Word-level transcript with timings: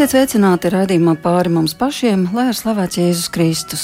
Esiet 0.00 0.14
sveicināti 0.14 0.70
raidījumā 0.72 1.12
pāri 1.20 1.50
mums 1.52 1.74
pašiem, 1.76 2.22
lai 2.32 2.46
ar 2.48 2.56
slavēts 2.56 2.96
Jēzus 2.96 3.26
Kristus. 3.34 3.82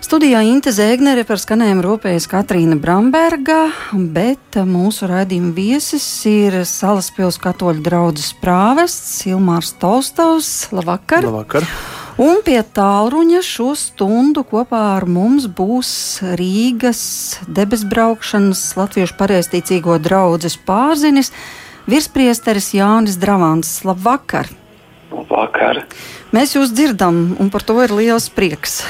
Studijā 0.00 0.38
Inte 0.48 0.72
Zēgnere 0.72 1.26
par 1.28 1.36
skanējumu 1.42 1.82
rūpējas 1.84 2.24
Katrīna 2.32 2.78
Bramberga, 2.80 3.58
bet 3.92 4.56
mūsu 4.64 5.10
raidījuma 5.10 5.50
viesis 5.52 6.06
ir 6.24 6.56
Salaspils 6.64 7.36
katoļu 7.44 7.84
draudzes 7.84 8.30
prāvests 8.40 9.26
Ilmārs 9.28 9.74
Tolstovs. 9.76 10.70
Labvakar! 10.72 11.28
Labvakar. 11.28 11.66
Un 12.16 12.40
pie 12.46 12.62
tālruņa 12.64 13.42
šo 13.44 13.74
stundu 13.76 14.46
kopā 14.48 14.80
ar 14.94 15.04
mums 15.04 15.50
būs 15.52 15.90
Rīgas 16.40 17.02
debesbraukšanas 17.44 18.70
Latviešu 18.80 19.18
pareizticīgo 19.20 20.00
draudzes 20.00 20.56
pārzinis 20.56 21.28
virspriesteris 21.84 22.72
Jānis 22.80 23.20
Dravans. 23.20 23.82
Labvakar! 23.84 24.48
Vakar. 25.10 25.84
Mēs 26.34 26.54
jūs 26.56 26.72
dzirdam, 26.74 27.38
un 27.40 27.52
par 27.52 27.64
to 27.64 27.78
ir 27.84 27.94
liels 27.96 28.28
prieks. 28.32 28.82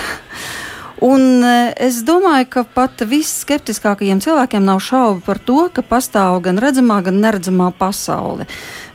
Un 1.05 1.44
e, 1.47 1.72
es 1.78 2.00
domāju, 2.02 2.48
ka 2.50 2.64
pat 2.75 3.05
visskeptiskākajiem 3.06 4.19
cilvēkiem 4.22 4.64
nav 4.66 4.80
šaubu 4.83 5.22
par 5.22 5.38
to, 5.38 5.69
ka 5.70 5.84
pastāv 5.86 6.41
gan 6.42 6.58
redzamā, 6.58 6.98
gan 7.06 7.20
neredzamā 7.22 7.70
pasaule. 7.78 8.48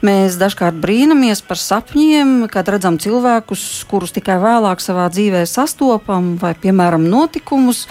Mēs 0.04 0.36
dažkārt 0.36 0.82
brīnamies 0.84 1.40
par 1.48 1.62
sapņiem, 1.62 2.50
kad 2.52 2.68
redzam 2.68 3.00
cilvēkus, 3.00 3.86
kurus 3.88 4.12
tikai 4.18 4.36
vēlāk 4.44 4.84
savā 4.84 5.08
dzīvē 5.14 5.46
sastopam, 5.48 6.34
vai, 6.42 6.52
piemēram, 6.60 7.08
notikumus, 7.08 7.86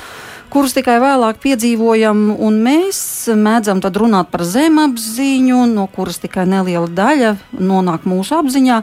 kurus 0.52 0.74
tikai 0.76 0.98
vēlāk 1.00 1.40
piedzīvojam, 1.40 2.26
un 2.36 2.60
mēs 2.64 3.00
mēdzam 3.32 3.80
tad 3.80 3.96
runāt 3.96 4.28
par 4.32 4.44
zemapziņu, 4.44 5.64
no 5.72 5.88
kuras 5.92 6.20
tikai 6.20 6.44
neliela 6.50 6.90
daļa 6.92 7.36
nonāk 7.56 8.04
mūsu 8.08 8.36
apziņā. 8.42 8.82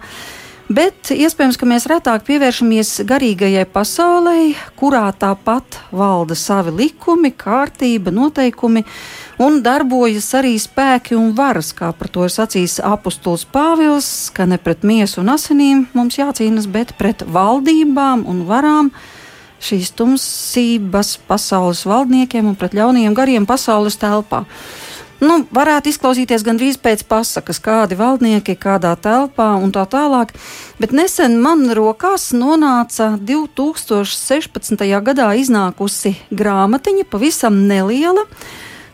Bet 0.69 1.09
iespējams, 1.09 1.57
ka 1.57 1.65
mēs 1.65 1.87
retāk 1.89 2.27
pievēršamies 2.27 2.99
garīgajai 3.09 3.63
pasaulē, 3.73 4.51
kurā 4.77 5.07
tāpat 5.17 5.79
valda 5.89 6.37
savi 6.37 6.75
likumi, 6.83 7.31
kārtība, 7.33 8.13
noteikumi 8.13 8.83
un 9.41 9.63
darbojas 9.65 10.27
arī 10.37 10.53
spēki 10.61 11.17
un 11.17 11.31
varas, 11.37 11.71
kā 11.73 11.89
par 11.97 12.11
to 12.13 12.27
ir 12.27 12.33
sacījis 12.33 12.77
apustulis 12.85 13.47
Pāvils, 13.49 14.11
ka 14.29 14.45
ne 14.45 14.61
pret 14.61 14.85
miesu 14.85 15.23
un 15.23 15.33
asinīm 15.33 15.87
mums 15.97 16.21
jācīnas, 16.21 16.69
bet 16.69 16.93
pret 17.01 17.25
valdībām 17.25 18.27
un 18.29 18.45
varām 18.49 18.93
šīs 19.63 19.91
tumsības 19.99 21.17
pasaules 21.29 21.85
valdniekiem 21.87 22.51
un 22.51 22.55
pret 22.59 22.77
ļaunajiem 22.77 23.17
gariem 23.17 23.49
pasaules 23.49 23.99
telpā. 23.99 24.45
Nu, 25.19 25.41
varētu 25.51 25.91
izklausīties 25.91 26.45
gandrīz 26.47 26.77
pēc 26.79 27.01
pasakas, 27.09 27.57
kādi 27.59 27.97
valdnieki 27.99 28.55
kādā 28.55 28.93
telpā 28.95 29.49
un 29.59 29.73
tā 29.75 29.83
tālāk, 29.91 30.31
bet 30.79 30.93
nesen 30.95 31.35
man 31.43 31.65
rokās 31.75 32.29
nonāca 32.31 33.11
2016. 33.19 34.85
gadā 35.03 35.27
iznākusi 35.41 36.13
grāmatiņa, 36.31 37.03
pavisam 37.11 37.59
neliela, 37.67 38.23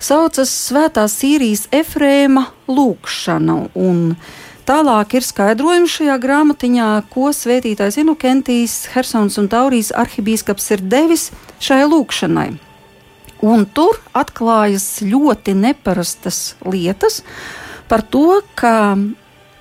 saucas 0.02 0.50
Svētā 0.50 1.06
Sīrijas 1.06 1.68
Efrēma 1.70 2.48
lūkšana. 2.74 3.60
Un 3.78 4.16
Tālāk 4.66 5.12
ir 5.20 5.22
skaidrojums 5.22 5.94
šajā 5.94 6.16
grāmatiņā, 6.24 6.88
ko 7.14 7.30
svētītājs 7.38 8.00
Inukentijs, 8.02 8.88
Hersons 8.96 9.38
un 9.38 9.46
Taurijas 9.52 9.92
arhibīskaps 9.94 10.72
ir 10.74 10.82
devis 10.82 11.28
šai 11.62 11.84
lūkšanai. 11.86 12.48
Un 13.46 13.68
tur 13.70 14.00
atklājas 14.18 15.04
ļoti 15.06 15.54
neparastas 15.60 16.56
lietas 16.66 17.20
par 17.92 18.02
to, 18.10 18.42
ka 18.58 18.98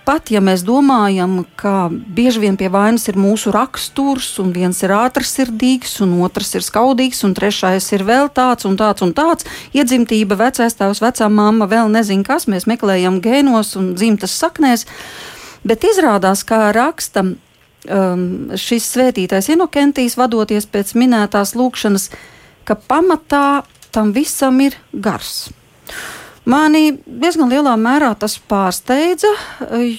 pat 0.06 0.30
ja 0.32 0.40
mēs 0.44 0.62
domājam, 0.66 1.42
ka 1.58 1.88
bieži 1.90 2.42
vien 2.44 2.58
pie 2.60 2.68
vainas 2.72 3.06
ir 3.10 3.18
mūsu 3.20 3.52
raksturs, 3.54 4.28
un 4.42 4.52
viens 4.54 4.80
ir 4.84 4.92
ātrsirdīgs, 4.94 5.96
un 6.04 6.16
otrs 6.24 6.54
ir 6.58 6.64
skaudīgs, 6.66 7.24
un 7.26 7.34
trešais 7.36 7.88
ir 7.96 8.04
vēl 8.06 8.30
tāds 8.34 8.68
un 8.68 8.76
tāds 8.80 9.04
un 9.06 9.14
tāds, 9.16 9.48
iedzimtība, 9.76 10.38
vecais 10.40 10.76
tēvs, 10.78 11.02
vecā 11.04 11.28
mamma, 11.32 11.68
vēl 11.70 11.92
nezinu 11.92 12.26
kas, 12.26 12.48
mēs 12.50 12.68
meklējam 12.70 13.20
gēnos 13.24 13.74
un 13.80 13.94
dzimtas 13.98 14.36
saknēs, 14.40 14.86
bet 15.64 15.86
izrādās, 15.88 16.44
kā 16.46 16.68
raksta 16.76 17.24
um, 17.24 18.24
šis 18.60 18.88
svētītais 18.94 19.50
Inokentijs, 19.54 20.18
vadoties 20.20 20.68
pēc 20.70 20.94
minētās 21.00 21.54
lūkšanas, 21.58 22.10
ka 22.64 22.76
pamatā 22.76 23.64
tam 23.94 24.12
visam 24.16 24.60
ir 24.64 24.76
gars. 24.92 25.48
Mani 26.44 26.98
diezgan 27.06 27.48
lielā 27.48 27.72
mērā 27.80 28.10
tas 28.20 28.36
pārsteidza, 28.36 29.30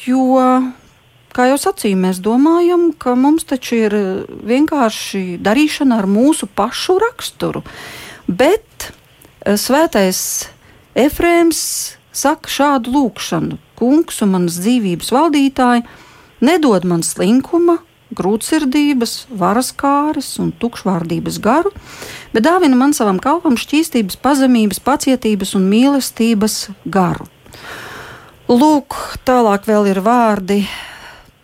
jo, 0.05 0.25
kā 1.33 1.47
jau 1.49 1.57
sacīju, 1.57 1.97
mēs 2.03 2.19
domājam, 2.21 2.91
ka 2.93 3.15
mums 3.17 3.47
taču 3.49 3.79
ir 3.87 3.95
vienkārši 4.45 5.39
darīšana 5.41 5.97
ar 6.03 6.07
mūsu 6.09 6.45
pašu 6.45 6.99
raksturu. 7.01 7.63
Bet 8.27 8.91
eh, 8.91 9.57
svētais 9.57 10.19
Efrēms 10.95 11.59
saka 12.15 12.51
šādu 12.51 12.93
lūkšanu: 12.93 13.57
Kungs 13.75 14.21
un 14.23 14.35
manas 14.37 14.61
dzīvības 14.61 15.09
valdītāji, 15.11 15.83
nedod 16.45 16.85
man 16.87 17.01
slinkuma, 17.03 17.79
grūtsirdības, 18.15 19.13
varas 19.35 19.71
kāres 19.75 20.31
un 20.41 20.53
tukšvārdības 20.61 21.39
garu, 21.43 21.71
bet 22.33 22.47
dāvina 22.47 22.79
man 22.79 22.95
savam 22.97 23.19
kalpam 23.23 23.59
šķīstības, 23.59 24.17
pazemības, 24.23 24.81
pacietības 24.83 25.55
un 25.59 25.69
mīlestības 25.71 26.59
garu. 26.85 27.29
Lūk, 28.45 28.97
tālāk 29.25 29.63
vēl 29.65 29.87
ir 29.89 30.03
vārdi. 30.05 30.59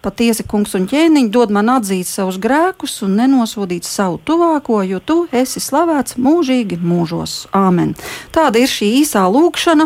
Patiesi, 0.01 0.41
kungs 0.49 0.71
un 0.73 0.87
ķēniņš 0.89 1.29
dod 1.29 1.51
man 1.53 1.67
atzīt 1.75 2.09
savus 2.09 2.39
grēkus 2.41 2.95
un 3.05 3.19
nenosodīt 3.19 3.85
savu 3.85 4.17
tuvāko, 4.25 4.79
jo 4.81 4.97
tu 4.97 5.17
esi 5.29 5.61
slavēts 5.61 6.17
mūžīgi 6.17 6.79
mūžos. 6.81 7.43
Āmen. 7.53 7.93
Tāda 8.33 8.63
ir 8.63 8.69
šī 8.69 8.89
īsā 9.03 9.27
lūkšana. 9.29 9.85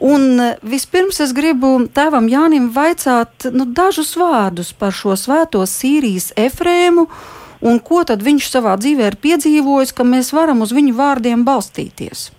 Un 0.00 0.40
e, 0.40 0.48
vispirms 0.64 1.20
es 1.20 1.34
gribu 1.36 1.74
tēvam 1.92 2.28
Jānim 2.32 2.70
vaicāt 2.72 3.50
nu, 3.52 3.66
dažus 3.68 4.14
vārdus 4.16 4.72
par 4.72 4.94
šo 4.96 5.12
svēto 5.20 5.60
Sīrijas 5.68 6.30
efrēmu 6.40 7.04
un 7.60 7.80
ko 7.84 8.00
tad 8.08 8.24
viņš 8.24 8.48
savā 8.48 8.76
dzīvē 8.80 9.10
ir 9.10 9.18
piedzīvojis, 9.20 9.92
ka 9.92 10.06
mēs 10.08 10.32
varam 10.32 10.64
uz 10.64 10.72
viņu 10.72 10.96
vārdiem 10.96 11.44
balstīties. 11.44 12.30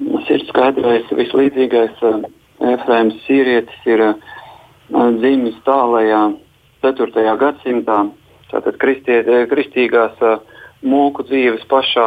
Tas 0.00 0.28
ir 0.32 0.44
skaidrs, 0.48 1.08
ka 1.08 1.16
vislīdzīgais 1.16 2.04
uh, 2.04 2.20
efrēms 2.74 3.16
sīrietis 3.24 3.88
ir 3.88 4.04
uh, 4.04 4.14
dzimis 4.92 5.56
tālajā 5.64 6.22
4. 6.84 7.24
gadsimtā, 7.40 7.98
tātad 8.52 8.76
kristie, 8.80 9.22
kristīgās 9.48 10.20
mūku 10.86 11.24
dzīves 11.28 11.66
pašā 11.68 12.06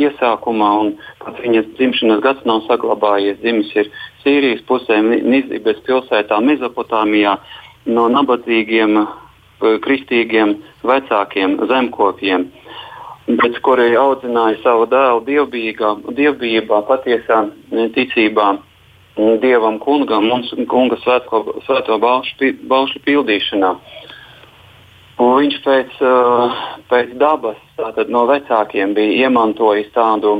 iesākumā, 0.00 0.70
un 0.80 0.94
pats 1.20 1.40
viņas 1.44 1.70
dzimšanas 1.76 2.22
gads 2.24 2.46
nav 2.48 2.64
saglabājies. 2.68 3.40
Dzimis 3.42 3.72
ir 3.76 3.90
Sīrijas 4.24 4.64
pusē, 4.68 5.00
Nizibes 5.02 5.80
pilsētā, 5.86 6.40
Mezopotāmijā, 6.40 7.36
no 7.86 8.08
nabadzīgiem, 8.08 9.00
eh, 9.04 9.78
kristīgiem 9.84 10.56
vecākiem 10.82 11.58
zemkopiem, 11.68 12.48
pēc 13.28 13.60
kuriem 13.60 13.96
audzināja 13.96 14.62
savu 14.62 14.86
dēlu 14.86 15.24
dievbijā, 15.24 15.90
dievbijībā, 16.12 16.84
patiesā 16.88 17.50
ticībā. 17.70 18.58
Dievam, 19.14 19.78
kungam 19.78 20.26
un 20.32 20.42
kunga 20.66 20.96
svētko, 20.96 21.62
svēto 21.62 22.00
baušu, 22.02 22.50
baušu 22.66 22.98
pildīšanā. 23.06 23.76
Un 25.22 25.36
viņš 25.38 25.58
pēc, 25.62 25.92
uh, 26.02 26.56
pēc 26.90 27.14
dabas, 27.14 27.60
tātad 27.78 28.10
no 28.12 28.24
vecākiem, 28.30 28.94
bija 28.96 29.26
iemantojis 29.26 29.90
tādu 29.94 30.36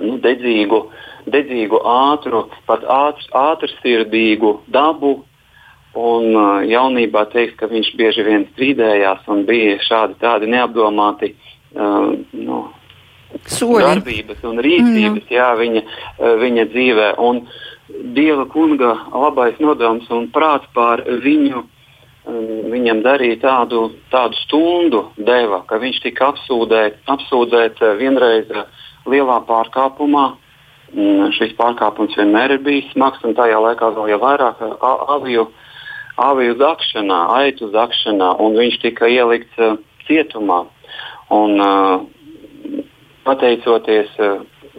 nu, 0.00 0.18
dedzīgu, 0.22 0.84
dedzīgu, 1.30 1.80
ātru, 1.86 2.46
pat 2.68 2.84
ātr, 2.84 3.26
ātrsirdīgu 3.46 4.60
dabu. 4.72 5.20
Un 5.98 6.36
jaunībā 6.70 7.24
teiks, 7.32 7.56
ka 7.58 7.66
viņš 7.66 7.88
bieži 7.98 8.22
vien 8.22 8.44
strīdējās 8.52 9.24
un 9.34 9.40
bija 9.48 9.74
šādi 9.82 10.14
tādi 10.20 10.46
neapdomāti 10.52 11.32
uh, 11.34 12.12
nu, 12.30 12.60
Soļi. 13.50 13.82
darbības 13.88 14.44
un 14.46 14.62
rīcības 14.62 15.24
mm. 15.24 15.32
jā, 15.34 15.48
viņa, 15.58 15.82
viņa 16.44 16.68
dzīvē. 16.70 17.10
Un 17.26 17.42
Dieva 18.14 18.44
kunga 18.46 18.92
labais 19.10 19.58
nodoms 19.58 20.06
un 20.14 20.28
prāts 20.30 20.70
pār 20.76 21.02
viņu 21.24 21.64
uh, 21.64 22.59
viņam 22.72 23.02
darīja 23.04 23.40
tādu, 23.42 23.80
tādu 24.12 24.38
stundu, 24.44 25.04
deva, 25.16 25.62
ka 25.68 25.80
viņš 25.82 26.00
tika 26.04 26.30
apsūdēt, 26.32 27.00
apsūdzēts 27.10 27.82
eh, 27.84 27.96
vienreiz 28.00 28.50
eh, 28.50 28.86
lielā 29.10 29.40
pārkāpumā. 29.48 30.26
Mm, 30.90 31.30
šis 31.36 31.54
pārkāpums 31.58 32.16
vienmēr 32.18 32.56
ir 32.56 32.62
bijis 32.66 32.88
smags, 32.94 33.22
un 33.26 33.36
tajā 33.38 33.60
laikā 33.62 33.92
vēl 33.94 34.12
jau 34.14 34.20
vairāk 34.22 34.62
eh, 34.66 34.76
aviju, 35.16 35.48
aviju 36.20 36.56
zakšanā, 36.60 37.20
aitu 37.40 37.70
zakšanā, 37.74 38.34
un 38.42 38.58
viņš 38.58 38.80
tika 38.86 39.10
ielikts 39.10 39.84
cietumā. 40.08 40.64
Un, 41.30 41.60
pateicoties 43.22 44.16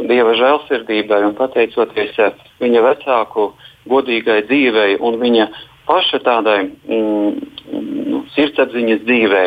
Dieva 0.01 0.33
žēlsirdībai 0.37 1.19
un 1.27 1.35
pateicoties 1.37 2.15
viņa 2.61 2.83
vecāku 2.85 3.51
godīgai 3.91 4.41
dzīvei 4.47 4.97
un 5.03 5.17
viņa 5.21 5.47
paša 5.91 6.21
tādai 6.23 6.61
mm, 6.71 7.31
nu, 8.07 8.23
sirdsapziņas 8.35 9.03
dzīvē. 9.07 9.43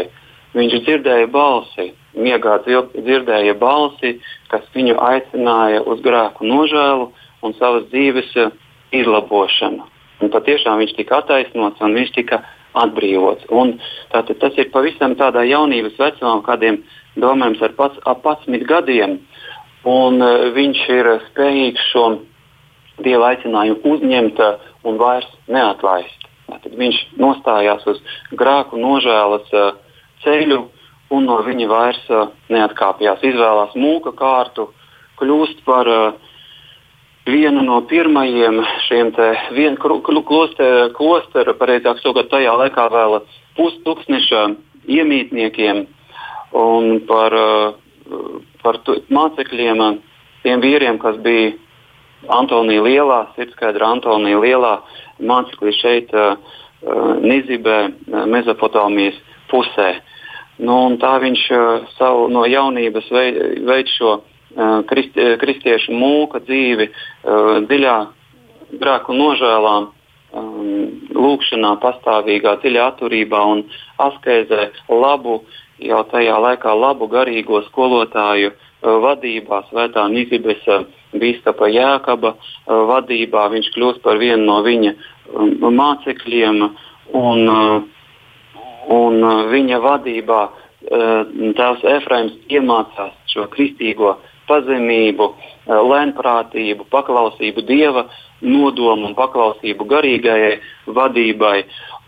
Viņš 0.55 0.75
dzirdēja 0.87 1.29
balsi, 1.35 1.89
miegā 2.15 2.59
dzirdēja 2.67 3.57
balsi, 3.59 4.19
kas 4.53 4.67
viņu 4.77 4.99
aicināja 5.03 5.83
uz 5.89 6.03
grēku 6.05 6.47
nožēlu 6.47 7.09
un 7.45 7.57
savas 7.59 7.89
dzīves 7.91 8.31
uh, 8.39 8.53
izlabošanu. 8.95 9.89
Un 10.23 10.31
patiešām 10.31 10.79
viņš 10.81 10.93
tika 10.99 11.23
attaisnots 11.23 11.83
un 11.83 11.97
viņš 11.99 12.13
tika 12.15 12.43
atbrīvots. 12.79 13.49
Un, 13.55 13.77
tātad, 14.13 14.39
tas 14.43 14.61
ir 14.61 14.71
pavisam 14.75 15.17
tādā 15.19 15.43
jaunības 15.49 15.99
vecumā, 16.01 16.37
kādiem 16.47 16.83
domājams 17.19 17.63
ar 17.67 17.75
pats, 17.79 17.99
ap 18.07 18.23
11 18.27 18.69
gadiem. 18.69 19.19
Un, 19.85 20.21
uh, 20.23 20.51
viņš 20.55 20.85
ir 20.93 21.11
spējīgs 21.33 21.91
šo 21.91 22.05
dieva 23.03 23.33
aicinājumu 23.33 23.97
uzņemt 23.97 24.39
uh, 24.45 24.71
un 24.87 25.03
vairs 25.03 25.29
neatlaist. 25.51 26.24
Tad 26.51 26.75
viņš 26.77 27.01
nostājās 27.21 27.87
uz 27.89 28.01
grēku 28.37 28.79
nožēlas 28.81 29.49
uh, 29.55 29.73
ceļu 30.25 30.61
un 31.15 31.27
no 31.29 31.41
viņa 31.47 31.69
vairs 31.71 32.05
uh, 32.13 32.29
neatkāpjas. 32.53 33.25
Izvēlās 33.25 33.77
mūka 33.79 34.13
kārtu, 34.19 34.69
kļūst 35.21 35.65
par 35.65 35.89
uh, 35.89 36.35
vienu 37.27 37.65
no 37.65 37.81
pirmajiem 37.89 38.61
šiem 38.89 39.13
klosteru 40.97 41.57
pareizāk 41.57 42.03
sakot, 42.03 42.29
tajā 42.31 42.53
laikā 42.61 42.89
vēl 42.93 43.21
pustūkstneša 43.57 44.45
iemītniekiem 44.85 45.87
un 46.55 47.01
par, 47.09 47.35
par 48.63 48.81
mācekļiem, 49.09 49.81
tiem 50.45 50.61
vīriem, 50.61 50.99
kas 51.03 51.17
bija 51.25 51.55
Antonija 52.29 52.83
Lielā, 52.85 53.21
Sirdsskaidra 53.37 53.91
Antonija 53.97 54.39
Lielā, 54.41 54.79
mācekļi 55.21 55.77
šeit, 55.79 56.15
uh, 56.15 56.37
Nizibē, 57.25 57.79
Mezopotāmijas 58.29 59.17
pusē. 59.49 59.95
Nu, 60.61 60.77
tā 61.01 61.17
viņš 61.23 61.45
savu 61.97 62.27
no 62.29 62.45
jaunības 62.47 63.09
veid, 63.11 63.89
šo 63.89 64.19
uh, 64.19 64.25
krist, 64.91 65.17
kristiešu 65.41 65.95
mūka 65.97 66.43
dzīvi 66.45 66.91
dziļā 67.69 67.97
grēku 68.81 69.17
nožēlā, 69.17 69.75
lūkšanā, 71.15 71.75
pastāvīgā, 71.83 72.57
dziļā 72.63 72.87
atturībā 72.91 73.41
un 73.53 73.63
askēzē 74.03 74.71
labu, 74.91 75.43
jau 75.79 76.03
tajā 76.11 76.39
laikā 76.43 76.75
labu 76.75 77.09
garīgo 77.11 77.63
skolotāju 77.69 78.51
vadībā, 78.83 79.63
Svētā 79.71 80.09
Nizibes 80.11 80.63
uh, 81.15 81.21
Bīskapa 81.21 81.69
Jēkaba 81.71 82.35
uh, 82.35 82.83
vadībā. 82.91 83.47
Viņš 83.53 83.71
kļūst 83.75 84.03
par 84.05 84.19
vienu 84.19 84.45
no 84.49 84.61
viņa 84.67 84.93
um, 84.95 85.75
mācekļiem, 85.79 86.63
un, 87.15 87.49
uh, 87.49 87.81
un 88.93 89.19
uh, 89.23 89.47
viņa 89.53 89.81
vadībā 89.85 90.43
tēvs 90.85 91.85
Efraims 91.89 92.35
iemācās 92.53 93.15
šo 93.33 93.47
kristīgo 93.49 94.19
pazemību, 94.45 95.31
lēnprātību, 95.65 96.85
paklausību 96.93 97.65
dieva 97.65 98.03
nodomu 98.45 99.09
un 99.09 99.15
paklausību 99.17 99.87
garīgajai 99.89 100.59
vadībai 100.99 101.63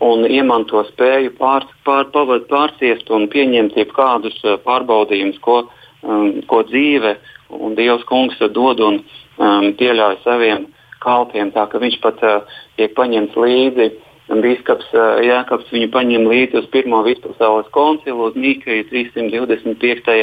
un 0.05 0.27
iemanto 0.29 0.83
spēju 0.91 1.33
pār, 1.39 1.65
pār, 1.89 2.05
pār, 2.13 2.35
pārciest 2.51 3.09
un 3.09 3.25
pieņemt 3.33 3.81
jebkādus 3.81 4.37
pārbaudījumus, 4.61 5.41
ko, 5.41 5.63
um, 6.05 6.43
ko 6.45 6.61
dzīve 6.69 7.15
un 7.49 7.75
Dievs 7.75 8.03
kungs 8.07 8.39
dod 8.53 8.81
un 8.83 8.99
um, 9.37 9.71
pieļauj 9.77 10.19
saviem 10.23 10.67
kalpiem, 11.03 11.51
tā 11.55 11.67
ka 11.71 11.79
viņš 11.81 11.97
pat 12.03 12.21
uh, 12.25 12.59
tiek 12.77 12.95
paņemts 12.97 13.37
līdzi. 13.37 13.89
Bīskaps 14.27 14.89
uh, 14.91 15.21
Jākaps 15.23 15.69
viņu 15.71 15.91
paņem 15.93 16.25
līdzi 16.27 16.59
uz 16.59 16.65
Pirmo 16.73 16.99
vispasaules 17.05 17.69
koncilu 17.75 18.27
uz 18.27 18.35
Nīkeju 18.35 18.89
325. 18.89 20.17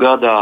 gadā, 0.00 0.36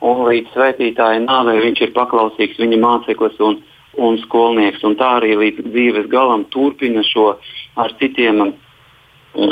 un 0.00 0.22
līdz 0.28 0.54
svētītāja 0.54 1.20
nāvei 1.26 1.58
viņš 1.66 1.82
ir 1.84 1.92
paklausīgs 1.96 2.60
viņa 2.62 2.78
māceklis 2.80 3.36
un, 3.44 3.60
un 4.00 4.16
skolnieks. 4.24 4.86
Un 4.86 4.96
tā 4.96 5.18
arī 5.18 5.34
līdz 5.36 5.68
dzīves 5.68 6.08
galam 6.08 6.46
turpina 6.54 7.04
šo 7.04 7.34
ar 7.76 7.92
citiem, 8.00 8.54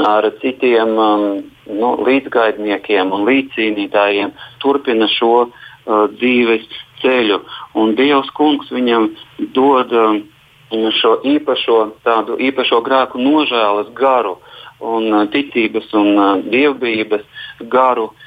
ar 0.07 0.31
citiem 0.41 0.97
um, 0.97 1.29
nu, 1.69 1.93
līdzgaidniekiem 2.07 3.13
un 3.13 3.29
līdzcīnītājiem, 3.29 4.33
turpina 4.65 5.11
šo 5.19 5.51
uh, 5.87 6.07
dzīves 6.19 6.67
ceļu. 7.03 7.41
Un 7.79 7.95
Dievs 7.99 8.31
kungs 8.37 8.71
viņam 8.73 9.11
dod 9.57 9.93
um, 9.93 10.21
šo 10.99 11.17
īpašo, 11.25 11.81
tādu 12.07 12.39
īpašo 12.43 12.83
grēku 12.87 13.23
nožēlas 13.23 13.93
garu 13.97 14.37
un 14.81 15.11
uh, 15.13 15.27
ticības 15.33 15.93
un 15.95 16.15
uh, 16.15 16.31
dievbijības 16.45 17.27
garu. 17.73 18.11
Uh, 18.11 18.27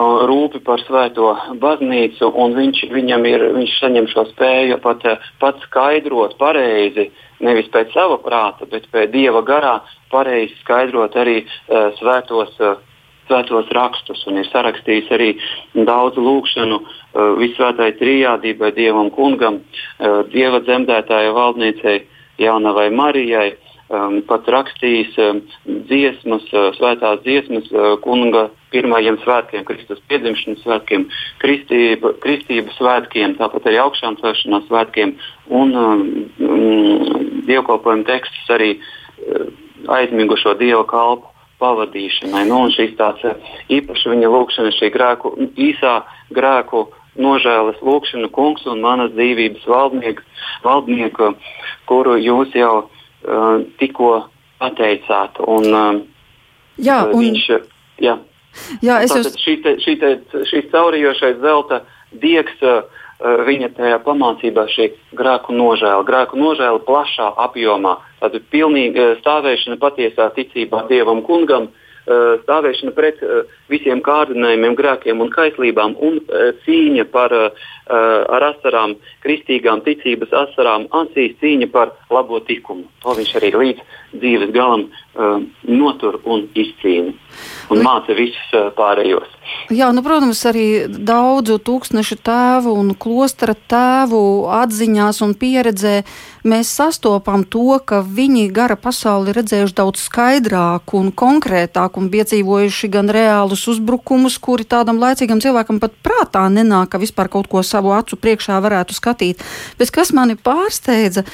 rūpi 0.00 0.60
par 0.64 0.80
svēto 0.86 1.32
baznīcu, 1.60 2.28
un 2.30 2.54
viņš, 2.56 2.84
ir, 2.94 3.42
viņš 3.56 3.72
saņem 3.80 4.06
šo 4.08 4.24
spēju 4.30 4.78
pat, 4.80 5.02
pat 5.42 5.58
skaidrot 5.66 6.36
pareizi, 6.38 7.10
nevis 7.40 7.68
pēc 7.74 7.92
sava 7.92 8.20
prāta, 8.22 8.68
bet 8.70 8.86
pēc 8.92 9.10
dieva 9.10 9.42
garā, 9.42 9.80
pareizi 10.12 10.54
skaidrot 10.62 11.16
arī 11.18 11.42
uh, 11.42 11.90
svētos 11.98 12.54
uh, 12.60 12.78
svētos 13.30 13.70
rakstus 13.76 14.26
un 14.26 14.40
ir 14.42 14.48
sarakstījis 14.50 15.10
arī 15.14 15.30
daudz 15.86 16.18
lūgšanu 16.18 16.80
uh, 16.82 17.32
visvētai 17.38 17.92
trijādībai, 18.00 18.74
Dievam 18.74 19.10
kungam, 19.14 19.60
uh, 19.62 20.22
Dieva 20.32 20.60
dzemdētāja 20.66 21.34
valdniecei 21.36 22.02
Jaunavai 22.42 22.90
Marijai. 22.90 23.50
Um, 23.90 24.20
pats 24.22 24.46
rakstījis 24.46 25.16
dziesmas, 25.66 26.44
svētās 26.76 27.24
dziesmas 27.24 27.66
kunga 28.04 28.44
pirmajiem 28.70 29.16
svētkiem, 29.24 29.64
Kristus 29.66 29.98
piedzimšanas 30.06 30.62
svētkiem, 30.62 31.08
kristība, 31.42 32.12
kristības 32.22 32.78
svētkiem, 32.78 33.34
tāpat 33.40 33.66
arī 33.66 33.80
augšām 33.82 34.20
celšanās 34.22 34.68
svētkiem 34.68 35.16
un 35.50 35.74
um, 35.74 36.04
um, 36.38 37.26
dievkalpojumu 37.50 38.06
tekstus 38.06 38.54
arī 38.54 38.70
aizmigušo 39.90 40.54
dieva 40.62 40.86
kalpu 40.86 41.29
pavadīšanai. 41.60 42.46
Nu, 42.48 42.62
šis 42.74 42.96
tāds 42.98 43.24
eh, 43.28 43.52
īpaši 43.78 44.14
viņa 44.14 44.32
lūkšana, 44.32 44.72
šī 44.76 44.90
grēku, 44.94 45.34
īsā 45.60 46.00
grēku 46.34 46.86
nožēlas 47.20 47.80
lūkšana, 47.84 48.30
kungs 48.34 48.66
un 48.70 48.82
manas 48.84 49.12
dzīvības 49.16 49.66
valdnieks, 49.68 50.46
valdnieku, 50.64 51.34
kuru 51.90 52.16
jūs 52.20 52.54
jau 52.54 52.74
uh, 52.86 53.64
tikko 53.80 54.12
pateicāt. 54.62 55.40
Un, 55.42 55.66
uh, 55.74 56.00
jā, 56.78 57.02
un... 57.10 57.18
Viņš, 57.18 57.46
jā. 58.00 58.16
Jā, 58.82 59.00
es 59.04 59.14
jūs... 59.14 59.34
šī, 59.42 59.56
te, 59.64 59.76
šī, 59.82 59.96
te, 60.00 60.14
šī 60.50 60.62
caurījošais 60.70 61.42
zelta 61.42 61.82
diegs 62.22 62.62
uh, 62.62 62.86
viņa 63.20 63.72
tajā 63.76 63.98
pamācībā 64.04 64.66
šī 64.72 64.90
grēku 65.16 65.54
nožēla, 65.56 66.06
grēku 66.06 66.38
nožēla 66.40 66.80
plašā 66.86 67.32
apjomā. 67.46 67.98
Tātad 68.20 68.44
pilnīga 68.52 69.14
stāvēšana 69.22 69.78
patiesā 69.80 70.28
ticībā 70.36 70.84
Dievam 70.90 71.22
kungam, 71.24 71.70
stāvēšana 72.06 72.94
pret 72.96 73.20
visiem 73.70 74.00
kārdinājumiem, 74.04 74.76
grēkiem 74.78 75.20
un 75.20 75.30
kaislībām 75.32 75.96
un 76.00 76.18
cīņa 76.64 77.06
par, 77.12 77.34
ar 77.90 78.46
asarām, 78.50 78.96
kristīgām 79.24 79.84
ticības 79.86 80.32
asarām, 80.44 80.88
acīs 81.02 81.36
cīņa 81.42 81.70
par 81.72 81.94
labo 82.10 82.40
likumu. 82.48 82.88
To 83.04 83.16
viņš 83.18 83.34
arī 83.40 83.52
līdz 83.56 83.84
dzīves 84.20 84.54
galam 84.54 84.88
notur 85.66 86.20
un 86.24 86.46
izcīna 86.54 87.12
un 87.70 87.82
māca 87.84 88.14
visus 88.16 88.54
pārējos. 88.78 89.28
Jā, 89.74 89.88
nu, 89.94 90.02
protams, 90.06 90.40
arī 90.46 90.86
daudzu 90.86 91.58
tūkstnešu 91.66 92.20
tēvu 92.26 92.74
un 92.78 92.92
klostera 92.98 93.54
tēvu 93.54 94.46
atziņās 94.54 95.18
un 95.26 95.34
pieredzē 95.38 95.94
mēs 96.46 96.70
sastopam 96.78 97.42
to, 97.42 97.78
ka 97.82 98.00
viņi 98.06 98.46
gara 98.54 98.78
pasauli 98.78 99.34
redzējuši 99.34 99.76
daudz 99.82 100.04
skaidrāku 100.06 101.02
un 101.02 101.10
konkrētāku 101.10 101.89
un 101.98 102.10
piedzīvojuši 102.12 102.90
gan 102.92 103.10
reālus 103.10 103.66
uzbrukumus, 103.72 104.38
kuri 104.42 104.66
tādam 104.68 105.00
laicīgam 105.02 105.42
cilvēkam 105.42 105.80
pat 105.82 105.96
prātā 106.04 106.44
nenāk, 106.52 106.92
ka 106.92 107.02
vispār 107.02 107.30
kaut 107.32 107.50
ko 107.50 107.64
savu 107.66 107.94
acu 107.96 108.18
priekšā 108.20 108.60
varētu 108.62 108.96
skatīt. 108.96 109.42
Bet 109.80 109.90
kas 109.94 110.14
mani 110.16 110.38
pārsteidza, 110.38 111.24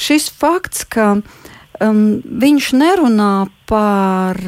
šis 0.00 0.30
fakts, 0.30 0.86
ka 0.88 1.18
um, 1.18 2.02
viņš 2.24 2.72
nerunā 2.78 3.32
par 3.68 4.40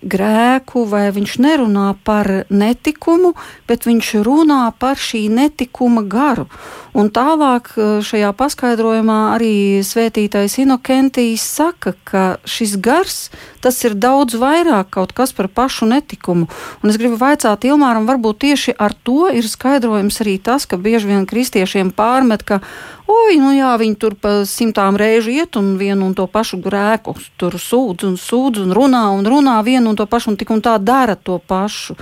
grēku, 0.00 0.84
vai 0.88 1.08
viņš 1.12 1.36
nerunā 1.44 1.92
par 2.04 2.28
netikumu, 2.48 3.34
bet 3.68 3.86
viņš 3.88 4.14
runā 4.24 4.62
par 4.80 5.00
šī 5.00 5.26
netikuma 5.32 6.02
garu. 6.08 6.46
Un 6.90 7.06
tālāk 7.14 7.70
eh, 7.78 8.00
šajā 8.02 8.32
paskaidrojumā 8.34 9.18
arī 9.36 9.78
svētītais 9.86 10.56
Inokentijs 10.64 11.44
saka, 11.46 11.94
ka 12.04 12.24
šis 12.42 12.74
gars 12.82 13.18
tas 13.62 13.78
ir 13.86 13.94
daudz 13.94 14.34
vairāk 14.40 14.90
kaut 14.96 15.12
kas 15.14 15.30
par 15.36 15.46
pašu 15.46 15.86
netikumu. 15.86 16.48
Un 16.82 16.90
es 16.90 16.98
gribu 16.98 17.18
vaicāt 17.20 17.66
Ilmāram, 17.68 18.08
varbūt 18.10 18.40
tieši 18.42 18.74
ar 18.74 18.96
to 19.06 19.28
ir 19.30 19.46
skaidrojums 19.46 20.18
arī 20.24 20.38
tas, 20.42 20.66
ka 20.66 20.80
bieži 20.80 21.12
vien 21.12 21.28
kristiešiem 21.30 21.92
pārmet, 21.94 22.42
ka, 22.42 22.58
oi, 23.06 23.38
nu 23.38 23.54
jā, 23.54 23.70
viņi 23.78 23.96
tur 24.00 24.18
pa 24.18 24.40
simtām 24.48 24.98
reižu 24.98 25.30
iet 25.36 25.60
un 25.60 25.76
vienu 25.78 26.10
un 26.10 26.16
to 26.18 26.26
pašu 26.26 26.58
grēku 26.64 27.14
tur 27.38 27.54
sūdz 27.54 28.08
un 28.08 28.18
sūdz 28.18 28.64
un 28.64 28.74
runā 28.74 29.06
un 29.14 29.22
runā 29.28 29.60
vienu 29.62 29.92
un 29.92 30.00
to 30.00 30.08
pašu 30.10 30.34
un 30.34 30.40
tik 30.40 30.50
un 30.50 30.64
tā 30.64 30.74
dara 30.82 31.14
to 31.14 31.38
pašu. 31.38 31.94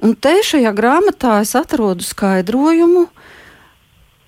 Un 0.00 0.16
te 0.16 0.38
šajā 0.42 0.72
grāmatā 0.72 1.42
es 1.44 1.52
atrodu 1.58 2.02
skaidrojumu, 2.02 3.10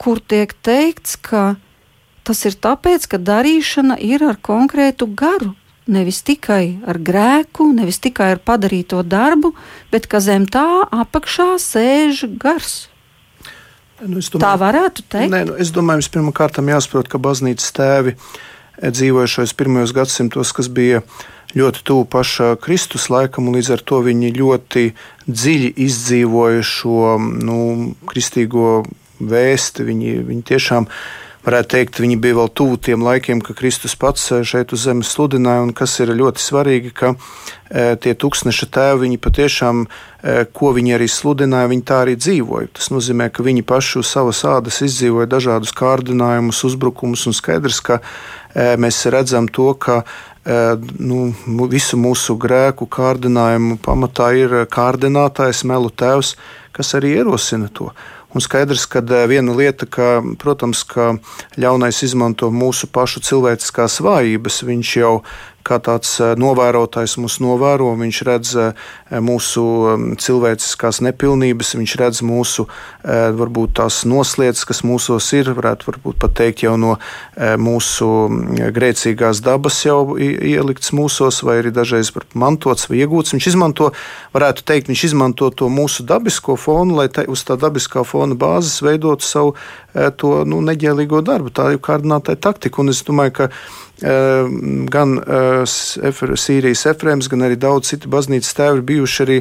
kur 0.02 0.18
tiek 0.18 0.52
teikts, 0.66 1.16
ka 1.16 1.54
tas 2.26 2.44
ir 2.48 2.58
tāpēc, 2.58 3.06
ka 3.10 3.20
darīšana 3.22 3.98
ir 4.02 4.24
ar 4.26 4.38
konkrētu 4.42 5.10
garu. 5.18 5.54
Nevis 5.90 6.20
tikai 6.22 6.78
ar 6.86 7.00
grēku, 7.02 7.72
nevis 7.74 7.98
tikai 8.02 8.36
ar 8.36 8.40
padarīto 8.42 9.02
darbu, 9.02 9.50
bet 9.90 10.06
ka 10.06 10.22
zem 10.22 10.46
tā 10.46 10.84
apakšā 10.86 11.56
sēž 11.58 12.26
gars. 12.38 12.86
Nu, 14.02 14.18
domāju, 14.18 14.42
tā 14.42 14.52
varētu 14.58 15.04
teikt. 15.10 15.30
Nē, 15.30 15.42
nu, 15.50 15.58
es 15.62 15.70
domāju, 15.74 16.06
pirmkārt 16.14 16.58
jāsaprot, 16.58 17.10
ka 17.10 17.22
baznīcas 17.22 17.74
tēvi 17.74 18.14
eh, 18.14 18.90
dzīvojušais 18.90 19.54
pirmajos 19.58 19.94
gadsimtos, 19.94 20.54
kas 20.54 20.70
bija 20.70 21.02
ļoti 21.58 21.82
tuvu 21.86 22.06
pašā 22.10 22.54
Kristus 22.62 23.10
laikam, 23.12 23.50
un 23.50 23.58
līdz 23.58 23.74
ar 23.76 23.84
to 23.86 24.00
viņi 24.06 24.32
ļoti 24.38 24.84
dziļi 25.28 25.74
izdzīvoja 25.86 26.62
šo 26.66 27.18
nu, 27.20 27.58
kristīgo 28.10 28.82
vēsti. 29.30 29.86
Viņi, 29.86 30.16
viņi 30.28 30.48
tiešām 30.52 30.88
varētu 31.42 31.72
teikt, 31.74 31.98
viņi 32.02 32.16
bija 32.22 32.36
vēl 32.38 32.50
tuvu 32.54 32.78
tiem 32.78 33.02
laikiem, 33.02 33.42
kad 33.42 33.58
Kristus 33.58 33.96
pats 33.98 34.28
eh, 34.30 34.44
šeit 34.46 34.72
uz 34.74 34.84
zemes 34.86 35.10
sludināja, 35.10 35.64
un 35.66 35.72
kas 35.76 35.98
ir 36.02 36.14
ļoti 36.14 36.42
svarīgi, 36.42 36.92
ka 36.94 37.12
e, 37.14 37.96
tie 37.98 38.14
tūkstneša 38.14 38.68
tēvi, 38.72 39.00
viņi 39.06 39.18
patiešām, 39.22 39.82
e, 39.82 40.36
ko 40.54 40.72
viņi 40.76 40.96
arī 40.98 41.08
sludināja, 41.10 41.70
viņi 41.72 41.86
tā 41.88 42.02
arī 42.04 42.14
dzīvoja. 42.20 42.70
Tas 42.78 42.92
nozīmē, 42.94 43.28
ka 43.34 43.46
viņi 43.46 43.66
paši 43.66 43.98
uz 44.02 44.12
savas 44.14 44.44
ādas 44.46 44.82
izdzīvoja 44.86 45.30
dažādus 45.34 45.74
kārdinājumus, 45.78 46.62
uzbrukumus, 46.68 47.26
un 47.26 47.36
skaidrs, 47.36 47.82
ka 47.82 48.02
mēs 48.52 48.98
redzam 49.08 49.46
to, 49.48 49.70
ka 49.80 50.02
nu, 50.44 51.32
visu 51.72 51.96
mūsu 51.96 52.36
grēku 52.36 52.84
kārdinājumu 52.84 53.78
pamatā 53.80 54.32
ir 54.36 54.56
kārdinātājs, 54.68 55.62
melu 55.64 55.88
tēvs, 55.88 56.34
kas 56.76 56.92
arī 56.98 57.16
ierosina 57.22 57.70
to. 57.72 57.88
Un 58.32 58.40
skaidrs, 58.40 58.86
ka 58.88 59.02
eh, 59.04 59.26
viena 59.28 59.52
lieta, 59.56 59.86
ka, 59.86 60.22
protams, 60.40 60.84
ka 60.88 61.12
ļaunais 61.60 62.02
izmanto 62.06 62.48
mūsu 62.52 62.88
pašu 62.88 63.20
cilvēciskās 63.26 64.00
vājības, 64.04 64.62
viņš 64.68 64.92
jau 65.02 65.14
kā 65.66 65.78
tāds 65.82 66.14
eh, 66.20 66.34
novērotājs 66.38 67.16
mūs 67.22 67.38
novēro, 67.42 67.92
viņš 67.98 68.20
redz 68.28 68.52
eh, 68.58 68.86
mūsu 69.22 69.64
cilvēciskās 70.22 71.00
nepilnības, 71.06 71.74
viņš 71.78 71.94
redz 72.00 72.22
mūsu 72.26 72.66
eh, 72.66 73.30
varbūt 73.38 73.76
tās 73.80 74.02
noslēdzes, 74.08 74.66
kas 74.68 74.82
mūsos 74.86 75.30
ir, 75.38 75.52
varētu 75.56 75.90
varbūt 75.90 76.18
pat 76.22 76.36
teikt 76.42 76.64
jau 76.66 76.74
no 76.80 76.94
mūsu 77.58 78.06
grēcīgās 78.74 79.40
dabas 79.44 79.78
jau 79.84 80.16
ielikts 80.20 80.92
mūsos, 80.94 81.40
vai 81.46 81.58
arī 81.60 81.72
dažreiz 81.74 82.12
mantots 82.38 82.88
vai 82.90 83.00
iegūts. 83.02 83.34
Viņš 83.34 83.48
izmanto, 83.52 83.90
varētu 84.34 84.66
teikt, 84.68 84.90
viņš 84.90 85.04
izmanto 85.10 85.50
to 85.54 85.68
mūsu 85.72 86.06
dabisko 86.08 86.56
fonu, 86.60 86.98
lai 87.00 87.08
te, 87.12 87.24
uz 87.30 87.44
tā 87.48 87.56
dabiskā 87.60 88.04
fona 88.08 88.36
bāzes 88.38 88.82
veidotu 88.84 89.26
savu 89.26 89.54
to 90.20 90.42
nu, 90.48 90.60
neģēlīgo 90.64 91.22
darbu. 91.26 91.52
Tā 91.54 91.72
ir 91.74 91.82
kārdinātāja 91.84 92.40
taktika, 92.48 92.82
un 92.82 92.92
es 92.92 93.02
domāju, 93.06 93.36
ka 93.40 93.50
gan 94.02 95.14
eh, 95.20 95.62
Sīrijas 95.66 96.86
efrēms, 96.90 97.28
gan 97.30 97.46
arī 97.46 97.58
daudz 97.60 97.92
citu 97.92 98.10
baznīcas 98.10 98.56
tēvi 98.58 98.80
ir 98.80 98.86
bijuši 98.88 99.22
arī 99.24 99.36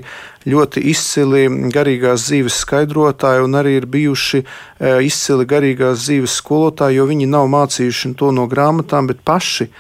ļoti 0.54 0.84
izcili 0.92 1.46
garīgās 1.74 2.28
dzīves 2.28 2.60
skaidrotāji 2.66 3.46
un 3.46 3.58
arī 3.58 3.78
ir 3.80 3.88
bijuši 3.90 4.44
eh, 4.44 5.00
izcili 5.08 5.48
garīgās 5.50 6.06
dzīves 6.06 6.38
skolotāji, 6.42 7.00
jo 7.00 7.08
viņi 7.10 7.30
nav 7.32 7.50
mācījuši 7.54 8.14
to 8.20 8.30
no 8.36 8.46
grāmatām, 8.52 9.10
bet 9.10 9.26
paši 9.26 9.72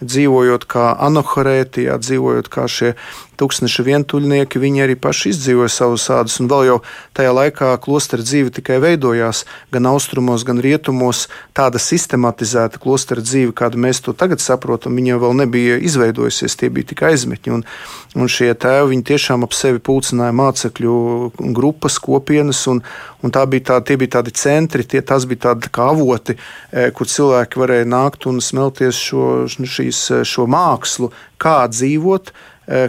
dzīvojot 0.00 0.64
kā 0.64 0.94
anohorētijā, 1.04 1.98
dzīvojot 2.00 2.48
kā 2.48 2.64
šie 2.68 2.94
tūkstneša 3.40 3.84
vientuļnieki, 3.86 4.60
viņi 4.60 4.84
arī 4.84 4.96
paši 5.00 5.32
izdzīvoja 5.32 5.70
savus 5.72 6.04
sādus, 6.08 6.36
un 6.42 6.50
vēl 6.50 6.66
jau 6.68 6.78
tajā 7.16 7.32
laikā 7.36 7.70
klostera 7.84 8.24
dzīve 8.24 8.52
tikai 8.54 8.80
veidojās 8.82 9.44
gan 9.72 9.88
austrumos, 9.90 10.44
gan 10.46 10.60
rietumos. 10.62 11.26
Tāda 11.56 11.80
sistematizēta 11.82 12.80
klostera 12.82 13.24
dzīve, 13.24 13.54
kādu 13.56 13.80
mēs 13.80 14.02
to 14.04 14.14
tagad 14.16 14.42
saprotam, 14.44 14.96
viņa 14.98 15.18
vēl 15.22 15.36
nebija 15.42 15.78
izveidojusies, 15.90 16.58
tie 16.60 16.70
bija 16.72 16.90
tikai 16.92 17.14
aizmetņi. 17.14 17.54
Un, 17.56 17.64
un 18.20 18.30
šie 18.30 18.52
tēvi, 18.54 18.92
viņi 18.94 19.06
tiešām 19.12 19.46
ap 19.46 19.56
sevi 19.56 19.82
pulcināja 19.82 20.36
mācekļu 20.36 20.94
grupas, 21.56 21.98
kopienas, 22.02 22.62
un, 22.70 22.82
un 23.24 23.34
tā 23.34 23.46
bija 23.50 23.70
tā, 23.72 23.80
tie 23.86 23.98
bija 24.00 24.18
tādi 24.18 24.34
centri, 24.36 24.86
tie, 24.86 25.02
tas 25.06 25.26
bija 25.28 25.50
tādi 25.50 25.72
kā 25.72 25.90
avoti, 25.94 26.36
eh, 26.72 26.90
kur 26.94 27.08
cilvēki 27.10 27.60
varēja 27.60 27.88
nākt 27.88 28.28
un 28.30 28.40
smelties 28.44 29.00
šo, 29.00 29.26
šīs, 29.48 30.04
šo 30.28 30.46
mākslu, 30.50 31.10
kā 31.40 31.62
dzīvot, 31.70 32.32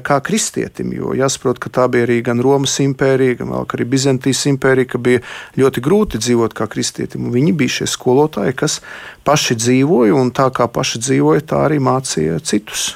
kā 0.06 0.20
kristietim. 0.24 0.92
Jo 0.96 1.16
jāsaprot, 1.18 1.60
ka 1.62 1.72
tā 1.74 1.88
bija 1.92 2.06
arī 2.08 2.20
gan 2.26 2.42
Romas 2.44 2.78
impērija, 2.84 3.40
gan 3.42 3.54
arī 3.62 3.88
Bizantijas 3.90 4.44
impērija, 4.52 4.92
ka 4.94 5.02
bija 5.02 5.24
ļoti 5.58 5.84
grūti 5.84 6.22
dzīvot 6.22 6.56
kā 6.58 6.68
kristietim. 6.72 7.32
Viņi 7.34 7.56
bija 7.58 7.80
šie 7.80 7.90
skolotāji, 7.90 8.58
kas 8.62 8.80
paši 9.28 9.58
dzīvoja, 9.58 10.16
un 10.18 10.34
tā 10.36 10.52
kā 10.54 10.70
paši 10.72 11.02
dzīvoja, 11.02 11.48
tā 11.54 11.66
arī 11.70 11.82
mācīja 11.84 12.40
citus. 12.46 12.96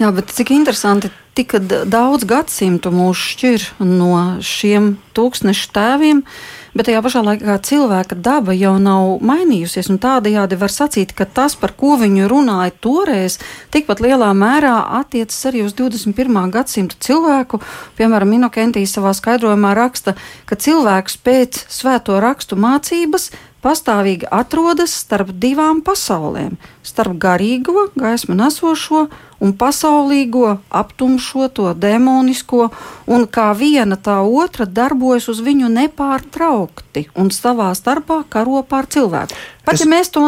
Jā, 0.00 0.08
bet 0.16 0.30
cik 0.32 0.52
interesanti, 0.54 1.10
tik 1.36 1.58
daudz 1.88 2.24
gadsimtu 2.28 2.92
mūs 2.94 3.20
šķir 3.34 3.66
no 3.84 4.38
šiem 4.44 4.94
tūkstnešu 5.16 5.74
tēviem. 5.76 6.24
Uh, 6.24 6.57
bet 6.74 6.88
tajā 6.88 7.02
pašā 7.04 7.22
laikā 7.26 7.56
cilvēka 7.64 8.18
daba 8.18 8.54
jau 8.56 8.74
nav 8.82 9.22
mainījusies. 9.24 9.90
Tādējādi 10.02 10.58
var 10.60 10.72
sacīt, 10.72 11.14
ka 11.16 11.24
tas, 11.24 11.56
par 11.58 11.74
ko 11.78 11.96
viņi 12.00 12.28
runāja 12.30 12.74
toreiz, 12.84 13.38
tikpat 13.74 14.02
lielā 14.04 14.30
mērā 14.36 14.76
attiecas 15.00 15.38
arī 15.50 15.64
uz 15.66 15.74
21. 15.78 16.50
gadsimta 16.54 16.98
cilvēku. 17.00 17.62
Piemēram, 17.98 18.30
Minokentijas 18.36 18.94
savā 18.98 19.14
skaidrojumā 19.16 19.74
raksta, 19.78 20.16
ka 20.46 20.56
cilvēks 20.56 21.20
pēc 21.24 21.64
svēto 21.72 22.20
rakstu 22.22 22.58
mācības 22.60 23.30
pastāvīgi 23.64 24.28
atrodas 24.30 24.94
starp 25.02 25.32
divām 25.34 25.82
pasaulēm- 25.82 26.56
starp 26.90 27.18
garīgo, 27.18 27.88
gaismu 27.98 28.36
nesošo 28.38 29.08
un 29.40 29.54
pasaulīgo, 29.58 30.58
aptumšoto, 30.70 31.72
demonisko, 31.78 32.68
un 33.06 33.26
kā 33.30 33.50
viena 33.58 33.96
tā 33.96 34.18
otra 34.22 34.66
darbojas 34.66 35.28
uz 35.32 35.42
viņu 35.44 35.70
nepārtraukti 35.74 37.08
un 37.16 37.30
savā 37.34 37.70
starpā 37.78 38.24
karo 38.28 38.62
pār 38.66 38.90
cilvēku. 38.90 39.38
Pat 39.68 39.76
es, 39.76 39.84
ja 39.84 39.90
mēs 39.90 40.08
to 40.14 40.22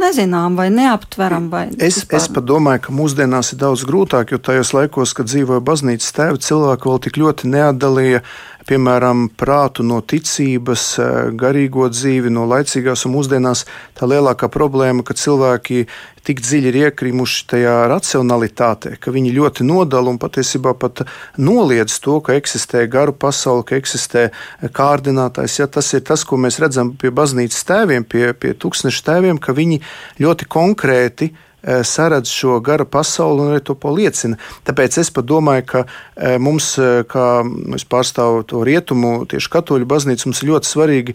nezinām 0.00 0.58
vai 0.58 0.68
neaptveram, 0.74 1.48
vai 1.52 1.64
es, 1.72 2.02
vispār. 2.02 2.20
es 2.20 2.28
pat 2.28 2.44
domāju, 2.44 2.82
ka 2.86 2.96
mūsdienās 2.96 3.54
ir 3.54 3.62
daudz 3.62 3.86
grūtāk, 3.88 4.34
jo 4.34 4.40
tajos 4.42 4.74
laikos, 4.76 5.14
kad 5.16 5.30
dzīvoja 5.30 5.64
baznīcas 5.64 6.12
tēvi, 6.18 6.42
cilvēki 6.44 6.90
vēl 6.92 7.00
tik 7.06 7.18
ļoti 7.22 7.54
neatdalīja 7.54 8.22
piemēram, 8.66 9.28
prātu 9.38 9.84
no 9.86 10.00
ticības, 10.02 10.84
eh, 10.98 11.30
garīgo 11.38 11.88
dzīvi, 11.90 12.30
no 12.30 12.46
laicīgās 12.50 13.06
un 13.06 13.14
mūsdienās 13.14 13.64
tā 13.94 14.08
lielākā 14.10 14.50
problēma, 14.50 15.04
ka 15.04 15.14
cilvēki 15.14 15.86
tik 16.26 16.40
dziļi 16.42 16.70
ir 16.72 16.78
iekrimuši 16.86 17.44
tajā 17.52 17.74
racionalitātē, 17.86 18.96
ka 18.98 19.12
viņi 19.14 19.34
ļoti 19.36 19.66
nodala 19.66 20.10
un 20.10 20.18
patiesībā 20.18 20.74
pat 20.74 21.04
noliedz 21.38 22.00
to, 22.02 22.18
ka 22.20 22.34
eksistē 22.34 22.88
garu 22.90 23.12
pasaule, 23.14 23.62
ka 23.62 23.78
eksistē 23.78 24.30
kārdinātājs. 24.74 25.60
Ja, 25.60 25.66
tas 25.70 25.92
ir 25.94 26.00
tas, 26.00 26.24
ko 26.26 26.36
mēs 26.36 26.58
redzam 26.58 26.96
pie 26.98 27.12
baznīcas 27.14 27.62
tēviem, 27.68 28.02
pie, 28.02 28.32
pie 28.34 28.54
tūkstneša 28.66 29.08
tēviem, 29.08 29.40
ka 29.40 29.56
viņi 29.56 29.80
ļoti 30.20 30.50
konkrēti 30.50 31.32
Eh, 31.66 31.84
saredz 31.84 32.30
šo 32.30 32.60
gara 32.60 32.84
pasauli 32.84 33.40
un 33.42 33.48
arī 33.50 33.60
to 33.66 33.74
liecina. 33.90 34.36
Tāpēc 34.62 35.00
es 35.00 35.10
domāju, 35.10 35.64
ka 35.66 35.80
eh, 36.14 36.38
mums, 36.38 36.78
eh, 36.78 37.02
kā 37.02 37.42
es 37.74 37.82
pārstāvu 37.82 38.44
to 38.46 38.62
rietumu, 38.62 39.26
tieši 39.26 39.50
katoļu 39.50 39.88
baznīcu, 39.90 40.26
mums 40.26 40.42
ir 40.42 40.50
ļoti 40.52 40.70
svarīgi 40.70 41.14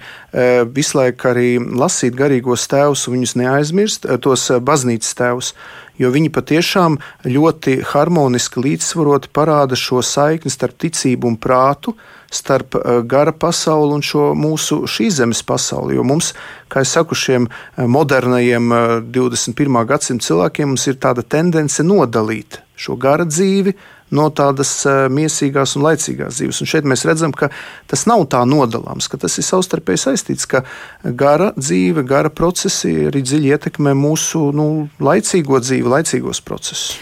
visu 0.75 0.97
laiku 0.97 1.27
arī 1.31 1.55
lasīt 1.55 2.15
garīgos 2.19 2.67
tēvus 2.67 3.07
un 3.07 3.15
viņus 3.15 3.35
neaizmirst, 3.39 4.07
tos 4.19 4.49
baznīcas 4.59 5.15
tēvus 5.15 5.53
jo 5.99 6.11
viņi 6.13 6.31
patiešām 6.33 6.97
ļoti 7.27 7.81
harmoniski 7.91 8.63
līdzsvaroti 8.63 9.31
parāda 9.33 9.77
šo 9.79 10.01
saikni 10.05 10.51
starp 10.51 10.79
ticību 10.81 11.27
un 11.27 11.37
prātu, 11.41 11.95
starp 12.31 12.75
eh, 12.75 13.01
gara 13.03 13.31
pasauli 13.31 13.97
un 13.97 14.05
šo 14.05 14.31
mūsu 14.37 14.85
šīs 14.87 15.19
zemes 15.19 15.43
pasauli. 15.43 15.97
Jo 15.97 16.05
mums, 16.07 16.31
kā 16.71 16.85
jau 16.85 16.91
saku, 16.93 17.17
šiem 17.17 17.47
eh, 17.49 17.85
modernajiem 17.85 18.71
21. 19.11 19.67
Eh, 19.67 19.87
gadsimta 19.91 20.29
cilvēkiem 20.29 20.77
ir 20.79 20.99
tāda 21.01 21.25
tendence 21.27 21.83
nodalīt 21.83 22.61
šo 22.81 22.95
gara 22.97 23.27
dzīvi 23.27 23.75
no 24.15 24.27
tādas 24.35 24.71
mīsīgās 25.11 25.77
un 25.77 25.85
laicīgās 25.87 26.39
dzīves. 26.39 26.61
Un 26.63 26.69
šeit 26.69 26.87
mēs 26.87 27.05
redzam, 27.07 27.33
ka 27.35 27.51
tas 27.91 28.05
nav 28.09 28.25
tā 28.31 28.43
nodalāms, 28.47 29.07
ka 29.11 29.19
tas 29.21 29.37
ir 29.39 29.47
savstarpēji 29.47 30.03
saistīts, 30.05 30.47
ka 30.51 30.63
gara 31.03 31.51
dzīve, 31.57 32.03
gara 32.07 32.31
procesi 32.33 32.93
arī 33.09 33.23
dziļi 33.25 33.55
ietekmē 33.55 33.95
mūsu 33.97 34.49
nu, 34.55 34.67
laicīgo 34.99 35.61
dzīvi, 35.63 35.95
laicīgos 35.95 36.43
procesus. 36.45 36.99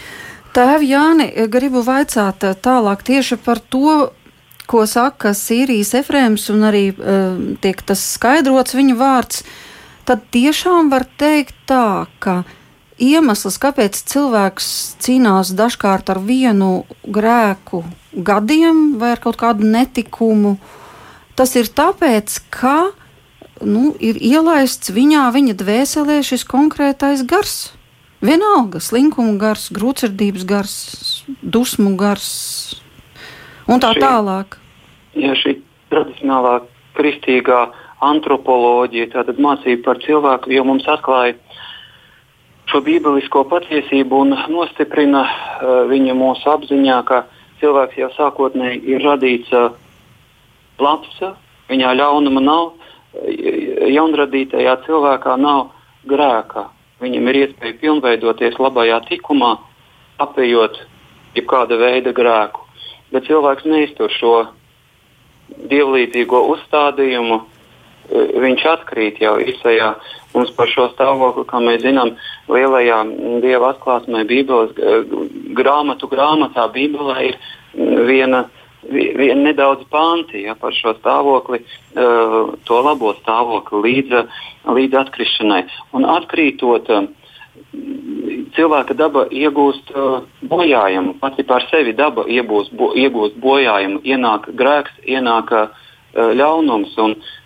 Tēvi 0.54 0.88
Jāni, 0.90 1.28
gribu 1.50 1.84
vaicāt 1.86 2.42
tālāk 2.62 3.04
tieši 3.06 3.38
par 3.44 3.60
to, 3.62 4.10
ko 4.70 4.84
saka 4.86 5.30
Sīrijas 5.34 5.92
efrēms, 5.98 6.48
un 6.54 6.66
arī 6.66 6.84
uh, 6.90 7.36
tiek 7.62 7.82
tas 7.86 8.02
skaidrots 8.16 8.74
viņa 8.74 8.96
vārds, 8.98 9.44
tad 10.06 10.26
tiešām 10.34 10.90
var 10.90 11.06
teikt 11.18 11.54
tā, 11.70 12.06
ka 12.22 12.42
iemesls, 13.00 13.58
kāpēc 13.62 13.98
cilvēks 14.12 14.68
cīnās 15.02 15.54
dažkārt 15.56 16.12
ar 16.12 16.20
vienu 16.22 16.84
grēku 17.04 17.82
gadiem 18.12 19.00
vai 19.00 19.14
ar 19.16 19.22
kaut 19.22 19.40
kādu 19.40 19.66
netikumu, 19.66 20.56
tas 21.38 21.56
ir 21.56 21.70
tāpēc, 21.72 22.38
ka 22.52 22.92
nu, 23.64 23.94
ir 24.00 24.20
ielaists 24.20 24.92
viņā, 24.94 25.26
viņa 25.34 25.56
dvēselē 25.58 26.20
šis 26.26 26.46
konkrētais 26.48 27.24
gars. 27.28 27.72
Vienalga, 28.20 28.82
slinkuma 28.84 29.38
gars, 29.40 29.70
grūtsirdības 29.72 30.44
gars, 30.44 30.72
dusmu 31.40 31.94
gars 31.96 32.26
un 33.64 33.80
tā 33.80 33.94
tālāk 33.96 34.60
ja 35.18 35.34
šī 35.38 35.56
tradicionālā 35.90 36.60
kristīgā 36.98 37.64
antropoloģija, 38.04 39.10
tātad 39.14 39.40
mācība 39.42 39.90
par 39.90 40.00
cilvēku, 40.04 40.52
jau 40.54 40.64
mums 40.66 40.86
atklāja 40.88 41.36
šo 42.70 42.80
bībelisko 42.86 43.44
patiesību 43.50 44.24
un 44.24 44.36
nostiprina 44.52 45.24
uh, 45.26 45.84
viņa 45.90 46.16
mūsu 46.16 46.50
apziņā, 46.54 46.98
ka 47.08 47.24
cilvēks 47.60 47.98
jau 47.98 48.10
sākotnēji 48.16 48.82
ir 48.94 49.02
radīts 49.04 49.52
uh, 49.56 49.74
labs, 50.80 51.18
viņā 51.70 51.94
ļaunuma 51.98 52.42
nav, 52.42 52.70
jaunradītajā 53.90 54.76
cilvēkā 54.86 55.36
nav 55.40 55.70
grēka. 56.08 56.68
Viņam 57.00 57.28
ir 57.30 57.38
iespēja 57.44 57.78
pilnveidoties 57.80 58.58
labajā 58.60 59.00
tikumā, 59.08 59.54
apējot 60.20 60.78
jebkāda 61.36 61.78
veida 61.80 62.12
grēku. 62.12 62.66
Bet 63.10 63.26
cilvēks 63.26 63.66
neiztur 63.66 64.12
šo 64.14 64.34
dievlīdzīgo 65.70 66.42
uzstādījumu, 66.52 67.40
e, 67.40 67.59
viņš 68.10 68.64
atkrīt 68.74 69.20
jau 69.22 69.36
īsajā 69.42 69.90
mums 70.34 70.52
par 70.56 70.70
šo 70.70 70.88
stāvokli, 70.94 71.44
kā 71.50 71.60
mēs 71.62 71.82
zinām, 71.84 72.14
lielajā 72.50 73.02
dieva 73.42 73.72
atklāsmē, 73.74 74.24
Bībeles 74.28 74.74
e, 74.78 74.96
grāmatu 75.58 76.10
grāmatā, 76.10 76.68
Bībelē 76.74 77.16
ir 77.28 77.38
viena, 78.06 78.44
viena 78.90 79.40
nedaudz 79.42 79.86
panti 79.90 80.44
ja, 80.46 80.56
par 80.58 80.74
šo 80.76 80.94
stāvokli, 80.98 81.62
e, 81.62 82.10
to 82.66 82.82
labo 82.86 83.14
stāvokli 83.22 83.82
līdz, 83.86 84.20
līdz 84.78 85.00
atkrišanai. 85.04 85.64
Un 85.98 86.06
atkrītot, 86.18 86.90
cilvēka 88.56 88.94
daba 88.98 89.26
iegūst 89.30 89.92
uh, 89.94 90.22
bojājumu. 90.50 91.16
Pati 91.20 91.44
par 91.46 91.66
sevi 91.70 91.92
daba 91.96 92.24
iegūst, 92.30 92.74
bo, 92.76 92.90
iegūst 92.98 93.38
bojājumu, 93.42 94.02
ienāk 94.06 94.50
grēks, 94.58 94.96
ienāk 95.06 95.52
uh, 95.54 95.86
ļaunums. 96.14 96.96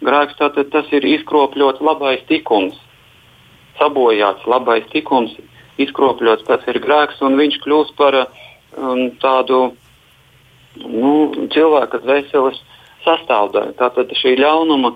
Grēks 0.05 0.39
tātad 0.39 0.71
tas 0.73 0.91
ir 0.93 1.05
izkropļots 1.05 1.83
labais 1.85 2.23
tikums, 2.29 2.77
sabojāts 3.79 4.47
labais 4.47 4.87
tikums, 4.93 5.35
izkropļots 5.79 6.47
tas 6.49 6.63
ir 6.71 6.81
grēks, 6.81 7.21
un 7.23 7.37
viņš 7.41 7.59
kļūst 7.65 7.97
par 7.99 8.21
um, 8.25 9.11
tādu 9.23 9.75
nu, 10.77 11.33
cilvēka 11.55 12.01
dvēseles 12.05 12.61
sastāvdaļu. 13.05 13.75
Tātad 13.79 14.15
šī 14.17 14.37
ļaunuma 14.41 14.95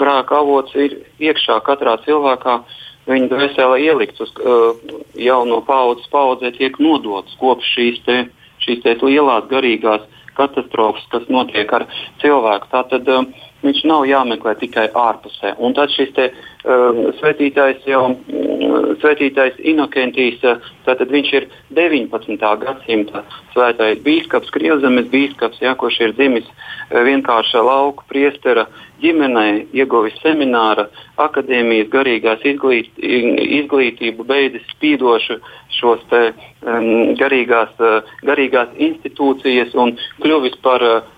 grēka 0.00 0.40
avots 0.40 0.74
ir 0.74 0.98
iekšā 1.22 1.60
katrā 1.66 1.98
cilvēkā. 2.06 2.62
Viņa 3.04 3.28
dvēselē 3.28 3.82
ielikts 3.84 4.22
uz 4.24 4.30
uh, 4.40 4.72
jauno 5.20 5.60
paudzes 5.66 6.08
paudzē, 6.08 6.54
tiek 6.56 6.78
nodots 6.80 7.36
kopš 7.36 7.74
šīs, 7.76 7.98
te, 8.06 8.16
šīs 8.64 8.80
te 8.80 8.94
lielās 9.02 9.44
garīgās 9.50 10.06
katastrofas, 10.38 11.06
kas 11.12 11.26
notiek 11.32 11.72
ar 11.76 11.86
cilvēku. 12.22 12.70
Tātad 12.72 13.10
uh, 13.10 13.24
viņš 13.64 13.84
nav 13.88 14.04
jāmeklē 14.08 14.54
tikai 14.60 14.88
ārpusē. 14.94 15.54
Un 15.58 15.74
tad 15.76 15.92
šis 15.94 16.12
te, 16.16 16.28
uh, 16.30 17.00
svētītājs 17.20 17.86
jau, 17.88 18.02
uh, 18.12 18.88
svētītājs 19.02 19.60
Inokentijs, 19.72 20.42
uh, 20.44 20.62
tātad 20.86 21.12
viņš 21.14 21.32
ir 21.38 21.48
19. 21.76 22.38
gadsimta 22.64 23.24
svētais 23.54 24.02
bīskaps, 24.04 24.52
Krievzemes 24.54 25.08
bīskaps, 25.12 25.62
ja, 25.64 25.74
kurš 25.80 26.00
ir 26.06 26.16
dzimis 26.18 26.48
uh, 26.48 27.00
vienkārša 27.08 27.64
lauku 27.64 28.06
priestera 28.10 28.68
ģimenē, 29.02 29.46
ieguvis 29.76 30.16
semināra, 30.22 30.86
akadēmijas 31.20 31.90
garīgās 31.92 32.44
izglīt, 32.46 32.92
izglītību, 32.98 34.24
beidzis 34.28 34.64
spīdošu 34.74 35.40
šos 35.74 36.04
te, 36.12 36.22
um, 36.62 37.14
garīgās, 37.18 37.74
uh, 37.80 38.14
garīgās 38.26 38.70
institūcijas 38.78 39.74
un 39.74 39.96
kļuvis 40.22 40.60
par 40.64 40.84
uh, 40.86 41.10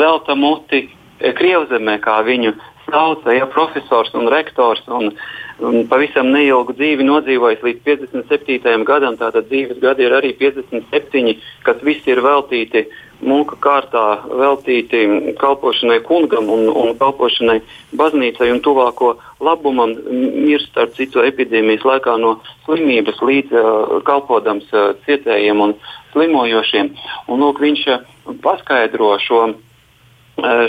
zelta 0.00 0.38
muti 0.38 0.86
Krievzemē, 1.20 1.98
kā 2.00 2.20
viņu 2.26 2.54
sauca, 2.90 3.34
ja 3.34 3.46
profesors 3.46 4.14
un 4.14 4.28
rektors. 4.32 4.82
Un, 4.88 5.12
un 5.60 5.84
pavisam 5.90 6.30
neilgu 6.32 6.74
dzīvi 6.76 7.06
nodzīvojis 7.06 7.62
līdz 7.66 7.84
57. 7.86 8.84
gadam. 8.88 9.18
Tātad 9.20 9.48
dzīves 9.50 9.80
gadi 9.82 10.06
ir 10.06 10.16
arī 10.16 10.32
57, 10.38 11.36
kas 11.66 11.86
visi 11.86 12.12
ir 12.14 12.22
veltīti 12.24 12.86
mūka 13.20 13.58
kārtā, 13.60 14.04
veltīti 14.32 15.02
kalpošanai 15.40 16.00
kungam 16.06 16.48
un, 16.52 16.68
un 16.72 16.94
kalpošanai 16.96 17.58
baznīcai 18.00 18.48
un 18.54 18.62
tuvāko 18.64 19.14
labumam. 19.44 19.92
Mirst 20.08 20.76
ar 20.80 20.88
citu 20.96 21.24
epidēmijas 21.28 21.84
laikā 21.84 22.16
no 22.20 22.38
slimības 22.64 23.20
līdz 23.20 23.56
uh, 23.56 23.98
kalpodams 24.08 24.68
uh, 24.72 24.94
cietējiem 25.04 25.60
un 25.66 25.76
slimojošiem. 26.14 26.94
Un, 27.28 27.44
lūk, 27.44 27.60
viņš 27.60 27.84
uh, 27.92 28.06
paskaidro 28.40 29.12
šo 29.20 29.50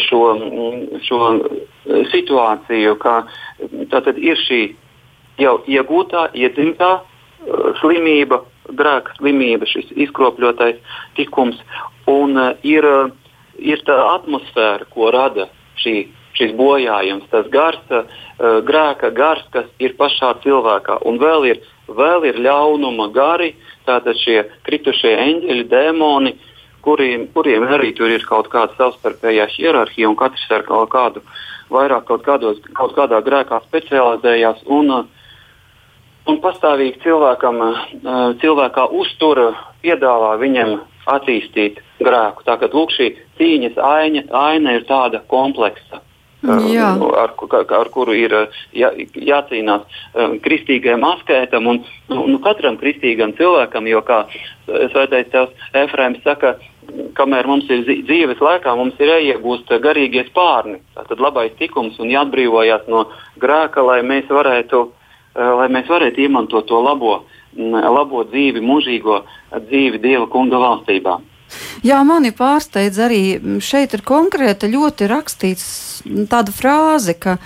šo, 0.08 0.22
šo 1.06 1.20
eh, 1.36 2.04
situāciju, 2.12 2.96
ka 3.02 3.26
tātad 3.92 4.20
ir 4.22 4.40
šī 4.40 4.62
jau 5.42 5.60
iegūtā, 5.68 6.30
iedzimtā 6.38 6.92
eh, 7.00 7.04
slimība, 7.82 8.44
grēka 8.72 9.18
slimība, 9.18 9.68
šis 9.68 9.92
izkropļotais 10.08 10.80
tikums, 11.18 11.60
un 12.08 12.38
ir, 12.64 12.88
ir 13.60 13.84
tā 13.88 13.98
atmosfēra, 14.16 14.88
ko 14.94 15.12
rada 15.12 15.50
šī, 15.82 16.08
šis 16.38 16.54
bojājums, 16.56 17.28
tas 17.32 17.50
gars, 17.52 17.82
grēka 18.40 19.12
gars, 19.12 19.44
kas 19.52 19.68
ir 19.84 19.98
pašā 20.00 20.32
cilvēkā, 20.46 21.02
un 21.06 21.20
vēl 21.20 21.50
ir, 21.50 21.60
vēl 21.92 22.30
ir 22.30 22.40
ļaunuma 22.46 23.10
gari, 23.12 23.52
tātad 23.90 24.16
šie 24.22 24.46
kritušie 24.64 25.12
eņģeļi, 25.26 25.68
dēmoni, 25.74 26.32
uh, 26.32 26.51
kuriem, 26.86 27.28
kuriem 27.36 27.66
arī 27.68 27.94
tur 27.98 28.12
ir 28.12 28.26
kaut 28.28 28.52
kāda 28.54 28.76
savstarpējā 28.78 29.48
hierarhija, 29.56 30.10
un 30.10 30.20
katrs 30.20 30.46
ar 30.52 30.66
kaut 30.68 30.92
kādu 30.94 31.24
vairāk 31.72 32.06
kaut, 32.10 32.24
kādos, 32.28 32.62
kaut 32.78 32.96
kādā 32.98 33.22
grēkā 33.26 33.62
specializējās. 33.68 34.64
Un, 34.68 34.92
un 36.28 36.40
pastāvīgi 36.44 37.02
cilvēkam, 37.06 37.64
cilvēkā 38.44 38.88
uztur, 39.02 39.44
piedāvā 39.86 40.36
viņam 40.42 40.80
attīstīt 41.10 41.82
grēku. 42.02 42.46
Tā 42.46 42.58
kā 42.62 42.70
šī 42.70 43.12
cīņas 43.40 43.78
aina, 43.82 44.26
aina 44.30 44.78
ir 44.78 44.88
tāda 44.90 45.24
kompleksa. 45.32 46.02
Jā. 46.42 46.96
Ar, 46.98 47.36
ar, 47.38 47.66
ar 47.78 47.90
kuru 47.94 48.16
ir 48.18 48.34
jā, 48.74 48.90
jācīnās 49.14 49.84
kristīgajam 50.42 51.04
askētam 51.06 51.68
un 51.70 51.84
nu, 52.10 52.40
katram 52.42 52.80
kristīgam 52.82 53.36
cilvēkam, 53.38 53.86
jo, 53.92 54.02
kā 54.02 54.24
Svētais 54.66 55.30
Tēvs 55.30 55.70
Efraims 55.84 56.24
saka, 56.26 56.56
kamēr 57.18 57.48
mums 57.48 57.70
ir 57.72 57.84
dzīves 57.86 58.42
laikā, 58.42 58.74
mums 58.78 58.98
ir 59.00 59.12
jāiegūst 59.14 59.72
garīgie 59.84 60.26
spārni, 60.30 60.80
tātad 60.96 61.22
labais 61.24 61.54
tikums 61.60 62.00
un 62.02 62.12
jāatbrīvojas 62.12 62.88
no 62.92 63.06
grēka, 63.42 63.84
lai 63.86 64.02
mēs 64.02 64.30
varētu, 64.30 64.88
eh, 65.36 65.52
lai 65.62 65.68
mēs 65.70 65.88
varētu 65.92 66.26
izmantot 66.26 66.68
to 66.68 66.82
labo, 66.82 67.24
labo 67.58 68.24
dzīvi, 68.24 68.62
mūžīgo 68.64 69.24
dzīvi 69.52 70.00
Dieva 70.00 70.28
kunga 70.28 70.56
valstībā. 70.56 71.20
Jā, 71.84 72.00
mani 72.08 72.32
pārsteidz 72.32 73.00
arī 73.04 73.24
šeit 73.60 73.94
ir 73.94 74.06
konkrēti 74.08 74.70
ļoti 74.72 75.10
rakstīts 75.12 75.66
tāda 76.32 76.54
frāze, 76.56 77.18
ka 77.20 77.38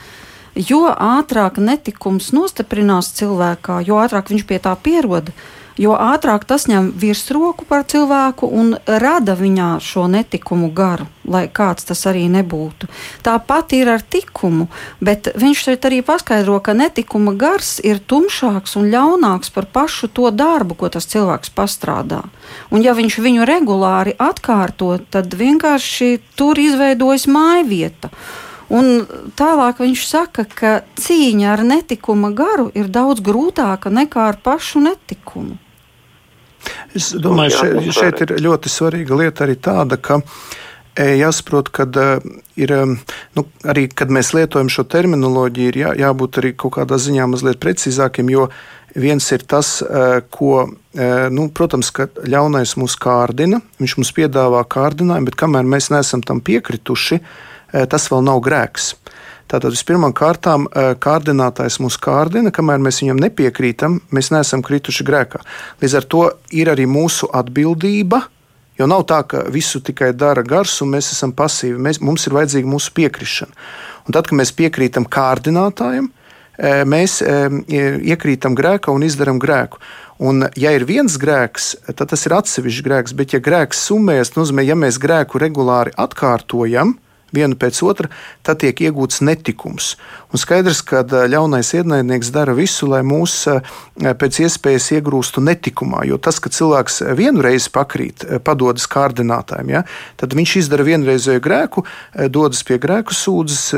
jo 0.55 0.85
ātrāk 0.91 1.57
netikums 1.57 2.31
nostiprinās 2.35 3.13
cilvēkā, 3.17 3.81
jo 3.87 3.97
ātrāk 4.03 4.29
viņš 4.29 4.45
pie 4.47 4.59
tā 4.59 4.75
pierod, 4.77 5.31
jo 5.77 5.95
ātrāk 5.95 6.45
tas 6.47 6.67
ņem 6.69 6.91
virsroku 6.99 7.65
par 7.67 7.85
cilvēku 7.89 8.47
un 8.47 8.75
rada 8.85 9.35
viņā 9.35 9.75
šo 9.83 10.05
netikumu 10.11 10.69
garu, 10.75 11.07
lai 11.27 11.45
kāds 11.51 11.88
tas 11.89 12.05
arī 12.09 12.25
nebūtu. 12.31 12.88
Tāpat 13.25 13.75
ir 13.77 13.91
ar 13.95 14.03
tikumu, 14.03 14.69
bet 15.03 15.31
viņš 15.35 15.65
šeit 15.67 15.88
arī 15.89 16.01
paskaidro, 16.05 16.59
ka 16.63 16.75
netikuma 16.77 17.35
gars 17.35 17.77
ir 17.83 17.99
tumšāks 17.99 18.77
un 18.79 18.89
ļaunāks 18.93 19.51
par 19.55 19.67
pašu 19.71 20.07
to 20.07 20.31
darbu, 20.31 20.79
ko 20.79 20.91
tas 20.93 21.09
cilvēks 21.11 21.51
pastrādā. 21.55 22.23
Un 22.71 22.85
ja 22.85 22.95
viņš 22.95 23.19
viņu 23.19 23.45
regulāri 23.47 24.15
atkārto, 24.19 24.95
tad 25.11 25.35
vienkārši 25.35 26.19
tur 26.39 26.59
izveidojas 26.61 27.27
māja 27.27 27.67
vieta. 27.67 28.13
Un 28.65 29.05
tālāk 29.38 29.83
viņš 29.83 30.05
saka, 30.09 30.45
ka 30.49 30.71
cīņa 30.97 31.51
ar 31.53 31.61
netikuma 31.67 32.31
garu 32.33 32.71
ir 32.73 32.89
daudz 32.89 33.21
grūtāka 33.21 33.91
nekā 33.93 34.31
ar 34.31 34.41
pašu 34.41 34.81
netikumu. 34.81 35.59
Es 36.95 37.12
domāju, 37.19 37.58
šeit, 37.60 37.89
šeit 37.95 38.21
ir 38.25 38.38
ļoti 38.45 38.71
svarīga 38.71 39.17
lieta 39.19 39.45
arī 39.45 39.58
tāda, 39.60 39.97
ka 40.01 40.19
e, 40.95 41.15
jāsaprot, 41.19 41.71
ka 41.75 41.86
e, 41.86 42.06
ir 42.63 42.73
e, 42.73 42.80
nu, 43.38 43.45
arī, 43.67 43.88
kad 43.91 44.13
mēs 44.13 44.34
lietojam 44.38 44.71
šo 44.71 44.88
terminoloģiju, 44.91 45.73
ir 45.73 45.82
jā, 45.84 45.93
jābūt 46.06 46.41
arī 46.41 46.54
kaut 46.56 46.78
kādā 46.80 46.99
ziņā 47.01 47.28
mazliet 47.32 47.62
precīzākiem, 47.63 48.32
jo 48.34 48.49
viens 48.95 49.25
ir 49.36 49.41
tas, 49.43 49.82
ko, 50.32 50.51
nu, 51.36 51.45
protams, 51.51 51.89
ka 51.91 52.06
ļaunais 52.23 52.78
mūs 52.80 52.93
kārdina, 53.04 53.60
viņš 53.84 53.95
mums 53.99 54.12
piedāvā 54.15 54.62
kārdinājumu, 54.71 55.28
bet 55.28 55.36
kamēr 55.41 55.67
mēs 55.67 55.89
neesam 55.91 56.23
tam 56.23 56.39
piekrituši, 56.39 57.19
tas 57.91 58.08
vēl 58.08 58.23
nav 58.23 58.39
grēks. 58.45 58.93
Tātad 59.45 59.75
vispirmām 59.75 60.13
kārtām 60.17 60.65
kārdinātājs 60.73 61.77
mūs 61.84 61.99
kārdina, 62.01 62.49
kamēr 62.53 62.81
mēs 62.81 63.03
viņam 63.03 63.19
nepiekrītam, 63.21 63.99
mēs 64.15 64.31
neesam 64.34 64.63
krituši 64.65 65.05
grēkā. 65.05 65.43
Līdz 65.84 65.97
ar 65.99 66.08
to 66.10 66.23
ir 66.49 66.71
arī 66.73 66.88
mūsu 66.89 67.29
atbildība. 67.29 68.23
Jo 68.75 68.89
nav 68.91 69.05
tā, 69.08 69.21
ka 69.23 69.45
visu 69.53 69.79
tikai 69.86 70.10
dara 70.17 70.41
gars, 70.43 70.73
un 70.84 70.89
mēs 70.97 71.13
esam 71.13 71.31
pasīvi. 71.31 71.77
Mēs, 71.79 72.01
mums 72.03 72.25
ir 72.27 72.36
vajadzīga 72.36 72.67
mūsu 72.67 72.91
piekrišana. 72.97 73.53
Un 74.03 74.17
tad, 74.17 74.27
kad 74.27 74.36
mēs 74.36 74.51
piekrītam 74.58 75.05
kārdinātājam, 75.08 76.10
mēs 76.89 77.21
iekrītam 77.21 78.58
grēkā 78.58 78.91
un 78.91 79.05
izdarām 79.08 79.39
grēku. 79.39 79.79
Un, 80.25 80.47
ja 80.60 80.73
ir 80.75 80.88
viens 80.88 81.15
grēks, 81.19 81.71
tad 81.93 82.10
tas 82.12 82.27
ir 82.27 82.36
atsevišķs 82.36 82.84
grēks, 82.84 83.15
bet, 83.15 83.34
ja 83.36 83.41
grēks 83.43 83.86
summējas, 83.88 84.34
nozīmē, 84.36 84.63
ja 84.67 84.75
mēs 84.79 84.99
grēku 84.99 85.39
regulāri 85.43 85.91
atkārtojam, 85.99 86.97
vienu 87.33 87.57
pēc 87.59 87.81
otra, 87.85 88.09
tad 88.45 88.61
tiek 88.61 88.81
iegūts 88.88 89.23
netikums. 89.25 89.95
Un 90.33 90.41
skaidrs, 90.41 90.81
ka 90.85 91.03
ļaunais 91.05 91.71
ienaidnieks 91.77 92.31
dara 92.35 92.53
visu, 92.57 92.89
lai 92.91 93.01
mūs 93.07 93.45
pēc 93.95 94.39
iespējas 94.45 94.91
iegrūstu 94.97 95.43
netikumā. 95.43 96.03
Jo 96.09 96.19
tas, 96.21 96.41
ka 96.43 96.51
cilvēks 96.53 97.01
vienu 97.17 97.43
reizi 97.45 97.71
pakrīt, 97.73 98.27
padodas 98.45 98.88
kārdinātājiem, 98.91 99.71
ja, 99.73 99.83
tad 100.19 100.35
viņš 100.38 100.57
izdara 100.63 100.85
vienreizēju 100.88 101.43
grēku, 101.43 101.85
dodas 102.29 102.63
pie 102.67 102.79
grēku 102.81 103.15
sūdzes, 103.15 103.73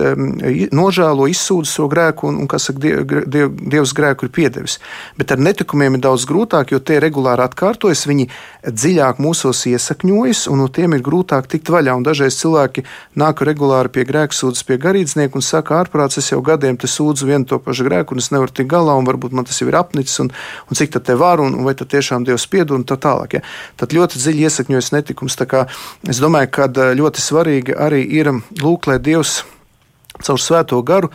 nožēlo, 0.75 1.29
izsūdz 1.31 1.77
šo 1.77 1.87
grēku, 1.91 2.31
un, 2.31 2.41
un 2.43 2.51
kas 2.51 2.69
saka, 2.69 2.83
diev, 2.83 3.05
diev, 3.25 3.77
Dievs 3.77 3.93
grēku 3.93 4.27
ir 4.27 4.33
piedevis. 4.33 4.77
Bet 5.19 5.31
ar 5.33 5.41
netikumiem 5.41 5.97
ir 5.97 6.03
daudz 6.05 6.25
grūtāk, 6.29 6.71
jo 6.73 6.79
tie 6.83 6.99
regulāri 7.03 7.43
atkārtojas, 7.45 8.05
viņi 8.09 8.27
dziļāk 8.67 9.21
mūsos 9.23 9.65
iesakņojas, 9.69 10.45
un 10.51 10.63
no 10.63 10.67
tiem 10.73 10.95
ir 10.97 11.03
grūtāk 11.05 11.49
tikt 11.51 11.71
vaļā. 11.73 11.95
Un 11.97 12.05
dažreiz 12.07 12.39
cilvēki 12.39 12.85
nāk 13.19 13.36
regulāri 13.45 13.91
pie 13.93 14.05
grēksūdzes, 14.07 14.65
pie 14.67 14.77
garīdznieka 14.81 15.37
un 15.37 15.45
saka, 15.45 15.81
ārprāts, 15.81 16.17
es 16.21 16.31
jau 16.31 16.39
gadiem 16.45 16.77
te 16.79 16.89
sūdzu 16.89 17.27
vienu 17.29 17.45
to 17.49 17.59
pašu 17.61 17.85
grēku, 17.87 18.15
un 18.15 18.23
es 18.23 18.31
nevaru 18.33 18.53
tikt 18.53 18.71
galā, 18.71 18.95
un 18.97 19.05
varbūt 19.07 19.35
man 19.37 19.45
tas 19.47 19.59
jau 19.61 19.67
ir 19.69 19.77
apnicis, 19.77 20.17
un, 20.23 20.31
un 20.67 20.79
cik 20.79 20.95
tad 20.95 21.05
te 21.09 21.17
var, 21.19 21.43
un, 21.43 21.53
un 21.57 21.67
vai 21.67 21.75
tad 21.77 21.91
tiešām 21.93 22.25
Dievs 22.27 22.47
piedod, 22.49 22.77
un 22.79 22.87
tā 22.87 22.97
tālāk. 23.01 23.37
Ja. 23.37 23.43
Tad 23.77 23.93
ļoti 23.97 24.21
dziļi 24.21 24.47
iesakņojas 24.47 24.93
netikums. 24.95 25.37
Es 26.07 26.23
domāju, 26.23 26.49
ka 26.57 26.71
ļoti 26.97 27.21
svarīgi 27.21 27.77
arī 27.77 28.01
ir 28.17 28.31
lūk, 28.63 28.89
lai 28.89 28.97
Dievs 29.03 29.43
caur 30.23 30.41
svēto 30.41 30.79
garu 30.81 31.11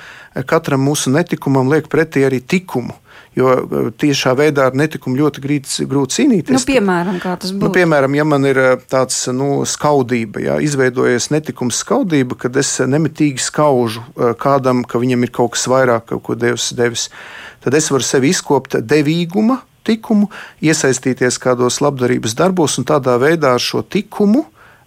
katram 0.47 0.85
mūsu 0.87 1.11
netikumam 1.11 1.71
liek 1.73 1.89
pretī 1.91 2.27
arī 2.27 2.43
likumu. 2.53 2.95
Jo 3.37 3.53
e, 3.57 3.83
tiešā 3.97 4.35
veidā 4.37 4.66
ar 4.68 4.77
netikumu 4.77 5.16
ļoti 5.16 5.42
grūti, 5.45 5.87
grūti 5.88 6.18
cīnīties. 6.18 6.53
Nu, 6.53 6.61
piemēram, 6.68 7.16
kā 7.23 7.33
tas 7.40 7.55
būtu? 7.55 7.64
Nu, 7.64 7.73
piemēram, 7.73 8.16
ja 8.18 8.27
man 8.29 8.45
ir 8.49 8.61
e, 8.61 8.68
tāds 8.92 9.25
nu, 9.33 9.62
skaudība, 9.68 10.42
ja 10.45 10.59
izveidojies 10.61 11.31
netikums 11.33 11.81
skaudība, 11.81 12.37
kad 12.45 12.61
es 12.61 12.75
nemitīgi 12.85 13.40
skaužu 13.40 14.05
e, 14.05 14.35
kādam, 14.40 14.85
ka 14.85 15.01
viņam 15.01 15.25
ir 15.25 15.33
kaut 15.33 15.57
kas 15.57 15.64
vairāk, 15.73 16.11
kaut 16.12 16.27
ko 16.29 16.37
Dievs 16.37 16.75
devis, 16.77 17.09
tad 17.64 17.79
es 17.79 17.88
varu 17.95 18.05
sevi 18.05 18.35
izkopt 18.35 18.77
devīguma 18.85 19.62
tikumu, 19.87 20.29
iesaistīties 20.62 21.40
kādos 21.42 21.81
labdarības 21.83 22.37
darbos 22.38 22.77
un 22.79 22.87
tādā 22.87 23.16
veidā 23.18 23.57
ar 23.57 23.64
šo 23.64 23.81
tikumu 23.83 24.45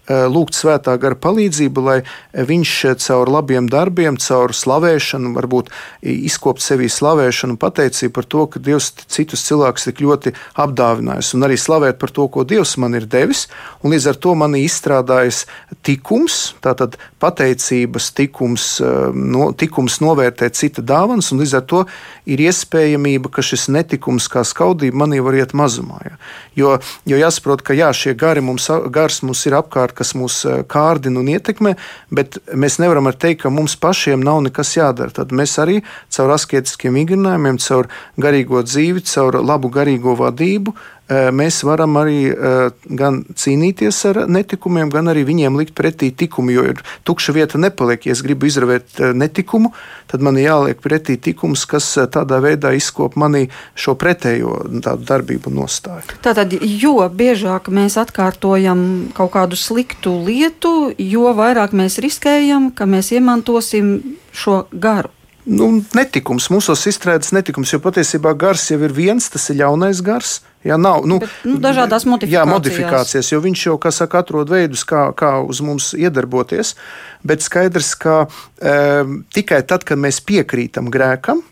lūgt 0.10 0.58
svētā 0.58 0.96
gara 1.02 1.18
palīdzību, 1.18 1.84
lai 1.86 1.98
viņš 2.34 2.74
caur 3.02 3.32
labiem 3.32 3.70
darbiem, 3.72 4.20
caur 4.22 4.54
slavēšanu, 4.54 5.34
varbūt 5.36 5.72
izkopt 6.02 6.64
sevī 6.64 6.90
slavēšanu 6.92 7.56
un 7.56 7.62
pateicību 7.62 8.14
par 8.16 8.28
to, 8.30 8.46
ka 8.52 8.62
Dievs 8.62 8.92
citus 9.12 9.46
cilvēkus 9.48 9.88
tik 9.90 10.02
ļoti 10.06 10.34
apdāvinājis, 10.62 11.34
un 11.38 11.48
arī 11.48 11.58
slavēt 11.60 12.00
par 12.02 12.14
to, 12.16 12.28
ko 12.32 12.46
Dievs 12.48 12.76
man 12.82 12.98
ir 12.98 13.08
devis, 13.10 13.48
un 13.82 13.96
līdz 13.96 14.10
ar 14.12 14.20
to 14.22 14.36
man 14.38 14.58
izstrādājis 14.60 15.46
tikums, 15.86 16.56
tātad 16.64 17.00
pateicības 17.24 18.12
tikums, 18.16 18.68
eh, 18.82 19.10
no, 19.14 19.52
tikums 19.58 20.00
novērtēt 20.04 20.58
cita 20.58 20.84
dāvanas, 20.86 21.32
un 21.32 21.42
līdz 21.42 21.58
ar 21.60 21.66
to 21.66 21.86
ir 22.26 22.42
iespējamība, 22.46 23.32
ka 23.32 23.46
šis 23.46 23.68
netikums 23.74 24.30
kā 24.32 24.46
skaudība 24.46 25.06
manī 25.06 25.22
var 25.24 25.38
iet 25.38 25.56
mazumā. 25.58 26.02
Ja? 26.06 26.16
Jo, 26.56 26.76
jo 27.06 27.20
jāsaprot, 27.20 27.64
ka 27.66 27.74
jā, 27.78 27.92
šie 27.94 28.16
gari 28.18 28.44
mums, 28.46 28.70
gars 28.92 29.22
mums 29.26 29.46
ir 29.46 29.58
apkārt 29.58 29.95
kas 29.96 30.14
mūs 30.18 30.42
eh, 30.50 30.64
kārdina 30.70 31.22
un 31.22 31.30
ietekmē, 31.32 31.76
bet 32.16 32.40
mēs 32.54 32.80
nevaram 32.84 33.10
teikt, 33.14 33.44
ka 33.46 33.54
mums 33.54 33.78
pašiem 33.80 34.24
nav 34.26 34.42
nekas 34.46 34.76
jādara. 34.78 35.14
Tad 35.16 35.34
mēs 35.36 35.56
arī 35.62 35.82
caur 36.14 36.36
asketiskiem 36.36 37.00
vingrinājumiem, 37.00 37.62
caur 37.64 37.90
garīgo 38.22 38.64
dzīvi, 38.66 39.06
caur 39.10 39.40
labu 39.42 39.72
garīgo 39.74 40.18
vadību 40.20 40.76
mēs 41.10 41.62
varam 41.66 41.98
arī 42.02 42.20
eh, 42.32 42.72
gan 42.98 43.22
cīnīties 43.38 44.00
ar 44.10 44.20
netikumiem, 44.32 44.90
gan 44.90 45.12
arī 45.12 45.26
viņiem 45.28 45.58
likt 45.60 45.76
pretī 45.78 46.10
tikumu. 46.12 46.54
Jo 46.56 46.66
ir 46.72 46.82
tukša 47.06 47.36
vieta 47.36 47.62
nepaliek. 47.62 48.06
Ja 48.06 48.16
es 48.16 48.24
gribu 48.26 48.50
izravēt 48.50 49.00
eh, 49.00 49.14
netikumu, 49.14 49.72
tad 50.12 50.26
man 50.26 50.40
jāliek 50.42 50.82
pretī 50.82 51.18
tikums, 51.22 51.68
kas 51.70 51.92
tādā 52.14 52.40
veidā 52.44 52.74
izkop 52.76 53.18
manī 53.20 53.48
šo 53.78 53.96
pretējo 54.00 54.64
darbību 54.82 55.54
nostāju. 55.54 56.18
Tātad, 56.26 56.58
jo 56.62 56.98
biežāk 57.10 57.70
mēs 57.70 58.00
atkārtojam 58.02 59.12
kaut 59.18 59.36
kādu 59.38 59.60
sliktu 59.60 60.18
lietu, 60.26 60.94
jo 60.98 61.36
vairāk 61.38 61.76
mēs 61.78 62.00
riskējam, 62.02 62.72
ka 62.74 62.90
mēs 62.90 63.14
iemantosim 63.14 64.18
šo 64.34 64.66
garu. 64.74 65.14
Nu, 65.46 65.68
netikums, 65.94 66.48
mūsos 66.50 66.88
izstrādāts 66.90 67.30
netikums, 67.36 67.70
jo 67.70 67.78
patiesībā 67.84 68.32
gars 68.34 68.64
jau 68.72 68.80
ir 68.82 68.94
viens, 68.96 69.28
tas 69.30 69.46
ir 69.54 69.60
ļaunais 69.60 70.02
gars. 70.02 70.40
Jā, 70.66 70.80
nav 70.82 71.04
nu, 71.06 71.20
Bet, 71.22 71.34
nu, 71.46 71.60
dažādās 71.62 72.08
modifikācijas. 72.10 72.40
Jā, 72.40 72.46
modifikācijas, 72.50 73.32
jo 73.34 73.42
viņš 73.44 73.66
jau, 73.68 73.76
kā 73.82 73.92
saka, 73.94 74.24
atrod 74.26 74.50
veidus, 74.50 74.82
kā, 74.88 75.08
kā 75.18 75.36
uz 75.46 75.62
mums 75.62 75.92
iedarboties. 75.94 76.74
Bet 77.26 77.46
skaidrs, 77.46 77.92
ka 78.02 78.24
e, 78.26 78.78
tikai 79.36 79.62
tad, 79.70 79.86
kad 79.86 80.02
mēs 80.02 80.24
piekrītam 80.26 80.90
grēkam, 80.94 81.44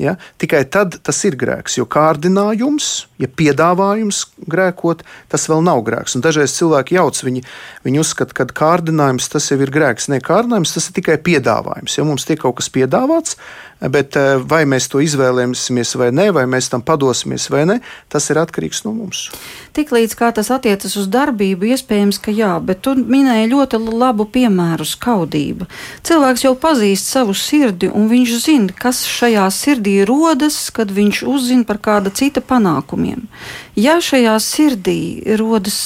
Ja? 0.00 0.14
Tikai 0.40 0.62
tad 0.72 0.94
tas 1.04 1.18
ir 1.28 1.34
grēks, 1.36 1.74
jo 1.76 1.84
kārdinājums, 1.90 2.86
ja 3.20 3.28
piedāvājums 3.28 4.22
grēkot, 4.48 5.02
tas 5.28 5.44
vēl 5.50 5.60
nav 5.66 5.82
grēks. 5.84 6.16
Un 6.16 6.24
dažreiz 6.24 6.54
cilvēki 6.56 6.96
jauc, 6.96 7.20
viņi, 7.26 7.42
viņi 7.84 8.00
uzskata, 8.00 8.36
ka 8.38 8.46
kārdinājums 8.62 9.28
tas 9.28 9.50
jau 9.52 9.58
ir 9.60 9.72
grēks. 9.74 10.08
Nē, 10.08 10.22
kārdinājums 10.24 10.72
tas 10.72 10.88
ir 10.88 10.96
tikai 10.96 11.18
piedāvājums. 11.20 11.98
Ja 12.00 12.06
mums 12.08 12.24
tiek 12.24 12.40
kaut 12.40 12.56
kas 12.62 12.72
piedāvāts, 12.72 13.36
bet 13.88 14.16
eh, 14.16 14.36
vai 14.44 14.64
mēs 14.68 14.90
to 14.92 15.00
izvēlēsimies 15.00 15.94
vai 15.96 16.10
nē, 16.12 16.28
vai 16.36 16.44
mēs 16.50 16.68
tam 16.72 16.82
padosimies 16.84 17.48
vai 17.52 17.64
nē, 17.68 17.78
tas 18.12 18.28
ir 18.32 18.40
atkarīgs 18.42 18.82
no 18.84 18.92
mums. 18.92 19.28
Tiklīdz 19.76 20.16
kā 20.18 20.30
tas 20.36 20.50
attiecas 20.52 20.96
uz 21.00 21.08
darbību, 21.12 21.70
iespējams, 21.72 22.20
ka 22.20 22.34
jā, 22.34 22.52
bet 22.60 22.82
tu 22.84 22.94
minēji 22.98 23.50
ļoti 23.54 23.80
labu 23.88 24.26
piemēru 24.28 24.84
skaudību. 24.84 25.68
Cilvēks 26.04 26.44
jau 26.44 26.54
pazīst 26.60 27.08
savu 27.08 27.36
sirdi, 27.36 27.88
un 27.88 28.10
viņš 28.12 28.36
zina, 28.44 28.76
kas 28.76 29.04
šajā 29.08 29.48
sirdī 29.54 30.00
rodas, 30.08 30.66
kad 30.74 30.92
viņš 30.92 31.24
uzzina 31.30 31.68
par 31.68 31.80
kāda 31.80 32.12
cita 32.12 32.44
panākumiem. 32.44 33.28
Ja 33.78 34.00
šajā 34.04 34.36
sirdī 34.44 35.00
rodas 35.40 35.78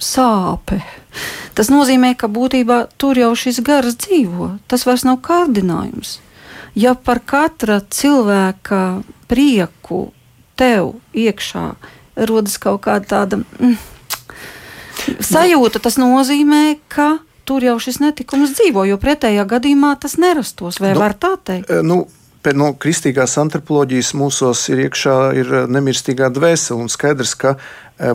sāpe, 0.00 0.80
tas 1.56 1.68
nozīmē, 1.72 2.14
ka 2.16 2.28
būtībā 2.32 2.86
tur 3.00 3.18
jau 3.18 3.32
šis 3.36 3.60
gars 3.64 3.96
dzīvo. 4.06 4.56
Tas 4.68 4.84
vairs 4.88 5.04
nav 5.08 5.20
kārdinājums 5.24 6.20
ja 6.76 6.94
par 6.94 7.22
katra 7.24 7.80
cilvēka 7.80 9.02
prieku 9.30 10.10
tev 10.56 10.96
iekšā 11.16 11.68
rodas 12.28 12.56
kaut 12.60 12.84
kāda 12.86 13.08
tāda 13.10 13.40
mm, 13.40 13.76
sajūta, 15.20 15.82
tas 15.82 15.98
nozīmē, 16.00 16.78
ka 16.92 17.16
tur 17.46 17.64
jau 17.64 17.76
šis 17.82 18.00
netikums 18.02 18.56
dzīvo, 18.56 18.86
jo 18.90 19.00
pretējā 19.00 19.46
gadījumā 19.48 19.94
tas 20.02 20.16
nerastos. 20.20 20.80
Vai 20.82 20.94
nu, 20.94 21.02
var 21.02 21.14
tā 21.20 21.34
teikt? 21.36 21.70
Nu, 21.86 22.02
pēc 22.44 22.58
nu, 22.58 22.70
kristīgās 22.80 23.36
antropoloģijas 23.42 24.12
mūsos 24.18 24.66
ir 24.72 24.86
iekšā 24.86 25.16
ir 25.38 25.52
nemirstīgā 25.70 26.30
dvēsele, 26.34 26.86
un 26.86 26.92
skaidrs, 26.92 27.36
ka 27.38 27.56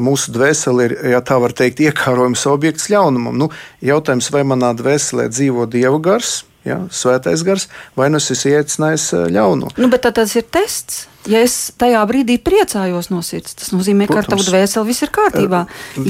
mūsu 0.04 0.34
dvēsele 0.36 0.88
ir, 0.90 0.96
ja 1.16 1.22
tā 1.26 1.40
var 1.42 1.56
teikt, 1.58 1.82
iekārojums 1.88 2.46
objekts 2.52 2.90
ļaunumam. 2.92 3.38
Nu, 3.40 3.50
jautājums, 3.86 4.30
vai 4.34 4.44
manā 4.48 4.74
dvēselē 4.78 5.30
dzīvo 5.32 5.68
dievu 5.72 6.02
gars, 6.04 6.42
ja, 6.68 6.82
svētais 6.94 7.46
gars, 7.48 7.68
vai 7.98 8.10
nu 8.12 8.22
es 8.22 8.32
esmu 8.34 8.56
iecinājis 8.58 9.08
ļauno. 9.34 9.72
Nu, 9.78 9.90
bet 9.92 10.06
tas 10.16 10.36
ir 10.38 10.48
tests. 10.52 11.06
Ja 11.30 11.42
es 11.46 11.54
tajā 11.78 12.02
brīdī 12.10 12.40
priecājos 12.42 13.12
no 13.12 13.20
sirds, 13.22 13.54
tas 13.60 13.70
nozīmē, 13.76 14.08
Protams. 14.10 14.26
ka 14.26 14.34
ar 14.34 14.34
tavu 14.34 14.46
dvēseli 14.48 14.88
viss 14.88 15.04
ir 15.06 15.12
kārtībā. 15.14 15.60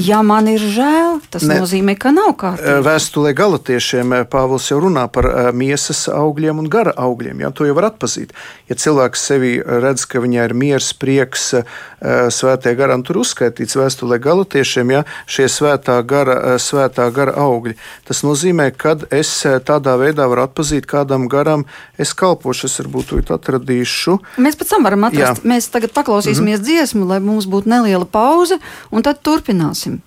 Ja 0.00 0.22
man 0.24 0.48
ir 0.48 0.62
žēl, 0.62 1.18
tas 1.32 1.44
ne, 1.44 1.58
nozīmē, 1.60 1.98
ka 2.00 2.14
nav 2.16 2.32
kārtībā. 2.40 2.78
Vēstulē 2.86 3.34
galotiešiem 3.36 4.14
Pāvils 4.32 4.70
jau 4.70 4.78
runā 4.80 5.04
par 5.12 5.28
miesas 5.52 6.06
augļiem 6.08 6.62
un 6.62 6.70
gara 6.72 6.94
augļiem. 6.96 7.42
Jā, 7.44 7.50
to 7.52 7.68
jau 7.68 7.76
var 7.76 7.90
atpazīt. 7.90 8.32
Ja 8.72 8.78
cilvēks 8.80 9.26
sevi 9.28 9.52
redz, 9.60 10.06
ka 10.08 10.22
viņai 10.24 10.46
ir 10.48 10.56
miers, 10.56 10.92
prieks, 10.96 11.50
svētie 12.32 12.72
garam, 12.78 13.04
tur 13.04 13.20
uzskaitīts 13.20 13.76
vēstulē 13.76 14.16
galotiešiem, 14.22 14.94
ja 14.96 15.04
šie 15.28 15.50
svētā 15.52 15.98
gara, 16.08 16.56
svētā 16.56 17.10
gara 17.12 17.36
augļi. 17.44 17.76
Tas 18.08 18.24
nozīmē, 18.24 18.70
ka 18.72 18.96
es 19.12 19.34
tādā 19.68 19.98
veidā 20.00 20.24
varu 20.30 20.46
atpazīt, 20.48 20.88
kādam 20.88 21.28
garam 21.28 21.66
es 22.00 22.16
kalpošu. 22.16 22.70
Es 22.72 22.78
varbūt 22.80 23.12
to 23.26 23.36
atradīšu. 23.36 24.18
Mēs 24.42 24.56
pēc 24.56 24.72
tam 24.72 24.86
varam 24.86 25.01
varam 25.02 25.10
atrast. 25.10 25.42
Jā. 25.42 25.50
Mēs 25.52 25.68
tagad 25.72 25.92
paklausīsimies 25.96 26.60
mm 26.60 26.66
dziesmu, 26.66 27.04
lai 27.10 27.20
mums 27.20 27.46
būtu 27.50 27.70
neliela 27.70 28.06
pauze, 28.06 28.58
un 28.90 29.02
tad 29.02 29.22
turpināsim. 29.22 30.00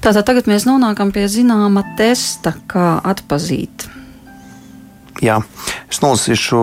Tātad 0.00 0.24
tagad 0.24 0.48
mēs 0.48 0.64
nonākam 0.64 1.12
pie 1.12 1.26
zināma 1.28 1.84
testa, 1.98 2.54
kā 2.66 3.00
atpazīt. 3.04 3.84
Jā, 5.20 5.42
es 5.92 6.00
nolasīšu 6.00 6.60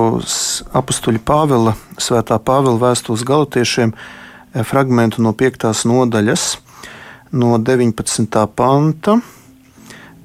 apakstuļa 0.80 1.22
Pāvila, 1.22 1.76
Svētā 2.02 2.40
Pāvila 2.42 2.80
vēstules 2.82 3.22
galotiešiem 3.28 3.94
eh, 3.94 4.64
fragment 4.66 5.20
no 5.22 5.36
5. 5.38 5.68
nodaļas, 5.86 6.48
no 7.38 7.60
19. 7.62 8.42
panta 8.58 9.20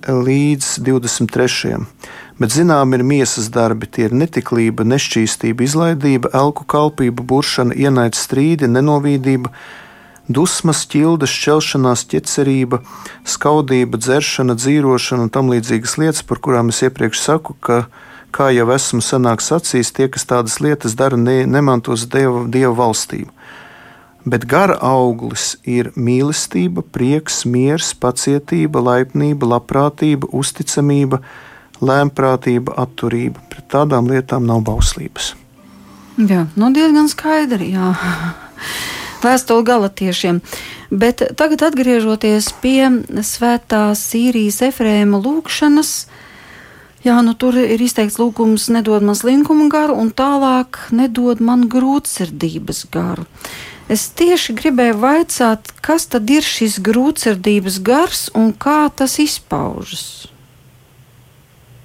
līdz 0.09 0.79
23 0.81 1.77
bet 2.43 2.55
zinām 2.55 2.97
ir 2.97 3.05
miesas 3.07 3.49
darbi, 3.55 3.87
tie 3.87 4.09
ir 4.09 4.17
netiklība, 4.19 4.85
nešķīstība, 4.89 5.65
izlaidība, 5.67 6.33
elku 6.35 6.67
kalpība, 6.69 7.23
buršana, 7.23 7.77
ienaida 7.79 8.19
strīdi, 8.19 8.71
nenovīdība, 8.71 9.53
dusmas, 10.33 10.85
ķildes, 10.91 11.31
šķelšanās, 11.31 12.07
ķecerība, 12.13 12.81
skaudība, 13.29 14.01
dzeršana, 14.01 14.57
dzīrošana 14.59 15.29
un 15.29 15.35
tam 15.35 15.53
līdzīgas 15.53 15.99
lietas, 16.03 16.25
par 16.27 16.43
kurām 16.43 16.73
es 16.73 16.83
iepriekš 16.87 17.23
saku, 17.23 17.57
ka, 17.61 17.85
kā 18.35 18.49
jau 18.55 18.67
esmu 18.75 19.03
senāk 19.05 19.45
sacījis, 19.45 19.93
tie, 19.95 20.09
kas 20.13 20.27
tādas 20.29 20.59
lietas 20.65 20.97
dara, 20.99 21.19
ne, 21.21 21.43
nemantos 21.47 22.09
Dieva, 22.11 22.47
Dieva 22.49 22.75
valstību. 22.81 23.31
Bet 24.23 24.45
gara 24.47 24.77
auglis 24.87 25.57
ir 25.67 25.91
mīlestība, 25.99 26.85
prieks, 26.95 27.41
miers, 27.43 27.91
pacietība, 27.99 28.79
laipnība, 28.79 29.49
labprātība, 29.57 30.31
uzticamība, 30.31 31.19
lēmprātība, 31.83 32.77
atturība. 32.79 33.43
Pret 33.51 33.69
tādām 33.73 34.11
lietām 34.11 34.47
nav 34.49 34.63
bauslības. 34.67 35.35
Jā, 36.21 36.47
nu 36.57 36.71
diezgan 36.75 37.09
skaidri. 37.11 37.73
Jā. 37.75 37.95
Vēstule 39.23 39.65
galotiešiem. 39.67 40.43
Bet 40.93 41.23
tagad 41.39 41.63
atgriežoties 41.71 42.51
pie 42.61 42.91
svētā 43.25 43.95
Sīrijas 43.97 44.61
efrēma 44.67 45.23
lūkšanas, 45.23 45.93
jā, 47.07 47.15
nu 47.25 47.33
tur 47.39 47.57
ir 47.57 47.81
izteikts 47.81 48.19
lūgums 48.21 48.69
nedod 48.75 49.07
man 49.07 49.17
slinkumu 49.17 49.71
garu 49.73 49.97
un 49.97 50.11
tālāk 50.13 50.83
nedod 50.93 51.41
man 51.41 51.65
grūtsirdības 51.73 52.85
garu. 52.93 53.25
Es 53.93 54.11
tieši 54.17 54.55
gribēju 54.59 54.99
vaicāt, 55.01 55.73
kas 55.85 56.07
tad 56.13 56.29
ir 56.31 56.45
šis 56.45 56.79
grūtsirdības 56.85 57.81
gars 57.85 58.29
un 58.37 58.53
kā 58.53 58.87
tas 58.97 59.19
izpaužas? 59.23 60.32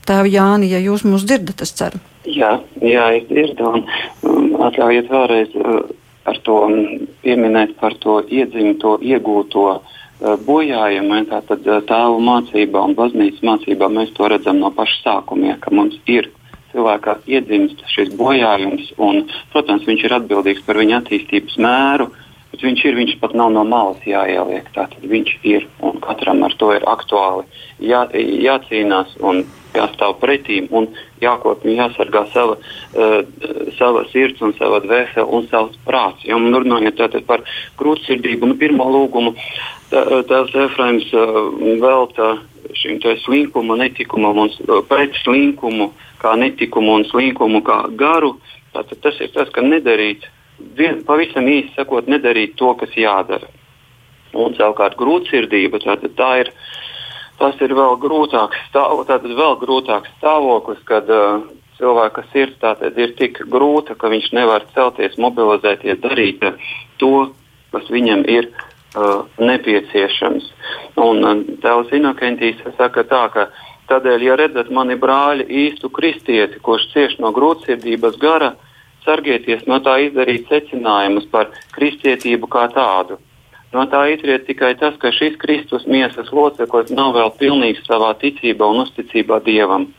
Tēva 0.08 0.30
Jāni, 0.32 0.70
ja 0.72 0.80
jūs 0.80 1.04
mūs 1.04 1.26
dzirdat, 1.28 1.62
es 1.66 1.74
ceru. 1.76 2.00
Jā, 2.28 2.58
jā 2.84 3.08
es 3.18 3.28
dzirdu 3.28 3.72
un 3.74 3.84
um, 4.24 4.50
atļaujiet 4.68 5.10
vēlreiz 5.12 5.56
uh, 5.60 5.82
ar 6.32 6.40
to 6.48 6.58
um, 6.68 6.78
pieminēt 7.24 7.76
par 7.82 7.96
to 8.04 8.22
iedzimto, 8.24 8.98
iegūto 9.04 9.66
uh, 9.76 9.82
bojājumu. 10.48 11.20
Tātad 11.32 11.68
uh, 11.68 11.82
tēvu 11.88 12.24
mācībā 12.24 12.86
un 12.88 12.96
baznīcas 12.96 13.44
mācībā 13.50 13.92
mēs 13.92 14.14
to 14.16 14.32
redzam 14.32 14.64
no 14.64 14.72
paša 14.76 15.02
sākuma, 15.04 15.58
ka 15.64 15.76
mums 15.76 16.00
ir 16.08 16.32
cilvēkā 16.72 17.18
iedzimst 17.28 17.84
šis 17.92 18.14
bojājums, 18.20 18.94
un, 19.02 19.26
protams, 19.52 19.88
viņš 19.88 20.08
ir 20.08 20.18
atbildīgs 20.22 20.66
par 20.68 20.80
viņa 20.80 21.02
attīstības 21.02 21.60
mēru. 21.64 22.10
Bet 22.52 22.64
viņš 22.64 22.84
ir, 22.88 22.96
viņš 22.96 23.16
pat 23.20 23.34
nav 23.36 23.52
no 23.52 23.64
malas 23.68 24.04
jāieliek. 24.08 24.68
Tātad 24.76 25.04
viņš 25.04 25.34
ir 25.44 25.68
un 25.84 26.00
katram 26.04 26.46
ar 26.48 26.56
to 26.60 26.72
ir 26.76 26.86
aktuāli 26.88 27.44
jā, 27.84 28.06
jācīnās 28.16 29.18
un 29.20 29.44
jāstāv 29.78 30.18
pretī 30.22 30.60
un 30.74 30.90
jākop 31.22 31.66
un 31.66 31.78
jāsargā 31.78 32.26
sava, 32.34 32.58
uh, 32.58 33.18
sava 33.78 34.04
sirds 34.12 34.44
un 34.46 34.54
sava 34.58 34.82
dvēsele 34.84 35.26
un 35.38 35.48
savs 35.52 35.78
prāts. 35.88 36.26
Ja, 36.28 36.38
un 36.38 36.54
runājot 36.54 37.18
par 37.30 37.46
grūtsirdību, 37.80 38.52
nu, 38.52 38.60
pirmo 38.60 38.90
lūgumu 38.94 39.36
tēvs 39.92 40.56
Efraims 40.66 41.12
uh, 41.16 41.38
velta 41.82 42.38
šim 42.76 43.00
slinkumu, 43.24 43.78
netikumam 43.80 44.44
un 44.44 44.52
uh, 44.68 44.82
pret 44.88 45.16
slinkumu, 45.24 45.92
kā 46.22 46.36
netikumu 46.36 46.98
un 47.00 47.06
slinkumu, 47.08 47.64
kā 47.64 47.86
garu. 47.96 48.36
Tātad 48.74 49.00
tas 49.02 49.22
ir 49.24 49.32
tas, 49.34 49.50
ka 49.54 49.64
nedarīt, 49.64 50.28
vien, 50.78 51.04
pavisam 51.08 51.48
īsi 51.48 51.72
sakot, 51.76 52.10
nedarīt 52.12 52.58
to, 52.60 52.74
kas 52.80 52.92
jādara. 52.98 53.48
Un 54.38 54.54
savukārt 54.58 54.98
grūtsirdība, 55.00 55.80
tā 56.20 56.32
ir 56.44 56.52
uh, 56.52 56.66
tas 57.40 57.62
ir 57.64 57.74
vēl 57.78 57.98
grūtāks, 58.02 58.60
stāv, 58.72 59.04
vēl 59.08 59.56
grūtāks 59.62 60.12
stāvoklis, 60.18 60.82
kad 60.88 61.10
uh, 61.14 61.44
cilvēka 61.78 62.24
sirds 62.32 62.98
ir 62.98 63.14
tik 63.18 63.44
grūta, 63.52 63.96
ka 63.96 64.10
viņš 64.14 64.32
nevar 64.34 64.66
celties, 64.74 65.18
mobilizēties, 65.22 66.02
darīt 66.04 66.44
uh, 66.44 66.58
to, 67.02 67.30
kas 67.74 67.90
viņam 67.94 68.26
ir 68.32 68.50
uh, 68.50 69.26
nepieciešams. 69.38 70.52
Un 70.98 71.24
uh, 71.24 71.44
Tēvs 71.64 71.94
Inokentīs 71.98 72.64
saka 72.78 73.06
tā, 73.08 73.28
ka 73.34 73.50
tādēļ, 73.92 74.26
ja 74.26 74.38
redzat 74.40 74.72
mani 74.74 74.98
brāļi 75.00 75.48
īstu 75.66 75.92
kristieti, 75.94 76.60
kurš 76.64 76.90
cieš 76.94 77.20
no 77.24 77.32
grūtsirdības 77.36 78.18
gara, 78.22 78.56
sargieties 79.08 79.64
no 79.70 79.80
tā 79.84 80.00
izdarīt 80.08 80.50
secinājumus 80.52 81.30
par 81.32 81.54
kristietību 81.78 82.50
kā 82.52 82.68
tādu. 82.74 83.22
No 83.76 83.84
tā 83.92 84.06
izriet 84.14 84.46
tikai 84.48 84.74
tas, 84.80 84.96
ka 85.02 85.12
šis 85.12 85.36
Kristus 85.42 85.88
miesas 85.92 86.30
loceklis 86.32 86.94
nav 86.96 87.16
vēl 87.18 87.34
pilnīgs 87.40 87.84
savā 87.88 88.14
ticībā 88.22 88.70
un 88.72 88.86
uzticībā 88.86 89.42
Dievam. 89.44 89.90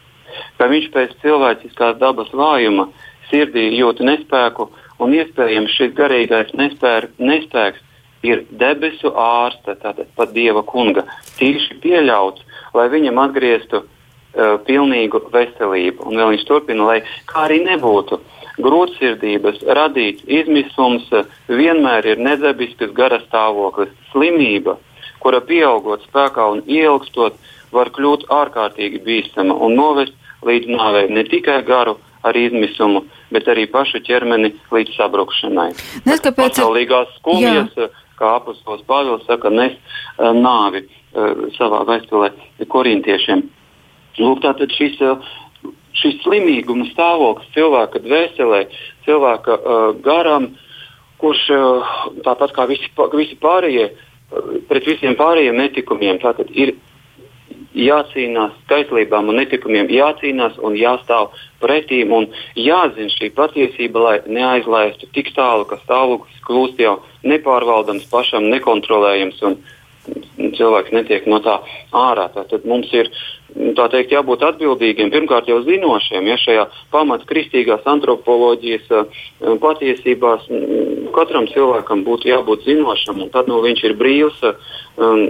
Ka 0.56 0.68
viņš 0.70 0.88
pēc 0.94 1.12
cilvēciskās 1.22 1.98
dabas 2.00 2.32
vājuma 2.32 2.88
sirdī 3.28 3.68
jūt 3.76 4.00
nespēku 4.04 4.70
un 5.04 5.12
iespējams 5.18 5.74
šis 5.76 5.92
garīgais 5.98 6.54
nespēr, 6.56 7.10
nespēks 7.20 7.84
ir 8.26 8.44
debesu 8.50 9.12
ārsta, 9.14 9.76
tātad 9.78 10.08
pat 10.16 10.32
Dieva 10.34 10.64
kunga, 10.66 11.04
tīši 11.38 11.78
pieļauts, 11.84 12.42
lai 12.74 12.88
viņam 12.92 13.20
atgrieztu 13.22 13.82
uh, 13.82 14.56
pilnīgu 14.66 15.22
veselību. 15.34 16.08
Un 16.08 16.18
vēl 16.18 16.34
viņš 16.34 16.48
turpina, 16.48 16.88
lai 16.88 16.98
kā 17.30 17.46
arī 17.46 17.60
nebūtu 17.68 18.20
grūtsirdības, 18.62 19.62
radīt 19.78 20.24
izmisums 20.26 21.08
vienmēr 21.48 22.06
ir 22.14 22.22
nedabisks 22.22 22.92
gara 22.96 23.20
stāvoklis, 23.26 23.92
slimība, 24.12 24.76
kura 25.22 25.40
pieaugot 25.44 26.04
spēkā 26.08 26.48
un 26.54 26.62
ilgstot, 26.66 27.38
var 27.72 27.90
kļūt 27.92 28.28
ārkārtīgi 28.32 29.02
bīstama 29.04 29.54
un 29.54 29.76
novest 29.76 30.14
līdz 30.46 30.70
nāvei 30.72 31.08
ne 31.12 31.24
tikai 31.28 31.60
garu 31.66 31.98
ar 32.26 32.36
izmisumu, 32.36 33.04
bet 33.34 33.48
arī 33.50 33.66
pašu 33.70 34.00
ķermeni 34.06 34.52
līdz 34.74 34.94
sabrukšanai. 34.96 35.70
Neskapēc... 36.08 36.58
Pasaulīgās 36.58 37.12
skumjas, 37.18 37.74
Jā. 37.76 37.90
kā 38.18 38.32
apustulis 38.40 38.86
Pāvils 38.88 39.26
saka, 39.28 39.52
nes 39.54 39.76
uh, 39.76 40.32
nāvi 40.34 40.86
savā 41.56 41.84
vēstulē 41.88 42.32
korintiešiem. 42.70 43.44
Lūk, 44.18 44.42
tātad 44.42 44.72
šis 44.74 44.98
uh, 45.04 45.22
šis 45.98 46.18
slimīguma 46.24 46.88
stāvoklis 46.92 47.52
cilvēka 47.54 48.02
dvēselē, 48.04 48.64
cilvēka 49.06 49.58
uh, 49.58 49.78
garam, 50.04 50.52
kurš 51.22 51.46
uh, 51.54 51.96
tāpat 52.26 52.54
kā 52.56 52.68
visi, 52.70 52.90
visi 53.14 53.38
pārējie, 53.42 53.88
uh, 53.92 54.52
pret 54.70 54.86
visiem 54.86 55.16
pārējiem 55.18 55.58
netikumiem, 55.58 56.20
tātad 56.22 56.52
ir 56.54 56.76
jācīnās 57.78 58.54
kaislībām 58.70 59.28
un 59.30 59.38
netikumiem, 59.38 59.90
jācīnās 59.92 60.58
un 60.64 60.76
jāstāv 60.78 61.34
pretīm 61.62 62.12
un 62.14 62.28
jāzina 62.58 63.12
šī 63.12 63.30
patiesība, 63.36 64.02
lai 64.02 64.16
neaizlaistu 64.26 65.08
tik 65.14 65.32
tālu, 65.36 65.66
ka 65.68 65.78
stāvoklis 65.84 66.40
kļūst 66.46 66.82
jau 66.82 66.98
nepārvaldams, 67.28 68.08
pašam 68.10 68.48
nekontrolējams 68.52 69.42
un 69.46 69.58
cilvēks 70.56 70.94
netiek 70.94 71.26
no 71.28 71.40
tā 71.44 71.58
ārā. 71.92 72.28
Tad 72.34 72.64
mums 72.68 72.92
ir 72.96 73.10
tā 73.48 73.86
teikt, 73.92 74.12
jābūt 74.12 74.44
atbildīgiem, 74.44 75.10
pirmkārt 75.12 75.48
jau 75.48 75.58
zinošiem, 75.64 76.26
ja 76.28 76.36
šajā 76.40 76.64
pamat 76.92 77.24
kristīgās 77.28 77.86
antropoloģijas 77.88 78.90
uh, 78.92 79.22
patiesībās 79.62 80.46
katram 81.16 81.48
cilvēkam 81.50 82.04
būtu 82.06 82.30
jābūt 82.30 82.66
zinošam, 82.68 83.22
un 83.24 83.32
tad 83.32 83.48
nu, 83.48 83.60
viņš 83.64 83.84
ir 83.88 83.96
brīvs, 83.98 84.44
um, 84.44 85.24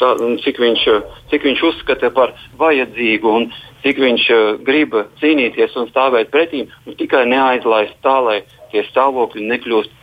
tā, 0.00 0.10
cik, 0.44 0.60
viņš, 0.64 0.84
cik 1.30 1.48
viņš 1.48 1.64
uzskata 1.70 2.10
par 2.14 2.34
vajadzīgu 2.60 3.34
un 3.38 3.48
cik 3.86 4.02
viņš 4.02 4.28
uh, 4.34 4.44
grib 4.66 4.98
cīnīties 5.22 5.78
un 5.80 5.90
stāvēt 5.92 6.34
pretī, 6.34 6.66
un 6.86 6.98
tikai 6.98 7.24
neaizlaist 7.30 8.00
tā, 8.04 8.18
lai 8.24 8.38
tie 8.74 8.82
stāvokļi 8.90 9.50
nekļūst 9.52 10.00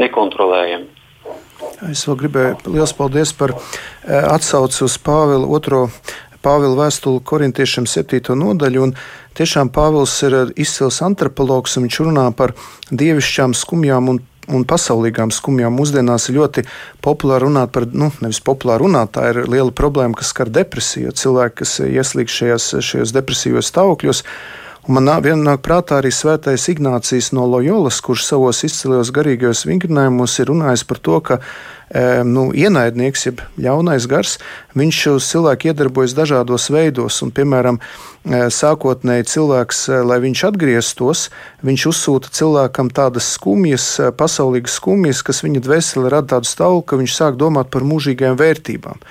nekontrolējami. 0.00 0.94
Es 1.90 2.04
vēl 2.08 2.16
gribēju 2.20 2.72
liels 2.72 2.92
paldies 2.96 3.32
par 3.36 3.52
atsauci 4.06 4.84
uz 4.86 4.96
Pāvila 5.02 5.48
otro 5.56 5.86
Pāvila 6.46 6.84
vēstuli 6.84 7.24
korintiešiem 7.26 7.88
7. 7.90 8.36
nodaļu. 8.38 8.92
Tiešām 9.34 9.72
Pāvils 9.74 10.14
ir 10.22 10.36
izcils 10.54 11.00
antropologs, 11.02 11.74
un 11.74 11.88
viņš 11.88 12.00
runā 12.06 12.30
par 12.38 12.54
dievišķām 12.94 13.56
skumjām 13.58 14.14
un 14.14 14.24
un 14.46 14.62
pasaulīgām 14.62 15.32
skumjām. 15.34 15.74
Mūsdienās 15.74 16.28
ir 16.30 16.36
ļoti 16.38 16.62
populāri 17.02 17.48
runāt 17.48 17.72
par, 17.74 17.88
nu, 17.90 18.12
nevis 18.22 18.38
populāri 18.46 18.84
runāt, 18.84 19.16
tā 19.16 19.32
ir 19.32 19.40
liela 19.50 19.74
problēma, 19.74 20.14
kas 20.14 20.30
skar 20.30 20.52
depresiju. 20.54 21.14
Cilvēki, 21.18 21.56
kas 21.64 21.72
ieslīg 21.82 22.30
šajās, 22.30 22.68
šajos 22.90 23.16
depresīvos 23.16 23.72
stāvokļos, 23.72 24.22
Un 24.86 24.94
man 24.94 25.08
vienā 25.18 25.42
nāk 25.42 25.64
prātā 25.66 25.96
arī 25.98 26.12
svētais 26.14 26.68
Ignācijas 26.70 27.32
no 27.34 27.42
Loyolas, 27.50 27.96
kurš 28.06 28.22
savos 28.22 28.60
izcilajos 28.68 29.10
garīgajos 29.10 29.64
vingrinājumos 29.66 30.36
ir 30.38 30.52
runājis 30.52 30.84
par 30.86 31.00
to, 31.02 31.16
ka 31.26 31.38
nu, 32.26 32.48
ienaidnieks, 32.50 33.26
jeb 33.28 33.42
ļaunais 33.62 34.08
gars, 34.10 34.36
viņš 34.74 35.00
uz 35.12 35.28
cilvēku 35.30 35.70
iedarbojas 35.70 36.16
dažādos 36.18 36.66
veidos. 36.74 37.20
Un, 37.22 37.30
piemēram, 37.30 37.78
e, 37.78 38.40
sākotnēji 38.50 39.28
cilvēks, 39.30 39.84
e, 39.88 40.00
lai 40.02 40.18
viņš 40.24 40.42
atgrieztos, 40.48 41.28
viņš 41.62 41.86
uzsūta 41.92 42.32
cilvēkam 42.34 42.90
tādas 42.90 43.30
skumjas, 43.36 43.86
pasaulīgas 44.18 44.80
skumjas, 44.80 45.22
kas 45.22 45.44
viņa 45.46 45.62
dvēseli 45.62 46.10
rada 46.10 46.34
tādu 46.34 46.50
stāvokli, 46.50 46.88
ka 46.90 47.00
viņš 47.04 47.16
sāk 47.20 47.38
domāt 47.38 47.70
par 47.70 47.86
mūžīgajām 47.86 48.38
vērtībām. 48.42 49.06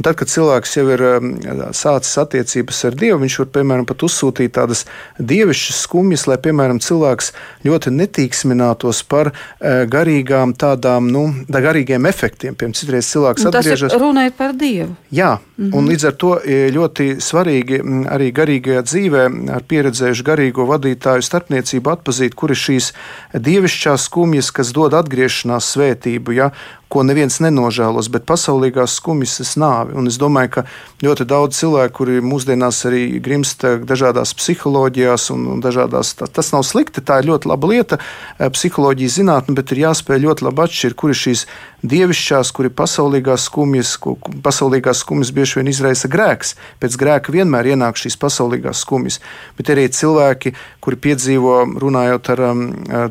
Un 0.00 0.06
tad, 0.06 0.16
kad 0.16 0.30
cilvēks 0.32 0.78
jau 0.78 0.86
ir 0.94 1.02
um, 1.04 1.32
sācis 1.76 2.16
attiecības 2.22 2.78
ar 2.88 2.94
Dievu, 2.96 3.18
viņš 3.20 3.34
var, 3.42 3.48
piemēram, 3.52 3.84
pat 3.84 4.00
uzsūtīt 4.06 4.54
tādas 4.56 4.86
dievišķas 5.20 5.80
skumjas, 5.84 6.24
lai, 6.24 6.38
piemēram, 6.40 6.78
cilvēks 6.80 7.28
ļoti 7.68 7.92
netīksminātos 7.98 9.02
par 9.12 9.28
uh, 9.34 9.82
garīgām 9.92 10.54
tādām, 10.56 11.10
nu, 11.12 11.26
garīgiem 11.52 12.08
efektiem. 12.08 12.56
Piemēram, 12.56 12.78
citreiz 12.80 13.12
cilvēks 13.12 13.44
un 13.44 13.52
atgriežas. 13.52 13.98
Runāja 14.00 14.32
par 14.40 14.56
Dievu. 14.56 14.96
Jā, 15.12 15.34
mm 15.60 15.70
-hmm. 15.70 15.88
līdz 15.92 16.06
ar 16.06 16.12
to 16.12 16.32
ļoti 16.76 17.06
svarīgi 17.20 17.80
arī 18.08 18.32
garīgajā 18.32 18.82
dzīvē 18.82 19.22
ar 19.56 19.62
pieredzējušu 19.62 20.24
garīgo 20.24 20.66
vadītāju 20.66 21.22
starpniecību 21.22 21.90
atpazīt, 21.90 22.34
kur 22.34 22.50
ir 22.50 22.56
šīs 22.56 22.92
dievišķās 23.34 24.08
skumjas, 24.08 24.50
kas 24.50 24.72
dod 24.72 24.94
atgriešanās 24.94 25.72
svētību. 25.76 26.32
Ja? 26.32 26.50
ko 26.90 27.04
neviens 27.06 27.38
nenožēlos, 27.42 28.08
bet 28.10 28.26
pasaulīgās 28.26 28.96
skumjas 28.98 29.38
ir 29.44 29.50
nāve. 29.62 29.94
Un 29.98 30.10
es 30.10 30.18
domāju, 30.18 30.50
ka 30.56 30.64
ļoti 31.04 31.26
daudz 31.30 31.60
cilvēku, 31.60 31.94
kuri 32.00 32.18
mūsdienās 32.24 32.82
arī 32.90 33.04
grimst 33.22 33.62
dažādās 33.86 34.34
psiholoģijās 34.34 35.28
un, 35.34 35.46
un 35.54 35.62
dažādās, 35.62 36.16
tā, 36.18 36.26
tas 36.26 36.50
nav 36.54 36.66
slikti, 36.66 37.04
tā 37.06 37.20
ir 37.22 37.30
ļoti 37.30 37.50
laba 37.52 37.70
lieta, 37.70 38.00
eh, 38.00 38.50
psiholoģija 38.50 39.16
zinātne, 39.20 39.54
bet 39.54 39.70
ir 39.70 39.84
jāspēj 39.84 40.24
ļoti 40.26 40.48
labi 40.48 40.66
atšķirt, 40.66 40.98
kur 40.98 41.14
ir 41.14 41.20
šīs 41.22 41.46
dievišķās, 41.82 42.52
kur 42.54 42.68
ir 42.68 42.74
pasaulīgās 42.76 43.46
skumjas, 43.48 43.94
ko 44.00 44.16
pasaulīgās 44.44 45.02
skumjas 45.04 45.32
bieži 45.34 45.60
vien 45.60 45.70
izraisa 45.72 46.10
grēks. 46.12 46.54
Pēc 46.82 46.96
grēka 47.00 47.34
vienmēr 47.34 47.72
ienāk 47.72 48.00
šīs 48.00 48.18
pasaulīgās 48.20 48.82
skumjas, 48.84 49.20
bet 49.58 49.72
arī 49.72 49.86
cilvēki, 49.94 50.54
kuri 50.80 50.96
piedzīvo, 50.96 51.54
runājot 51.80 52.30
ar 52.32 52.42
um, 52.50 52.62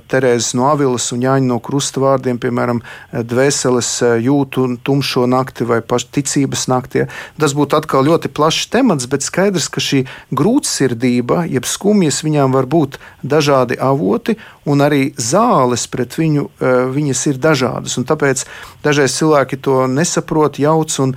Terēzes 0.09 0.55
no 0.57 0.67
Avilas 0.71 1.09
un 1.13 1.23
Jāņa 1.23 1.49
no 1.49 1.59
Krusta 1.63 2.01
vārdiem, 2.01 2.39
piemēram, 2.41 2.81
dvēseles 3.13 3.89
eh, 4.05 4.15
jūtu 4.25 4.65
tumšo 4.85 5.25
nakti 5.29 5.67
vai 5.69 5.79
pašticības 5.85 6.65
naktī. 6.71 7.05
Tas 7.39 7.53
būtu 7.57 7.77
atkal 7.77 8.07
ļoti 8.07 8.31
plašs 8.33 8.69
temats, 8.73 9.09
bet 9.11 9.25
skaidrs, 9.25 9.69
ka 9.69 9.83
šī 9.83 10.03
grūtsirdība, 10.35 11.43
jeb 11.51 11.67
skumjas, 11.69 12.23
viņām 12.25 12.57
var 12.57 12.69
būt 12.69 12.99
dažādi 13.21 13.77
avoti, 13.77 14.39
un 14.69 14.85
arī 14.85 15.11
zāles 15.17 15.85
pret 15.91 16.17
viņu 16.17 16.47
eh, 16.49 16.79
viņas 16.95 17.25
ir 17.33 17.43
dažādas. 17.43 17.99
Tāpēc 18.09 18.45
dažreiz 18.85 19.13
cilvēki 19.19 19.61
to 19.61 19.83
nesaprot, 19.91 20.57
jauc 20.61 20.95
un 21.03 21.13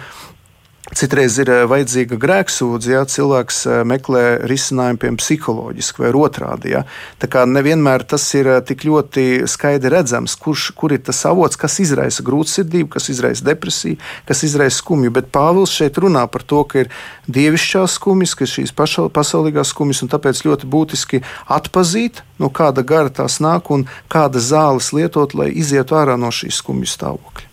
Citreiz 0.93 1.39
ir 1.41 1.49
eh, 1.49 1.63
vajadzīga 1.65 2.19
grēksūdze, 2.21 2.91
ja 2.93 3.03
cilvēks 3.09 3.63
eh, 3.65 3.79
meklē 3.89 4.23
risinājumu, 4.49 4.99
piemēram, 5.01 5.19
psiholoģiski 5.23 6.03
vai 6.05 6.11
otrādi. 6.21 6.73
Ja. 6.75 6.83
Tā 7.23 7.31
kā 7.33 7.47
nevienmēr 7.49 8.05
tas 8.09 8.27
ir 8.37 8.51
eh, 8.53 8.59
tik 8.69 8.85
ļoti 8.85 9.25
skaidri 9.49 9.89
redzams, 9.95 10.35
kurš 10.37 10.67
kur 10.77 10.93
ir 10.93 11.01
tas 11.07 11.23
avots, 11.29 11.57
kas 11.57 11.79
izraisa 11.81 12.25
grūtsirdību, 12.27 12.91
kas 12.93 13.09
izraisa 13.09 13.47
depresiju, 13.47 13.97
kas 14.29 14.45
izraisa 14.45 14.83
skumju. 14.83 15.15
Bet 15.17 15.31
Pāvils 15.33 15.73
šeit 15.73 15.97
runā 16.03 16.27
par 16.29 16.45
to, 16.45 16.61
ka 16.69 16.85
ir 16.85 16.91
dievišķās 17.25 17.97
skumjas, 17.97 18.35
ka 18.37 18.45
ir 18.45 18.53
šīs 18.53 18.75
paša, 18.77 19.07
pasaulīgās 19.17 19.73
skumjas, 19.73 20.03
un 20.05 20.13
tāpēc 20.13 20.43
ļoti 20.45 20.69
būtiski 20.75 21.23
atpazīt, 21.57 22.21
no 22.37 22.53
kāda 22.53 22.85
gara 22.85 23.09
tās 23.23 23.41
nāk 23.41 23.73
un 23.73 23.87
kāda 24.13 24.45
zāles 24.45 24.93
lietot, 24.93 25.33
lai 25.41 25.49
izietu 25.57 25.97
ārā 25.97 26.19
no 26.21 26.29
šīs 26.35 26.61
skumju 26.61 26.93
stāvokļa. 26.93 27.52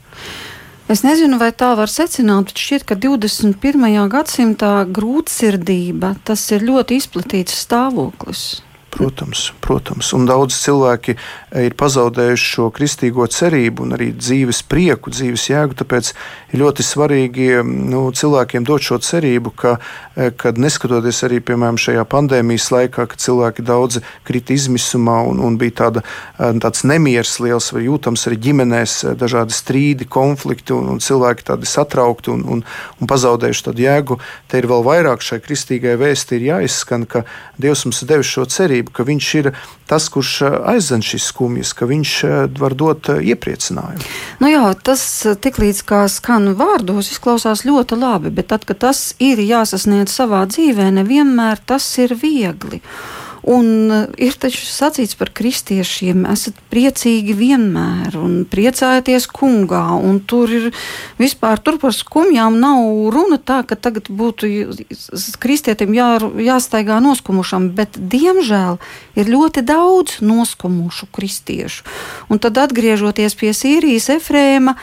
Es 0.89 1.03
nezinu, 1.05 1.37
vai 1.37 1.51
tā 1.53 1.75
var 1.77 1.91
secināt, 1.93 2.47
bet 2.49 2.57
šķiet, 2.57 2.83
ka 2.89 2.95
21. 2.97 3.83
gadsimtā 4.09 4.71
grūtsirdība 4.89 6.15
tas 6.25 6.47
ir 6.49 6.65
ļoti 6.65 6.97
izplatīts 6.97 7.59
stāvoklis. 7.61 8.63
Protams, 8.89 9.51
protams. 9.61 10.09
Un 10.17 10.25
daudz 10.25 10.57
cilvēki 10.57 11.13
ir 11.57 11.73
pazaudējuši 11.79 12.47
šo 12.53 12.67
kristīgo 12.75 13.25
cerību 13.31 13.85
un 13.85 13.95
arī 13.97 14.11
dzīves 14.13 14.61
prieku, 14.69 15.09
dzīves 15.13 15.47
jēgu. 15.49 15.77
Tāpēc 15.79 16.11
ir 16.53 16.61
ļoti 16.61 16.85
svarīgi 16.85 17.47
mm, 17.63 17.87
nu, 17.89 18.03
cilvēkiem 18.13 18.67
dot 18.67 18.85
šo 18.85 18.99
cerību, 19.01 19.53
ka, 19.57 19.77
eh, 20.15 20.29
kad 20.37 20.59
neskatoties 20.61 21.23
arī 21.25 21.39
piemēram 21.41 21.79
šajā 21.81 22.03
pandēmijas 22.09 22.69
laikā, 22.75 23.07
kad 23.09 23.23
cilvēki 23.23 23.65
daudzi 23.65 24.03
krita 24.27 24.53
izmisumā 24.53 25.23
un, 25.31 25.41
un 25.41 25.57
bija 25.57 25.77
tāda, 25.83 26.05
eh, 26.37 26.53
tāds 26.61 26.85
nemieris 26.85 27.39
liels 27.41 27.71
vai 27.73 27.87
jūtams 27.87 28.27
arī 28.29 28.39
ģimenēs, 28.49 28.95
dažādi 29.17 29.57
strīdi, 29.57 30.09
konflikti 30.09 30.75
un, 30.77 30.93
un 30.95 31.01
cilvēki 31.01 31.49
tādi 31.49 31.69
satraukti 31.69 32.33
un, 32.35 32.45
un, 32.45 32.63
un 33.01 33.09
pazaudējuši 33.09 33.67
tādu 33.71 33.87
jēgu, 33.87 34.19
te 34.51 34.61
ir 34.61 34.69
vēl 34.69 34.85
vairāk 34.85 35.25
šai 35.25 35.41
kristīgai 35.41 35.97
vēsti 35.97 36.37
ir 36.37 36.47
jāizskan, 36.53 37.09
ka 37.09 37.25
Dievs 37.59 37.81
mums 37.83 38.03
ir 38.03 38.13
devis 38.13 38.29
šo 38.29 38.45
cerību 38.47 38.93
ka 38.99 39.05
viņš 39.07 39.27
ir 39.39 39.51
tas, 39.89 40.07
kurš 40.11 40.33
aizdzen 40.69 41.03
šīs 41.05 41.29
skumjas, 41.39 41.71
ka 41.73 41.87
viņš 41.87 42.13
eh, 42.27 42.39
var 42.59 42.75
dot 42.75 43.09
eh, 43.13 43.23
iepriecinājumu. 43.31 44.03
Nu 44.43 44.51
jā, 44.51 44.65
tas 44.83 45.01
tiklīdz 45.39 45.83
kā 45.87 46.03
skan 46.11 46.51
vārdos, 46.59 47.13
izklausās 47.13 47.63
ļoti 47.67 47.99
labi, 47.99 48.33
bet 48.35 48.51
tad, 48.51 48.67
kad 48.67 48.81
tas 48.83 49.13
ir 49.23 49.39
jāsasniedz 49.39 50.11
savā 50.11 50.43
dzīvē, 50.51 50.91
nevienmēr 50.99 51.63
tas 51.65 51.87
ir 52.03 52.15
viegli. 52.19 52.81
Un 53.47 53.91
eh, 53.91 54.05
ir 54.27 54.35
taču 54.39 54.65
sacīts 54.67 55.15
par 55.19 55.31
kristiešiem, 55.35 56.25
esat 56.29 56.57
priecīgi 56.71 57.35
vienmēr 57.37 58.17
un 58.19 58.43
priecājieties 58.49 59.29
kungā. 59.31 59.85
Un 59.95 60.19
tur 60.19 60.51
ir 60.51 60.69
vispār 61.19 61.61
tur 61.63 61.79
par 61.81 61.95
skumjām 61.95 62.59
nav 62.59 63.09
runa 63.15 63.39
tā, 63.39 63.61
ka 63.67 63.79
tagad 63.79 64.11
būtu 64.11 64.49
kristietim 65.39 65.95
jā, 65.95 66.11
jāstaigā 66.19 66.99
noskumušam, 67.03 67.71
bet 67.77 67.95
diemžēl 67.99 68.79
ir 69.19 69.31
ļoti 69.31 69.63
daudz 69.67 70.19
noskumušu 70.25 71.09
kristiešu. 71.15 71.85
Un 72.29 72.41
tad 72.43 72.59
atgriežoties 72.59 73.37
pie 73.39 73.53
Sīrijas 73.55 74.09
Efrēma, 74.19 74.75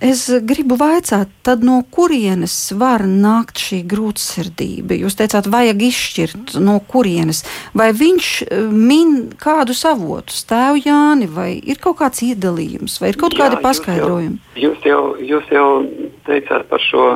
Es 0.00 0.22
gribu 0.48 0.78
vaicāt, 0.80 1.28
no 1.60 1.82
kurienes 1.92 2.54
var 2.80 3.02
nākt 3.04 3.60
šī 3.60 3.82
grūtsirdība? 3.90 4.96
Jūs 4.96 5.18
teicāt, 5.18 5.50
vajag 5.52 5.84
izšķirt, 5.90 6.54
no 6.64 6.78
kurienes. 6.88 7.42
Vai 7.76 7.90
viņš 7.92 8.30
eh, 8.46 8.62
min 8.72 9.28
kādu 9.40 9.76
savotu, 9.76 10.32
tēvu 10.48 10.80
Jāni, 10.86 11.28
vai 11.28 11.50
ir 11.60 11.82
kaut 11.84 11.98
kāds 12.00 12.24
iedalījums, 12.24 12.96
vai 13.02 13.12
ir 13.12 13.20
kaut 13.20 13.36
Jā, 13.36 13.44
kādi 13.44 13.60
paskaidrojumi? 13.66 14.40
Jūs 14.64 14.88
jau, 14.88 15.02
jūs 15.20 15.52
jau 15.52 15.68
teicāt 16.24 16.64
par 16.72 16.80
šo 16.88 17.06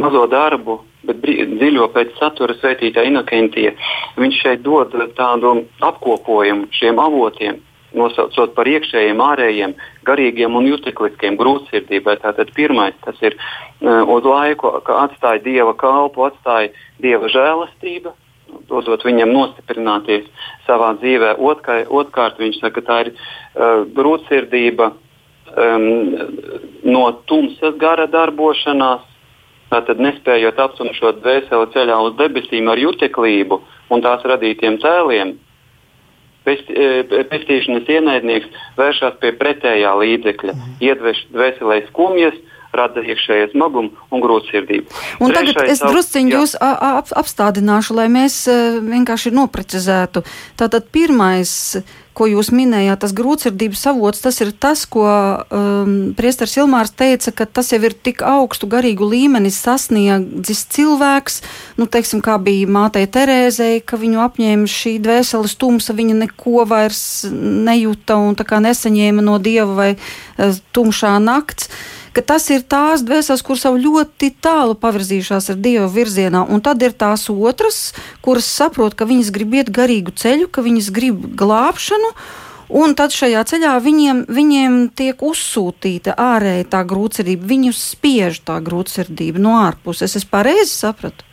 mazo 0.00 0.24
darbu, 0.32 0.80
bet 1.04 1.20
dziļo 1.20 1.92
pēc 1.92 2.16
satura 2.16 2.56
svētītā 2.56 3.04
Inokentija. 3.12 3.76
Viņš 4.16 4.40
šeit 4.40 4.64
dod 4.64 4.96
tādu 5.20 5.58
apkopojumu 5.84 6.72
šiem 6.80 6.96
avotiem 7.04 7.60
nosaucot 7.96 8.54
par 8.56 8.68
iekšējiem, 8.68 9.20
ārējiem, 9.22 9.74
garīgiem 10.08 10.56
un 10.58 10.68
jutekliskiem 10.68 11.38
grūtsirdībai. 11.40 12.18
Tātad 12.22 12.52
pirmais 12.56 12.96
tas 13.04 13.18
ir 13.24 13.36
uh, 13.38 14.04
uz 14.04 14.28
laiku, 14.28 14.72
ka 14.84 15.02
atstāja 15.06 15.42
dieva 15.44 15.74
kalpu, 15.78 16.26
atstāja 16.28 16.72
dieva 17.02 17.30
žēlastība, 17.32 18.14
dodot 18.68 19.04
viņam 19.04 19.32
nostiprināties 19.32 20.28
savā 20.66 20.94
dzīvē. 21.00 21.36
Otkai, 21.38 21.82
otkārt 21.88 22.40
viņš 22.40 22.62
saka, 22.62 22.80
ka 22.80 22.86
tā 22.88 23.02
ir 23.06 23.12
uh, 23.14 23.84
grūtsirdība 23.96 24.92
um, 24.92 25.86
no 26.84 27.04
tumsas 27.30 27.78
gara 27.80 28.08
darbošanās 28.10 29.06
Tātad, 29.68 29.98
nespējot 30.00 30.60
aptumšot 30.64 31.18
dvēseli 31.20 31.68
ceļā 31.74 31.98
uz 32.06 32.14
debesīm 32.16 32.70
ar 32.72 32.80
juteklību 32.80 33.58
un 33.92 34.04
tās 34.04 34.24
radītiem 34.24 34.78
tēliem, 34.80 35.34
pestīšanas 37.32 37.90
ienaidnieks 37.92 38.62
vēršas 38.78 39.18
pie 39.22 39.32
pretējā 39.40 39.94
līdzekļa, 40.02 40.54
mm. 40.54 40.76
iedvež 40.88 41.24
dvēselē 41.34 41.80
skumjas, 41.88 42.36
rada 42.74 43.02
iekšējais 43.04 43.54
smagums 43.54 43.94
un 44.12 44.24
grūtsirdību. 44.24 44.98
Un 45.24 45.32
Trešais 45.32 45.54
tagad 45.54 45.72
es 45.72 45.84
drusciņi 45.84 46.34
jūs 46.36 46.56
ap, 46.60 47.12
apstādināšu, 47.22 47.96
lai 47.98 48.08
mēs 48.12 48.42
e, 48.50 48.58
vienkārši 48.84 49.32
noprecizētu. 49.36 50.24
Tātad 50.60 50.90
pirmais 50.92 51.54
ko 52.18 52.26
jūs 52.26 52.50
minējāt, 52.54 52.98
tas 53.04 53.14
grūtsirdības 53.16 53.84
avots, 53.92 54.22
tas 54.24 54.40
ir 54.42 54.50
tas, 54.58 54.82
ko 54.90 55.06
um, 55.06 55.92
Priesteris 56.18 56.56
Ilmārs 56.58 56.90
teica, 56.98 57.30
ka 57.30 57.46
tas 57.46 57.70
jau 57.70 57.78
ir 57.86 57.94
tik 57.94 58.24
augstu 58.26 58.68
garīgu 58.70 59.06
līmeni 59.06 59.52
sasniedzis 59.54 60.64
cilvēks, 60.74 61.40
nu, 61.78 61.86
teiksim, 61.90 62.22
kā 62.24 62.38
bija 62.42 62.70
mātei 62.74 63.06
Terēzei, 63.06 63.78
ka 63.86 64.00
viņu 64.00 64.22
apņēma 64.24 64.70
šī 64.72 64.96
dvēseles 65.04 65.54
tumsa, 65.60 65.94
viņa 65.98 66.18
neko 66.24 66.66
vairs 66.68 67.04
nejuta 67.30 68.18
un 68.18 68.34
tā 68.38 68.48
kā 68.48 68.58
nesaņēma 68.64 69.24
no 69.24 69.38
dieva 69.42 69.78
vai 69.78 69.90
uh, 69.94 70.58
tumšā 70.74 71.14
nakts 71.22 71.70
ka 72.18 72.24
tas 72.34 72.48
ir 72.50 72.64
tās 72.66 73.04
dvēseles, 73.06 73.44
kuras 73.46 73.62
jau 73.62 73.76
ļoti 73.78 74.32
tālu 74.42 74.74
pavirzījušās 74.82 75.52
ar 75.52 75.60
Dieva 75.62 75.86
virzienā, 75.92 76.42
un 76.50 76.58
tad 76.64 76.82
ir 76.82 76.96
tās 76.98 77.28
otras, 77.30 77.92
kuras 78.26 78.48
saprot, 78.50 78.96
ka 78.98 79.06
viņas 79.06 79.30
grib 79.34 79.54
iet 79.54 79.70
garīgu 79.70 80.10
ceļu, 80.18 80.48
ka 80.50 80.64
viņas 80.66 80.90
grib 80.94 81.28
glābšanu. 81.38 82.10
Un 82.68 82.92
tad 82.98 83.14
šajā 83.14 83.46
ceļā 83.48 83.76
viņiem, 83.80 84.26
viņiem 84.28 84.74
tiek 84.98 85.22
uzsūtīta 85.24 86.18
ārēji 86.20 86.66
tā 86.68 86.82
grūtsirdība, 86.90 87.48
viņus 87.54 87.86
spiež 87.94 88.42
tā 88.44 88.58
grūtsirdība 88.66 89.40
no 89.40 89.54
ārpuses. 89.62 90.18
Es 90.18 90.26
pareizi 90.28 90.74
sapratu. 90.74 91.24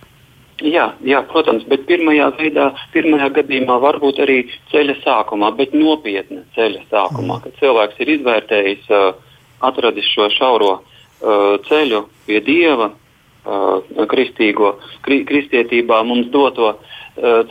Jā, 0.63 0.93
jā, 1.03 1.19
protams, 1.33 1.65
bet 1.67 1.83
pirmajā, 1.89 2.29
veidā, 2.37 2.69
pirmajā 2.93 3.33
gadījumā 3.41 3.75
varbūt 3.83 4.21
arī 4.23 4.37
ceļa 4.71 5.01
sākumā, 5.01 5.49
bet 5.57 5.73
nopietna 5.75 6.45
ceļa 6.55 6.85
sākumā, 6.93 7.41
kad 7.43 7.57
cilvēks 7.59 7.99
ir 8.05 8.13
izvērtējis 8.19 8.93
uh, 8.93 9.34
atradis 9.63 10.07
šo 10.11 10.29
šauro 10.33 10.71
uh, 10.79 11.55
ceļu 11.67 12.05
pie 12.27 12.39
dieva, 12.45 12.91
uh, 12.91 14.05
kristīgo, 14.11 14.75
kri, 15.05 15.23
kristietībā 15.27 16.01
mums 16.07 16.31
doto 16.33 16.73
uh, 16.73 16.79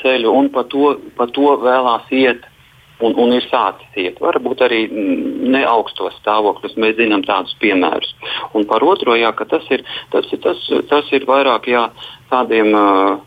ceļu, 0.03 0.33
un 0.33 0.51
pa 0.55 0.67
to, 0.69 0.97
pa 1.17 1.29
to 1.31 1.57
vēlās 1.65 2.11
iet. 2.13 2.51
Un, 3.03 3.11
un 3.19 3.33
ir 3.35 3.43
sācis 3.51 3.97
iet. 3.99 4.21
Varbūt 4.23 4.61
arī 4.63 4.85
ne 4.95 5.65
augstos 5.67 6.15
stāvokļos. 6.21 6.77
Mēs 6.79 6.95
zinām 6.95 7.25
tādus 7.27 7.57
piemērus. 7.59 8.13
Un 8.55 8.65
par 8.71 8.87
otro, 8.87 9.17
jā, 9.19 9.33
tas, 9.51 9.67
ir, 9.75 9.83
tas, 10.13 10.29
ir, 10.31 10.39
tas, 10.41 10.63
tas 10.89 11.11
ir 11.13 11.27
vairāk 11.27 11.67
jā, 11.69 11.89
tādiem 12.31 12.71
uh, 12.71 13.19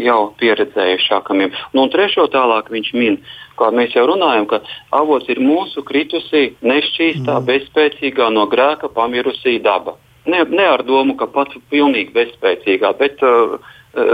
jau 0.00 0.20
pieredzējušākiem. 0.40 1.42
Nu, 1.74 1.84
un 1.84 1.92
trešo 1.92 2.26
tālāk 2.32 2.70
viņš 2.72 2.92
min, 2.96 3.18
kā 3.58 3.70
mēs 3.74 3.94
jau 3.96 4.06
runājam, 4.10 4.46
ka 4.50 4.60
avots 4.96 5.28
ir 5.32 5.40
mūsu 5.42 5.84
kritusī, 5.86 6.50
nešķīstā, 6.62 7.38
mm. 7.38 7.46
bezspēcīgā, 7.48 8.28
no 8.34 8.46
grēka 8.52 8.90
pamirusī 8.92 9.58
daba. 9.62 9.96
Ne, 10.26 10.42
ne 10.50 10.66
ar 10.66 10.82
domu, 10.86 11.14
ka 11.18 11.28
pats 11.30 11.54
pilnīgi 11.70 12.14
bezspēcīgā, 12.14 12.92
bet 12.98 13.22
uh, 13.22 13.58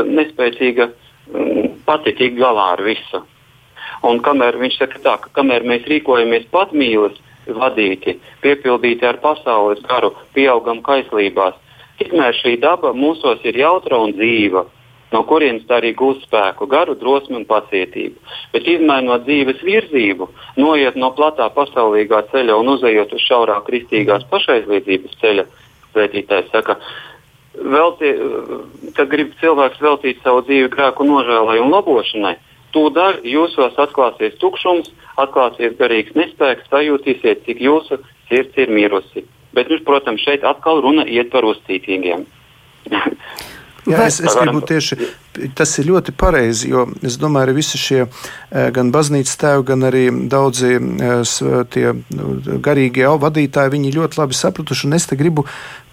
nespēcīga 0.09 0.89
um, 0.91 1.71
pati 1.87 2.15
tik 2.19 2.37
galā 2.41 2.73
ar 2.77 2.85
visu. 2.85 3.23
Un 4.07 4.21
kamēr 4.25 4.59
viņš 4.61 4.79
saka 4.81 5.01
tā, 5.05 5.17
ka 5.23 5.33
kamēr 5.41 5.65
mēs 5.69 5.87
rīkojamies 5.89 6.49
patmīlis, 6.53 7.19
vadīti, 7.47 8.19
piepildīti 8.43 9.07
ar 9.07 9.19
pasaules 9.23 9.83
garu, 9.89 10.13
pieaugam 10.35 10.83
kaislībās, 10.87 11.57
tikmēr 11.99 12.37
šī 12.39 12.57
daba 12.63 12.93
mūsos 12.95 13.43
ir 13.49 13.59
jautra 13.59 13.99
un 14.03 14.15
dzīva 14.15 14.67
no 15.13 15.23
kurienes 15.29 15.67
tā 15.69 15.79
arī 15.81 15.93
gūst 15.99 16.27
spēku, 16.27 16.67
garu, 16.71 16.97
drosmi 16.99 17.39
un 17.41 17.47
pacietību. 17.49 18.19
Bet 18.55 18.69
izmainot 18.69 19.27
dzīves 19.27 19.63
virzību, 19.67 20.29
noiet 20.61 20.99
no 21.01 21.13
platā 21.17 21.49
pasaulīgā 21.55 22.25
ceļa 22.33 22.59
un 22.59 22.75
uzejot 22.75 23.15
uz 23.17 23.25
šaurā 23.27 23.61
kristīgās 23.67 24.27
pašaizliedzības 24.33 25.19
ceļa, 25.21 25.47
svētītājs 25.93 26.51
saka, 26.53 26.79
velti, 27.55 28.15
kad 28.97 29.11
grib 29.13 29.37
cilvēks 29.41 29.83
veltīt 29.83 30.23
savu 30.25 30.43
dzīvi 30.47 30.73
grēku 30.73 31.07
nožēlai 31.09 31.61
un 31.63 31.73
labošanai, 31.75 32.37
tūdaļ 32.73 33.23
jūsos 33.29 33.77
atklāsies 33.81 34.39
tukšums, 34.41 34.91
atklāsies 35.21 35.77
garīgs 35.81 36.17
nespēks, 36.17 36.69
sajūtīsiet, 36.73 37.45
cik 37.47 37.61
jūsu 37.61 38.01
sirds 38.31 38.57
ir 38.57 38.73
mirusi. 38.73 39.27
Bet, 39.53 39.69
nu, 39.69 39.77
protams, 39.85 40.23
šeit 40.25 40.47
atkal 40.49 40.81
runa 40.81 41.05
iet 41.05 41.29
par 41.33 41.45
uzticīgiem. 41.45 42.25
Jā, 43.83 44.05
es, 44.07 44.21
es 44.23 44.35
gribu 44.39 44.61
tieši 44.63 44.97
tas 45.59 45.71
ir 45.81 45.89
ļoti 45.89 46.13
pareizi, 46.15 46.69
jo 46.71 46.85
es 47.03 47.17
domāju, 47.19 47.51
ka 47.51 47.57
visi 47.57 47.81
šie 47.81 48.01
eh, 48.05 48.69
gan 48.75 48.93
baznīcas 48.95 49.39
tēvi, 49.41 49.65
gan 49.73 49.87
arī 49.89 50.05
daudzi 50.31 50.77
eh, 50.77 51.33
tie 51.73 51.89
nu, 52.15 52.37
garīgie 52.63 53.09
vadītāji, 53.25 53.75
viņi 53.75 53.95
ļoti 53.97 54.21
labi 54.21 54.39
sapratuši. 54.39 54.87
Un 54.87 54.99
es 54.99 55.09
te 55.11 55.19
gribu 55.19 55.47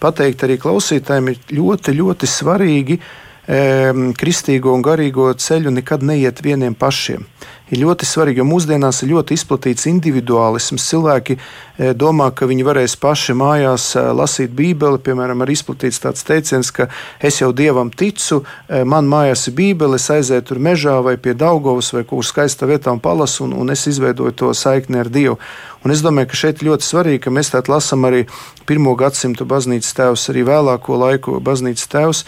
pateikt 0.03 0.45
arī 0.45 0.59
klausītājiem, 0.61 1.33
ir 1.33 1.57
ļoti, 1.61 1.97
ļoti 2.01 2.29
svarīgi 2.29 3.01
kristīgo 3.49 4.75
un 4.77 4.83
garīgo 4.85 5.31
ceļu 5.41 5.71
nekad 5.73 6.03
neiet 6.05 6.37
vieniem 6.45 6.75
pašiem 6.77 7.23
ir 7.69 7.83
ļoti 7.83 8.07
svarīgi, 8.07 8.41
jo 8.41 8.47
mūsdienās 8.49 9.03
ir 9.03 9.13
ļoti 9.13 9.37
izplatīts 9.37 9.87
individuālisms. 9.89 10.85
Cilvēki 10.89 11.35
e, 11.37 11.39
domā, 11.79 12.29
ka 12.35 12.47
viņi 12.49 12.65
varēs 12.67 12.97
paši 12.99 13.35
mājās 13.39 13.93
lasīt 13.95 14.51
Bībeli. 14.55 14.99
Piemēram, 15.03 15.45
ir 15.45 15.53
izplatīts 15.55 16.01
tāds 16.03 16.25
teiciens, 16.27 16.71
ka 16.75 16.89
es 17.23 17.39
jau 17.39 17.53
dievam 17.55 17.91
ticu, 17.91 18.41
man 18.67 19.07
mājās 19.09 19.47
ir 19.47 19.55
Bībele, 19.55 19.95
es 19.95 20.09
aizēju 20.11 20.47
tur 20.49 20.59
mežā 20.59 20.99
vai 21.05 21.15
pie 21.17 21.33
Daugovas 21.37 21.93
vai 21.95 22.03
kur 22.07 22.25
skaistā 22.25 22.67
vietā 22.69 22.91
un 22.91 22.99
palasu, 23.03 23.45
un, 23.47 23.55
un 23.63 23.71
es 23.71 23.87
izveidoju 23.87 24.35
to 24.35 24.53
saikni 24.53 24.99
ar 24.99 25.09
Dievu. 25.09 25.39
Un 25.79 25.93
es 25.93 26.01
domāju, 26.03 26.27
ka 26.27 26.35
šeit 26.35 26.59
ļoti 26.65 26.83
svarīgi, 26.83 27.21
ka 27.23 27.31
mēs 27.31 27.53
tādā 27.53 27.71
lasām 27.71 28.03
arī 28.03 28.25
pirmo 28.67 28.91
gadsimtu 28.99 29.45
baznīcas 29.47 29.95
tēvs, 29.95 30.25
arī 30.33 30.43
vēlāko 30.49 30.97
laiku 30.99 31.37
baznīcas 31.39 31.87
tēvs, 31.93 32.23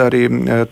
arī 0.00 0.22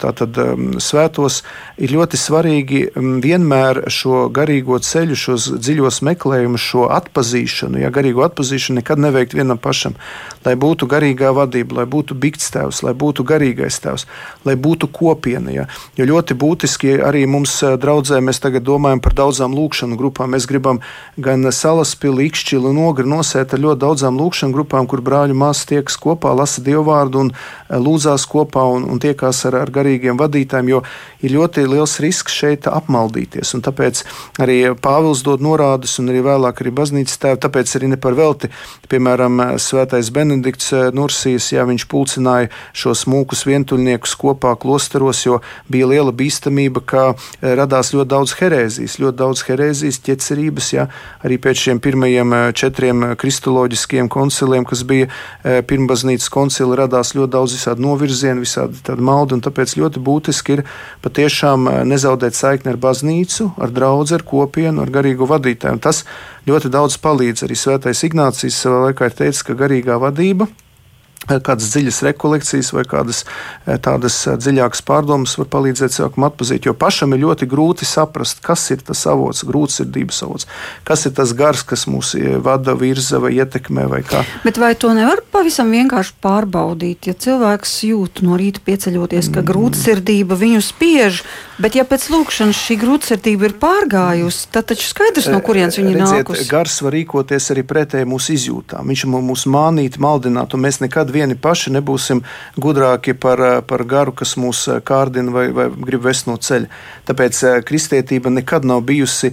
tātad 0.00 0.40
svētos. 0.80 1.42
Ir 1.76 1.92
ļoti 1.92 2.16
svarīgi 2.16 2.80
vienmēr 2.96 3.84
šo 3.92 4.24
garīgo 4.32 4.80
ceļu, 4.80 5.18
šos 5.20 5.50
dziļos 5.61 6.00
meklējumus, 6.09 6.64
šo 6.64 6.88
atpazīšanu, 6.96 7.82
ja 7.84 7.92
garīgo 7.99 8.24
atpazīšanu 8.28 8.80
nekad 8.80 9.03
neveikt 9.03 9.36
vienam 9.36 9.59
pašam. 9.59 9.99
Lai 10.46 10.55
būtu 10.55 10.88
garīgā 10.88 11.34
vadība, 11.34 11.82
lai 11.82 11.86
būtu 11.90 12.14
bigts 12.14 12.53
tēvs, 12.55 12.84
lai 12.86 12.94
būtu 12.94 13.26
garīgais 13.26 13.82
tēvs, 13.84 14.07
lai 14.46 14.55
būtu 14.57 14.88
kopiena. 14.94 15.53
Ja. 15.53 15.68
Jo 15.99 16.09
ļoti 16.14 16.38
būtiski 16.38 16.96
arī 17.05 17.26
mums 17.26 17.59
draudzē, 17.82 18.22
mēs 18.24 18.40
tagad 18.44 18.64
domājam 18.64 19.03
par 19.03 19.18
daudzām 19.18 19.57
lūkšanu 19.59 19.99
grupām. 19.99 20.32
Mēs 20.36 20.46
gribam 20.49 20.78
gan 21.18 21.51
salas 21.53 21.88
Salaspili, 21.88 22.28
Ikšķili 22.28 22.68
un 22.68 22.78
Ogri 22.84 23.09
nosēta 23.09 23.57
ar 23.57 23.62
ļoti 23.62 23.80
daudzām 23.80 24.18
lūkšanu 24.20 24.53
grupām, 24.53 24.86
kur 24.90 25.01
brāļu 25.05 25.34
māsas 25.38 25.66
tiekas 25.70 25.96
kopā, 25.96 26.34
lasa 26.36 26.61
dievvvārdu 26.64 27.22
un 27.22 27.30
e, 27.32 27.36
lūdzās 27.70 28.26
kopā 28.30 28.64
un, 28.74 28.86
un 28.88 29.00
tiekās 29.02 29.44
ar, 29.48 29.58
ar 29.62 29.72
garīgiem 29.74 30.18
vadītājiem, 30.18 30.70
jo 30.72 30.82
ir 31.24 31.34
ļoti 31.34 31.66
liels 31.68 31.98
risks 32.02 32.34
šeit 32.34 32.68
apmaldīties. 32.70 33.54
Un 33.56 33.64
tāpēc 33.66 34.02
arī 34.42 34.58
Pāvils 34.78 35.22
dod 35.26 35.42
norādes, 35.44 35.98
un 36.02 36.12
arī 36.12 36.22
vēlāk 36.26 36.62
arī 36.62 36.72
baznīcas 36.74 37.20
tēvi, 37.22 37.40
tāpēc 37.44 37.74
arī 37.78 37.92
ne 37.94 38.00
par 38.00 38.16
velti, 38.18 38.50
piemēram, 38.88 39.40
Svētais 39.62 40.10
Benedikts 40.14 40.72
e, 40.72 40.82
Nursijas, 40.94 41.50
jā, 41.52 41.64
viņš 41.68 41.86
pulcināja 41.90 42.50
šos 42.76 43.04
mūkus 43.10 43.44
vientuļniekus 43.48 44.14
kopā 44.20 44.54
klosteros, 44.60 45.24
jo 45.26 45.40
bija 45.70 45.90
liela 45.90 46.14
bīstamība, 46.14 46.84
ka 46.88 47.04
e, 47.12 47.54
radās 47.58 47.92
ļoti 47.94 48.12
daudz 48.14 48.36
herēzijas, 48.38 48.98
ļoti 49.02 49.20
daudz 49.22 49.44
herēzijas, 49.48 50.00
ķecerības, 50.08 50.72
jā, 50.76 50.88
arī 51.24 51.38
pēc 51.42 51.64
šiem 51.66 51.80
pirmajiem 51.82 52.34
eh, 52.34 52.46
četriem 52.56 53.04
eh, 53.04 53.14
kristoloģiskiem 53.18 54.08
konciliem, 54.12 54.66
kas 54.68 54.84
bija 54.88 55.08
eh, 55.08 55.60
pirmbaznīcas 55.66 56.30
koncili, 56.32 56.76
radās 56.78 57.14
ļoti 57.16 57.32
daudz 57.34 57.56
visādi 57.59 57.84
novirzieni, 57.84 58.46
visādi 58.46 58.80
tādi 58.86 59.04
maldi, 59.04 59.36
un 59.36 59.42
tāpēc 59.44 59.74
ļoti 59.80 60.02
būtiski 60.06 60.56
ir 60.56 60.64
patiešām 61.04 61.68
nezaudēt 61.90 62.38
saikni 62.38 62.72
ar 62.72 62.80
baznīcu, 62.80 63.50
ar 63.59 63.74
draugu, 63.74 64.09
ar 64.14 64.24
kopienu, 64.26 64.84
ar 64.84 64.94
garīgu 64.94 65.28
vadītāju. 65.28 65.76
Un 65.76 65.82
tas 65.84 66.04
ļoti 66.48 66.72
daudz 66.72 66.96
palīdz. 67.02 67.44
Arī 67.44 67.59
Svētais 67.59 68.06
Ignācijas 68.06 68.62
savā 68.62 68.88
laikā 68.88 69.11
ir 69.11 69.20
teicis, 69.20 69.44
ka 69.44 69.59
garīgā 69.59 69.98
vadība 70.00 70.48
kādas 71.28 71.70
dziļas 71.72 72.00
rekolekcijas 72.08 72.72
vai 72.72 72.84
kādas 72.88 73.24
eh, 73.24 73.76
tādas 73.82 74.16
eh, 74.26 74.36
dziļākas 74.40 74.82
pārdomas 74.88 75.36
var 75.40 75.50
palīdzēt 75.52 75.94
cilvēkam 75.96 76.28
atpazīt. 76.28 76.68
Jo 76.68 76.74
pašam 76.78 77.14
ir 77.14 77.24
ļoti 77.26 77.48
grūti 77.50 77.88
saprast, 77.88 78.40
kas 78.44 78.64
ir 78.74 78.82
tas 78.86 79.04
avots, 79.10 79.44
grūtsirdības 79.48 80.22
avots, 80.26 80.48
kas 80.88 81.06
ir 81.08 81.14
tas 81.18 81.34
gars, 81.36 81.64
kas 81.68 81.86
mūs 81.90 82.14
eh, 82.18 82.38
vada, 82.42 82.76
virza 82.78 83.20
vai 83.22 83.34
ietekmē. 83.38 83.88
Vai 83.88 84.02
kā. 84.06 84.22
Bet 84.44 84.60
vai 84.60 84.74
to 84.78 84.90
nevar 84.96 85.22
pavisam 85.32 85.70
vienkārši 85.72 86.16
pārbaudīt? 86.24 87.10
Ja 87.10 87.16
cilvēks 87.16 87.74
jūt 87.88 88.22
no 88.26 88.38
rīta 88.40 88.62
pieceļoties, 88.64 89.30
ka 89.32 89.42
mm. 89.42 89.48
grūtsirdība 89.48 90.38
viņu 90.38 90.62
spiež, 90.64 91.22
bet 91.62 91.78
ja 91.78 91.84
pēc 91.88 92.08
lūkšanas 92.12 92.58
šī 92.66 92.78
grūtsirdība 92.82 93.48
ir 93.48 93.56
pārgājusi, 93.60 94.48
tad 94.54 94.68
taču 94.72 94.88
skaidrs, 94.88 95.30
no 95.32 95.40
kurienes 95.44 95.78
viņa 95.80 95.94
nākusi. 96.02 96.48
Gars 96.50 96.80
var 96.84 96.96
rīkoties 96.96 97.50
arī 97.54 97.64
pretēji 97.68 98.08
mūsu 98.08 98.34
izjūtām. 98.36 98.88
Viņš 98.92 99.06
mūs 99.12 99.46
mānīt, 99.50 99.98
maldināt, 100.02 100.54
un 100.56 100.64
mēs 100.64 100.80
nekad 100.84 101.12
vieni 101.18 101.36
paši 101.38 101.74
nebūsim 101.76 102.22
gudrāki 102.56 103.14
par, 103.18 103.42
par 103.68 103.84
garu, 103.88 104.14
kas 104.16 104.36
mūs 104.40 104.64
kārdina 104.86 105.34
vai, 105.34 105.48
vai 105.54 105.68
grib 105.68 106.06
vest 106.06 106.30
no 106.30 106.38
ceļa. 106.38 106.70
Tāpēc 107.08 107.42
kristietība 107.68 108.30
nekad 108.32 108.66
nav 108.68 108.82
bijusi 108.88 109.32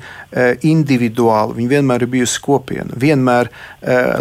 individuāla, 0.65 1.55
viņa 1.55 1.73
vienmēr 1.75 2.05
ir 2.05 2.11
bijusi 2.11 2.41
kopiena. 2.43 2.95
Vienmēr, 2.99 3.51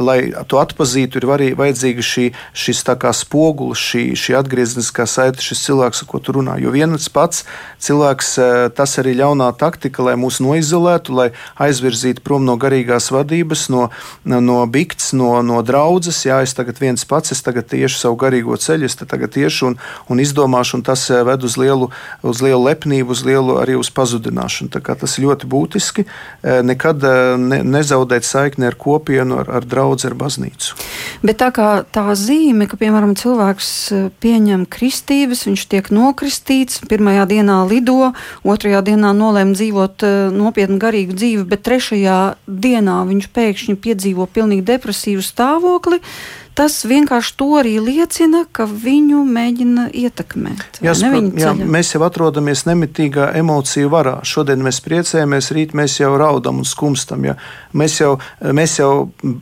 lai 0.02 0.18
to 0.50 0.58
atpazītu, 0.58 1.20
ir 1.20 1.28
arī 1.34 1.50
vajadzīga 1.58 2.04
šī, 2.04 2.26
šis 2.52 2.82
spogulis, 3.14 3.78
šī, 3.78 4.02
šī 4.18 4.34
atgriezniskā 4.38 5.06
saite, 5.06 5.42
šis 5.44 5.62
cilvēks, 5.68 6.02
ar 6.02 6.10
ko 6.10 6.18
tu 6.18 6.34
runā. 6.34 6.58
Jo 6.60 6.74
viens 6.74 7.08
pats 7.14 7.44
cilvēks, 7.78 8.34
tas 8.74 8.98
arī 8.98 9.14
ļaunā 9.20 9.52
taktika, 9.60 10.02
lai 10.02 10.16
mūs 10.18 10.40
noizolētu, 10.42 11.14
lai 11.14 11.28
aizvirzītu 11.62 12.24
prom 12.26 12.42
no 12.44 12.58
garīgās 12.58 13.12
vadības, 13.14 13.68
no, 13.70 13.88
no 14.26 14.58
bikts, 14.66 15.12
no, 15.14 15.38
no 15.46 15.62
draudzes. 15.62 16.24
Jā, 16.26 16.42
es 16.42 16.52
tagad 16.58 16.82
viens 16.82 17.06
pats, 17.06 17.30
es 17.30 17.40
tagad 17.46 17.53
tieši 17.62 18.00
savu 18.00 18.18
garīgo 18.18 18.56
ceļu, 18.58 18.88
es 18.88 18.98
tagad 18.98 19.34
tieši 19.34 19.64
un, 19.70 19.78
un 20.10 20.22
izdomāšu, 20.22 20.78
un 20.78 20.84
tas 20.86 21.06
ved 21.10 21.44
uz 21.46 21.56
lielu, 21.60 21.90
uz 22.22 22.42
lielu 22.44 22.62
lepnību, 22.64 23.14
uz 23.14 23.24
lielu 23.26 23.58
arī 23.62 23.78
uz 23.78 23.90
pazudināšanu. 23.94 24.72
Tas 24.74 25.18
ļoti 25.20 25.48
būtiski. 25.50 26.06
Nekad 26.42 27.04
ne, 27.38 27.60
nezaudēt 27.62 28.26
saikni 28.26 28.68
ar 28.68 28.78
kopienu, 28.80 29.38
ar, 29.42 29.50
ar 29.60 29.68
draugu, 29.68 30.00
ar 30.08 30.16
baznīcu. 30.18 30.74
Bet 31.24 31.38
tā 31.42 31.50
kā 31.54 31.68
tā 31.94 32.06
zīme, 32.18 32.66
ka, 32.70 32.78
piemēram, 32.80 33.14
cilvēks 33.18 33.70
pieņem 34.24 34.66
kristības, 34.70 35.44
viņš 35.48 35.66
tiek 35.70 35.90
nokristīts, 35.94 36.82
pirmajā 36.90 37.26
dienā 37.30 37.60
lido, 37.68 38.12
otrajā 38.42 38.82
dienā 38.86 39.12
nolēma 39.16 39.54
dzīvot 39.56 40.06
nopietnu 40.34 40.80
garīgu 40.82 41.16
dzīvi, 41.16 41.44
bet 41.48 41.64
trešajā 41.68 42.18
dienā 42.48 43.00
viņš 43.08 43.28
pēkšņi 43.36 43.76
piedzīvo 43.84 44.26
pilnīgi 44.34 44.66
depresīvu 44.72 45.24
stāvokli. 45.24 46.00
Tas 46.54 46.84
vienkārši 46.86 47.32
to 47.34 47.48
arī 47.58 47.72
liecina, 47.82 48.44
ka 48.54 48.68
viņu 48.70 49.24
mēģina 49.26 49.88
ietekmēt. 49.90 50.78
Jāsaka, 50.86 51.22
jā, 51.40 51.50
mēs 51.58 51.88
jau 51.96 52.02
atrodamies 52.06 52.62
nemitīgā 52.68 53.32
emociju 53.40 53.90
varā. 53.90 54.20
Šodien 54.22 54.62
mēs 54.62 54.78
priecājamies, 54.84 55.50
rīt 55.56 55.74
mēs 55.74 55.98
jau 55.98 56.12
raudam 56.20 56.60
un 56.62 56.68
skumstam. 56.68 57.26
Ja? 57.26 57.34
Mēs, 57.74 57.96
jau, 57.98 58.12
mēs 58.54 58.76
jau 58.78 58.92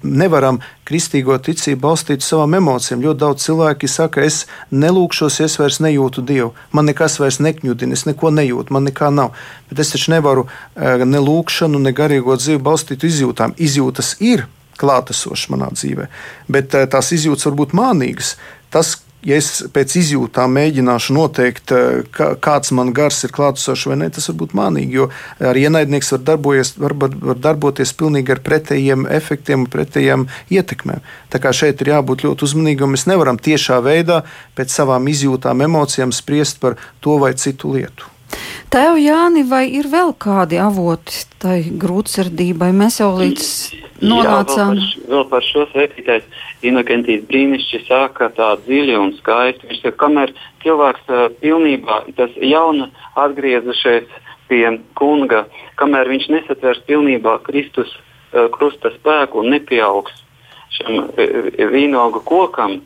nevaram 0.00 0.62
kristīgo 0.88 1.36
ticību 1.36 1.82
balstīt 1.84 2.24
savām 2.24 2.56
emocijām. 2.56 3.04
Ļoti 3.04 3.22
daudz 3.26 3.44
cilvēki 3.44 3.92
saka, 3.92 4.24
es 4.24 4.46
nelūkšos, 4.72 5.42
es 5.44 5.58
vairs 5.60 5.82
nejūtu 5.84 6.24
Dievu. 6.24 6.54
Man 6.72 6.88
nekas 6.88 7.18
vairs 7.20 7.42
nekņudina, 7.44 7.92
es 7.92 8.06
neko 8.08 8.32
nejūtu, 8.32 8.72
man 8.72 8.88
nekā 8.88 9.12
nav. 9.12 9.36
Bet 9.68 9.84
es 9.84 9.92
taču 9.92 10.14
nevaru 10.16 10.48
eh, 10.48 11.04
ne 11.04 11.20
lūkšanu, 11.20 11.84
ne 11.84 11.92
garīgo 11.92 12.40
dzīvi 12.40 12.64
balstīt 12.64 13.04
izjūtām. 13.04 13.52
Izjūtas 13.60 14.16
ir 14.24 14.48
klātesošs 14.82 15.48
manā 15.52 15.70
dzīvē. 15.76 16.10
Bet 16.52 16.76
eh, 16.76 16.90
tās 16.90 17.12
izjūtas 17.14 17.48
var 17.50 17.58
būt 17.62 17.74
mānīgas. 17.78 18.34
Tas, 18.72 18.94
ja 19.26 19.38
es 19.38 19.62
pēc 19.74 19.94
izjūtām 20.00 20.54
mēģināšu 20.58 21.16
noteikt, 21.16 21.74
eh, 21.76 22.20
kāds 22.42 22.74
man 22.76 22.92
gars 22.96 23.22
ir 23.26 23.34
klātesošs 23.34 23.88
vai 23.90 23.98
nē, 24.02 24.10
tas 24.16 24.30
var 24.30 24.38
būt 24.42 24.54
mānīgi. 24.58 24.98
Jo 24.98 25.08
arī 25.52 25.66
ienaidnieks 25.68 26.14
var, 26.16 26.38
var, 26.84 26.96
var 27.32 27.42
darboties 27.48 27.94
pilnīgi 27.98 28.36
ar 28.36 28.42
pretējiem 28.44 29.06
efektiem, 29.20 29.66
pretējiem 29.72 30.28
ietekmēm. 30.52 31.04
Tā 31.32 31.42
kā 31.42 31.54
šeit 31.56 31.84
ir 31.84 31.94
jābūt 31.94 32.26
ļoti 32.26 32.48
uzmanīgam. 32.48 32.94
Mēs 32.96 33.08
nevaram 33.10 33.40
tiešā 33.40 33.82
veidā 33.84 34.22
pēc 34.58 34.74
savām 34.74 35.08
izjūtām, 35.12 35.64
emocijām 35.68 36.14
spriest 36.14 36.60
par 36.60 36.80
to 37.00 37.20
vai 37.22 37.34
citu 37.38 37.76
lietu. 37.76 38.11
Tev, 38.72 38.94
Jāni, 38.96 39.42
vai 39.44 39.66
ir 39.68 39.84
vēl 39.92 40.14
kādi 40.16 40.56
avoti 40.56 41.26
tai 41.42 41.58
grūtsirdībai? 41.60 42.70
Mēs 42.72 43.02
jau 43.02 43.10
līdz 43.18 43.48
nonācām. 44.00 44.78
Jā, 44.80 44.86
vēl, 44.86 44.94
par, 45.02 45.10
vēl 45.10 45.26
par 45.28 45.44
šo 45.44 45.64
svētītais 45.74 46.46
Inokentīs 46.64 47.26
brīnišķi 47.28 47.82
sāka 47.84 48.30
tā 48.32 48.54
dziļi 48.62 48.94
un 48.96 49.10
skaisti. 49.18 49.68
Viņš 49.68 49.82
saka, 49.82 49.98
kamēr 50.06 50.32
cilvēks 50.64 51.12
uh, 51.12 51.26
pilnībā 51.42 51.98
tas 52.16 52.32
jauna 52.40 52.88
atgriezušies 53.20 54.08
pie 54.48 54.64
kunga, 54.96 55.44
kamēr 55.76 56.08
viņš 56.14 56.30
nesatvers 56.32 56.80
pilnībā 56.88 57.36
Kristus 57.44 57.92
uh, 57.92 58.48
krusta 58.56 58.94
spēku 58.96 59.44
un 59.44 59.52
nepieaugs 59.52 60.16
šim 60.78 61.10
uh, 61.10 61.60
vīnogu 61.76 62.24
kokam, 62.24 62.80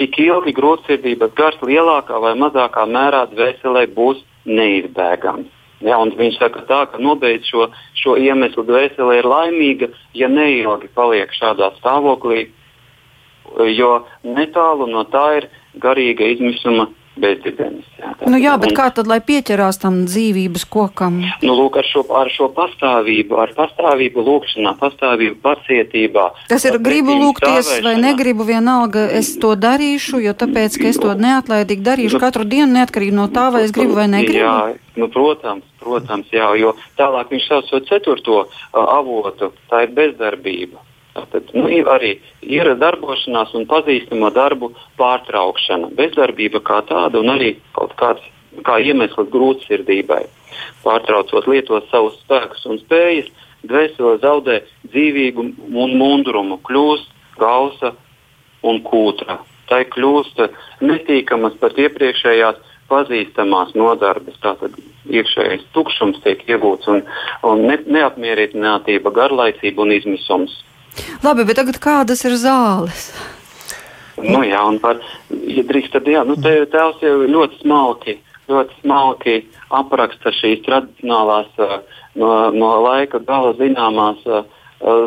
tik 0.00 0.16
ilgi 0.24 0.56
grūtsirdības 0.56 1.36
gars 1.36 1.60
lielākā 1.60 2.24
vai 2.24 2.32
mazākā 2.40 2.88
mērā 2.88 3.26
dvēselē 3.36 3.84
būs 3.92 4.24
neizbēgami. 4.48 5.48
Ja, 5.80 5.96
viņš 5.96 6.36
saka, 6.36 6.60
tā, 6.68 6.82
ka 6.92 7.00
nobeidz 7.00 7.48
šo, 7.48 7.70
šo 7.96 8.18
iemeslu 8.20 8.66
dvēselē 8.68 9.20
ir 9.20 9.28
laimīga, 9.28 9.88
ja 10.12 10.28
neilgi 10.28 10.90
paliek 10.92 11.32
šādā 11.32 11.70
stāvoklī, 11.78 12.50
jo 13.72 13.92
netālu 14.22 14.90
no 14.90 15.06
tā 15.08 15.24
ir 15.38 15.48
garīga 15.80 16.28
izmisuma 16.34 16.90
bezdibenis. 17.20 17.86
Jā, 18.00 18.12
nu 18.32 18.40
jā, 18.40 18.54
bet 18.60 18.72
un, 18.72 18.76
kā 18.78 18.88
tad, 18.96 19.08
lai 19.10 19.20
pieķerās 19.24 19.80
tam 19.82 20.02
dzīvības 20.08 20.64
kokam? 20.72 21.20
Nu, 21.44 21.54
lūk, 21.58 21.78
ar 21.80 21.88
šo, 21.88 22.04
ar 22.16 22.30
šo 22.32 22.48
pastāvību, 22.56 23.38
ar 23.44 23.54
pastāvību 23.56 24.24
lūkšanā, 24.26 24.74
pastāvību 24.80 25.38
pacietībā. 25.44 26.26
Tas 26.50 26.66
ir 26.68 26.80
gribu 26.82 27.16
lūgties 27.20 27.72
vai 27.84 27.96
negribu, 28.00 28.46
vienalga 28.48 29.06
es 29.20 29.32
to 29.40 29.54
darīšu, 29.58 30.22
jo 30.24 30.34
tāpēc, 30.42 30.80
ka 30.80 30.90
es 30.90 31.00
to 31.00 31.14
neatlaidīgi 31.14 31.86
darīšu 31.86 32.18
nu, 32.18 32.24
katru 32.26 32.48
dienu, 32.48 32.72
neatkarīgi 32.80 33.16
no 33.16 33.30
tā, 33.32 33.48
vai 33.54 33.64
es 33.68 33.74
gribu 33.76 34.00
vai 34.00 34.08
negribu. 34.10 34.42
Jā, 34.42 34.58
nu, 35.00 35.10
protams, 35.12 35.66
protams, 35.80 36.28
jā, 36.34 36.52
jo 36.60 36.74
tālāk 37.00 37.32
viņš 37.34 37.48
sauc 37.48 37.72
to 37.72 37.82
ceturto 37.88 38.44
uh, 38.44 38.84
avotu, 38.98 39.52
tā 39.70 39.84
ir 39.86 39.96
bezdarbība. 39.96 40.89
Tātad, 41.14 41.50
nu, 41.56 41.66
arī 41.90 42.12
ir 42.46 42.70
darbošanās 42.78 43.54
un 43.58 43.66
pazīstamo 43.70 44.30
darbu 44.34 44.70
pārtraukšana, 45.00 45.90
bezdarbība 45.98 46.62
kā 46.62 46.80
tāda 46.86 47.18
un 47.22 47.32
arī 47.34 47.56
kaut 47.74 47.96
kāds 47.98 48.26
kā 48.66 48.78
iemesls 48.82 49.30
grūtsirdībai. 49.32 50.22
Pārtraucot 50.84 51.46
lietot 51.50 51.86
savus 51.90 52.18
spēkus 52.24 52.66
un 52.70 52.80
spējas, 52.82 53.30
dvēsele 53.66 54.18
zaudē 54.22 54.60
dzīvību 54.88 55.46
un 55.82 55.96
mundrumu, 56.00 56.60
kļūst 56.66 57.10
gausa 57.40 57.94
un 58.66 58.80
kūtra. 58.84 59.40
Tai 59.70 59.84
kļūst 59.86 60.40
netīkamas 60.82 61.58
pat 61.60 61.78
iepriekšējās 61.78 62.58
pazīstamās 62.90 63.76
nodarbes. 63.78 64.38
Tātad 64.42 64.74
iekšējais 65.10 65.68
tukšums 65.74 66.18
tiek 66.24 66.42
iegūts 66.48 66.90
un, 66.90 67.04
un 67.46 67.62
ne, 67.68 67.78
neapmierinātība, 67.86 69.14
garlaicība 69.14 69.86
un 69.86 69.94
izmisums. 69.94 70.58
Labi, 71.24 71.44
bet 71.48 71.60
tagad 71.60 71.78
kādas 71.82 72.24
ir 72.26 72.36
zāles? 72.40 73.10
Nu, 74.20 74.42
jā, 74.44 74.60
un 74.68 74.78
par, 74.82 75.00
ja 75.30 75.64
drīkst, 75.66 75.94
tad 75.94 76.08
jā, 76.10 76.24
nu, 76.28 76.36
te, 76.40 76.52
tēvs 76.72 77.04
jau 77.04 77.14
ļoti 77.24 77.60
smalki, 77.62 78.16
ļoti 78.50 78.80
smalki 78.82 79.36
apraksta 79.72 80.32
šīs 80.34 80.64
tradicionālās 80.66 81.52
no, 82.18 82.32
no 82.52 82.72
laika 82.84 83.20
gala 83.24 83.54
zināmās 83.60 84.20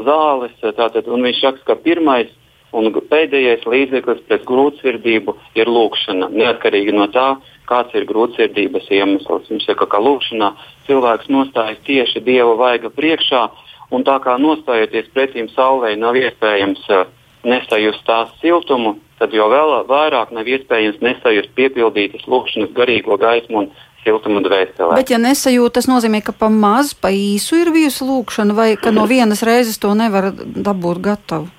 zāles. 0.07 0.55
Tātad, 0.63 1.09
viņš 1.09 1.41
saka, 1.43 1.65
ka 1.67 1.77
pirmais 1.83 2.31
un 2.73 2.89
pēdējais 2.93 3.67
līdzeklis 3.69 4.23
pret 4.27 4.45
grūtsirdību 4.49 5.35
ir 5.59 5.69
lūkšana, 5.69 6.31
neatkarīgi 6.33 6.95
no 6.95 7.05
tā, 7.13 7.35
kāds 7.69 7.93
ir 7.97 8.07
grūtsirdības 8.09 8.89
iemesls. 8.97 9.51
Viņš 9.51 9.69
saka, 9.69 9.87
ka 9.89 10.01
lūkšanā 10.01 10.53
cilvēks 10.87 11.29
nostājas 11.29 11.83
tieši 11.85 12.23
Dieva 12.25 12.55
vaiga 12.59 12.89
priekšā 12.93 13.45
Un 13.93 14.05
tā 14.07 14.17
kā 14.23 14.35
nostājoties 14.41 15.11
pretīm 15.13 15.49
saulē 15.53 15.93
nav 16.01 16.17
iespējams 16.17 16.85
uh, 16.89 17.05
nesajust 17.45 18.03
tās 18.07 18.31
siltumu, 18.41 18.97
tad 19.19 19.33
jau 19.35 19.49
vēl 19.51 19.83
vairāk 19.89 20.33
nav 20.33 20.47
iespējams 20.49 21.01
nesajust 21.03 21.53
piepildītas 21.57 22.25
lūkšanas 22.29 22.73
garīgo 22.75 23.19
gaismu 23.21 23.63
un 23.63 23.71
siltumu 24.03 24.41
dvēselē. 24.43 24.97
Bet, 24.97 25.11
ja 25.13 25.19
nesajūt, 25.21 25.75
tas 25.77 25.87
nozīmē, 25.87 26.23
ka 26.25 26.35
pa 26.35 26.49
maz, 26.51 26.93
pa 26.97 27.11
īsu 27.13 27.61
ir 27.61 27.71
bijusi 27.75 28.07
lūkšana, 28.07 28.55
vai 28.57 28.69
ka 28.79 28.91
no 28.95 29.05
vienas 29.09 29.43
reizes 29.45 29.79
to 29.81 29.93
nevar 29.97 30.31
dabūt 30.33 31.03
gatavu? 31.03 31.51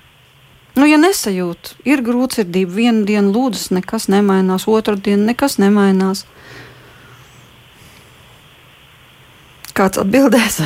Nu, 0.75 0.83
ja 0.89 0.99
nesajūt, 0.99 1.77
ir 1.87 2.03
grūtsirdība, 2.03 2.73
vienu 2.75 3.05
dienu 3.07 3.31
lūdzas, 3.31 3.69
nekas 3.77 4.09
nemainās, 4.11 4.67
otru 4.67 4.97
dienu 4.99 5.23
nekas 5.31 5.55
nemainās. 5.61 6.25
Kāds 9.75 9.99
atbildēs? 10.03 10.59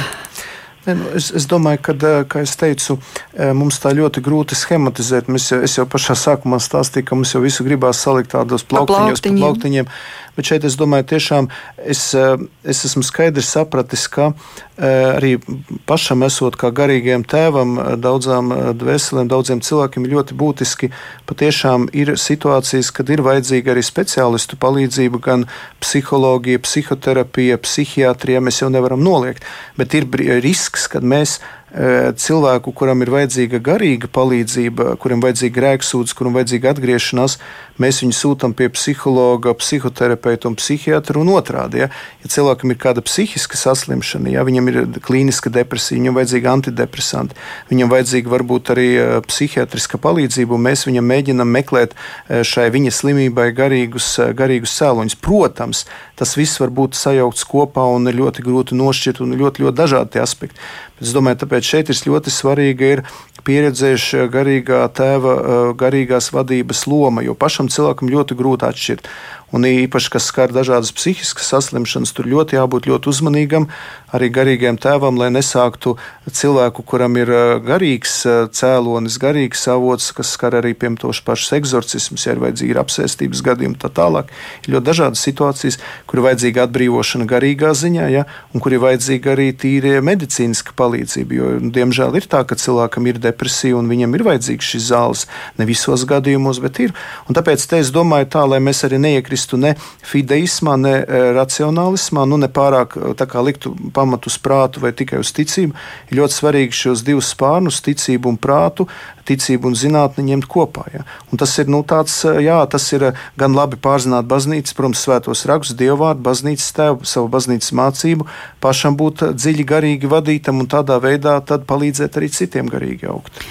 Nu, 0.87 1.09
es, 1.15 1.27
es 1.35 1.43
domāju, 1.49 1.81
ka, 1.83 1.93
eh, 1.93 2.21
kā 2.29 2.43
jau 2.45 2.55
teicu, 2.63 2.95
eh, 3.35 3.51
mums 3.53 3.81
tā 3.83 3.91
ļoti 3.97 4.23
grūti 4.23 4.55
schematizēt. 4.55 5.27
Mēs 5.27 5.51
jau, 5.51 5.59
es 5.63 5.75
jau 5.75 5.85
pašā 5.85 6.15
sākumā 6.15 6.61
stāstīju, 6.63 7.05
ka 7.09 7.19
mums 7.19 7.33
jau 7.35 7.43
visu 7.43 7.65
gribās 7.67 7.99
salikt 7.99 8.31
tādos 8.31 8.63
plauktiņos, 8.63 9.19
pa 9.19 9.35
plauktiņiem. 9.35 9.91
Bet 10.37 10.47
šeit 10.47 10.63
es 10.63 10.77
domāju, 10.79 11.03
tiešām 11.11 11.49
es, 11.83 12.13
eh, 12.15 12.37
es 12.63 12.85
esmu 12.85 13.03
skaidrs 13.03 13.51
sapratis, 13.51 14.07
ka 14.07 14.33
arī 14.79 15.43
pašam 15.85 16.23
esot 16.23 16.55
kā 16.55 16.71
garīgiem 16.71 17.25
tēvam, 17.27 17.99
daudzām 17.99 18.47
dvēselēm, 18.79 19.27
daudziem 19.27 19.59
cilvēkiem 19.59 20.07
ļoti 20.07 20.37
būtiski. 20.39 20.89
Patiešām 21.27 21.89
ir 21.91 22.13
situācijas, 22.15 22.93
kad 22.93 23.09
ir 23.09 23.19
vajadzīga 23.19 23.75
arī 23.75 23.83
speciālistu 23.83 24.55
palīdzība, 24.55 25.19
gan 25.19 25.47
psiholoģija, 25.81 26.63
psihoterapija, 26.63 27.57
psihiatrija. 27.57 28.39
Mēs 28.39 28.61
jau 28.61 28.69
nevaram 28.71 29.03
noliegt, 29.03 29.43
bet 29.75 29.93
ir 29.93 30.07
risks 30.39 30.68
risks, 30.69 30.87
kad 30.91 31.03
mēs 31.03 31.39
cilvēku, 31.69 32.73
kuram 32.73 33.03
ir 33.05 33.11
vajadzīga 33.13 33.59
garīga 33.61 34.09
palīdzība, 34.09 34.95
kuriem 35.01 35.21
vajadzīga 35.21 35.55
grēksūdz, 35.59 36.15
kuram 36.17 36.33
vajadzīga 36.37 36.73
atgriešanās, 36.73 37.37
mēs 37.79 38.01
viņu 38.03 38.15
sūtām 38.17 38.55
pie 38.57 38.71
psihologa, 38.73 39.53
psihoterapeita 39.53 40.49
un 40.49 40.57
psihiatra 40.57 41.21
un 41.21 41.29
otrādi. 41.35 41.83
Ja, 41.83 41.89
ja 42.23 42.31
cilvēkam 42.33 42.73
ir 42.73 42.79
kāda 42.81 43.03
psihiska 43.05 43.59
saslimšana, 43.59 44.33
ja 44.33 44.43
viņam 44.47 44.71
ir 44.71 44.79
klīniska 45.05 45.53
depresija, 45.53 45.99
viņam 45.99 46.17
vajadzīga 46.17 46.55
antidepresanti, 46.57 47.37
viņam 47.69 47.93
vajadzīga 47.93 48.33
varbūt 48.33 48.73
arī 48.73 48.89
psihiatriska 49.29 50.01
palīdzība, 50.01 50.57
un 50.57 50.65
mēs 50.65 50.87
viņam 50.89 51.09
mēģinam 51.13 51.53
meklēt 51.53 51.95
šai 52.27 52.69
viņa 52.73 52.95
slimībai 52.97 53.51
garīgus, 53.53 54.15
garīgus 54.33 54.73
cēloņus. 54.81 55.19
Protams, 55.21 55.85
tas 56.19 56.35
viss 56.35 56.59
var 56.59 56.73
būt 56.73 56.97
sajaukts 56.97 57.45
kopā 57.47 57.85
un 57.93 58.09
ir 58.09 58.17
ļoti 58.19 58.43
grūti 58.43 58.77
nošķirt 58.79 59.21
un 59.23 59.37
ļoti, 59.39 59.67
ļoti 59.67 59.77
dažādi 59.77 60.21
aspekti. 60.23 60.59
Bet 60.99 61.07
es 61.07 61.15
domāju, 61.15 61.39
tāpēc 61.45 61.58
šeit 61.65 61.91
ir 61.91 61.99
ļoti 62.09 62.33
svarīga 62.33 62.93
ir 62.95 63.03
pieredzējuša 63.47 64.27
garīgā 64.33 64.83
tēva, 64.95 65.35
garīgās 65.79 66.31
vadības 66.35 66.85
loma, 66.91 67.23
jo 67.25 67.35
pašam 67.39 67.69
cilvēkam 67.71 68.11
ļoti 68.11 68.37
grūti 68.39 68.67
atšķirt. 68.67 69.09
Un 69.55 69.65
īpaši, 69.65 70.11
kas 70.13 70.27
skar 70.29 70.53
dažādas 70.53 70.91
psihiskas 70.93 71.47
saslimšanas, 71.49 72.13
tur 72.13 72.27
ļoti 72.29 72.57
jābūt 72.59 72.89
ļoti 72.91 73.09
uzmanīgam 73.09 73.65
arī 74.13 74.29
garīgiem 74.33 74.77
tēvam, 74.81 75.17
lai 75.19 75.29
nesāktu 75.33 75.95
cilvēku, 76.29 76.83
kuram 76.85 77.17
ir 77.19 77.29
garīgs 77.65 78.21
cēlonis, 78.55 79.17
garīgs 79.21 79.65
avots, 79.69 80.11
kas 80.17 80.33
skar 80.35 80.59
arī 80.59 80.73
piemēram 80.73 80.97
tos 81.01 81.21
pašus 81.25 81.53
eksorcismus, 81.59 82.25
ja 82.25 82.33
ir 82.35 82.41
vajadzīga 82.43 82.81
apsēstības 82.83 83.43
gadījuma 83.45 83.77
tā 83.81 83.91
tālāk. 83.93 84.31
Ir 84.65 84.75
ļoti 84.75 84.87
dažādas 84.89 85.23
situācijas, 85.25 85.79
kur 86.09 86.21
ir 86.21 86.25
vajadzīga 86.27 86.65
atbrīvošana 86.65 87.27
garīgā 87.29 87.73
ziņā, 87.77 88.07
ja, 88.13 88.25
un 88.53 88.63
kur 88.63 88.73
ir 88.73 88.83
vajadzīga 88.85 89.33
arī 89.35 89.49
tīrie 89.53 89.97
medicīniska 90.05 90.73
palīdzība. 90.77 91.37
Jo, 91.37 91.51
nu, 91.61 91.73
diemžēl 91.73 92.17
ir 92.17 92.29
tā, 92.29 92.41
ka 92.49 92.57
cilvēkam 92.57 93.09
ir 93.09 93.21
depresija 93.21 93.77
un 93.77 93.89
viņam 93.91 94.17
ir 94.17 94.25
vajadzīgs 94.29 94.73
šis 94.73 94.89
zāles. 94.89 95.25
Ne 95.61 95.69
visos 95.69 96.05
gadījumos, 96.09 96.61
bet 96.63 96.81
ir. 96.85 96.95
Un 97.29 97.37
tāpēc 97.37 97.67
es 97.79 97.93
domāju 97.93 98.29
tā, 98.33 98.45
lai 98.49 98.61
mēs 98.63 98.81
arī 98.87 98.97
neiekristu 99.01 99.38
nekristu 99.39 99.57
ne 99.57 99.75
fideismā, 100.03 100.75
ne 100.77 101.03
e, 101.03 101.19
racionālismā, 101.35 102.25
nu 102.27 102.37
ne 102.37 102.47
pārāk 102.47 102.97
e, 102.97 103.41
liktu 103.43 103.73
pamatu 103.93 104.29
uz 104.29 104.37
prātu 104.37 104.81
vai 104.81 104.91
tikai 104.91 105.19
uz 105.19 105.31
ticību. 105.31 105.73
Ir 106.11 106.19
ļoti 106.19 106.33
svarīgi 106.33 106.71
šos 106.75 107.03
divus 107.03 107.31
spārnus, 107.33 107.81
ticību 107.81 108.29
un 108.29 108.37
prātu, 108.37 108.87
ticību 109.25 109.69
un 109.69 109.75
zinātni 109.75 110.25
ņemt 110.31 110.47
kopā. 110.49 110.85
Ja? 110.93 111.05
Un 111.31 111.37
tas 111.37 111.57
ir, 111.59 111.69
nu, 111.69 111.83
tāds, 111.83 112.25
e, 112.25 112.35
jā, 112.43 112.59
tas 112.67 112.91
ir 112.93 113.13
gan 113.37 113.55
labi 113.55 113.77
pārzināt 113.77 114.27
baznīcas, 114.27 114.75
protams, 114.75 115.03
svētos 115.05 115.45
rakstus, 115.45 115.77
dievvvārdu, 115.79 116.23
baznīcas 116.25 116.73
tēvu, 116.75 117.05
savu 117.07 117.31
baznīcas 117.31 117.71
mācību, 117.71 118.27
pašam 118.59 118.97
būt 118.99 119.29
dziļi 119.37 119.65
garīgi 119.65 120.09
vadītam 120.09 120.59
un 120.59 120.67
tādā 120.69 120.99
veidā 120.99 121.39
palīdzēt 121.39 122.17
arī 122.17 122.29
citiem 122.33 122.69
garīgi 122.69 123.07
augt. 123.09 123.43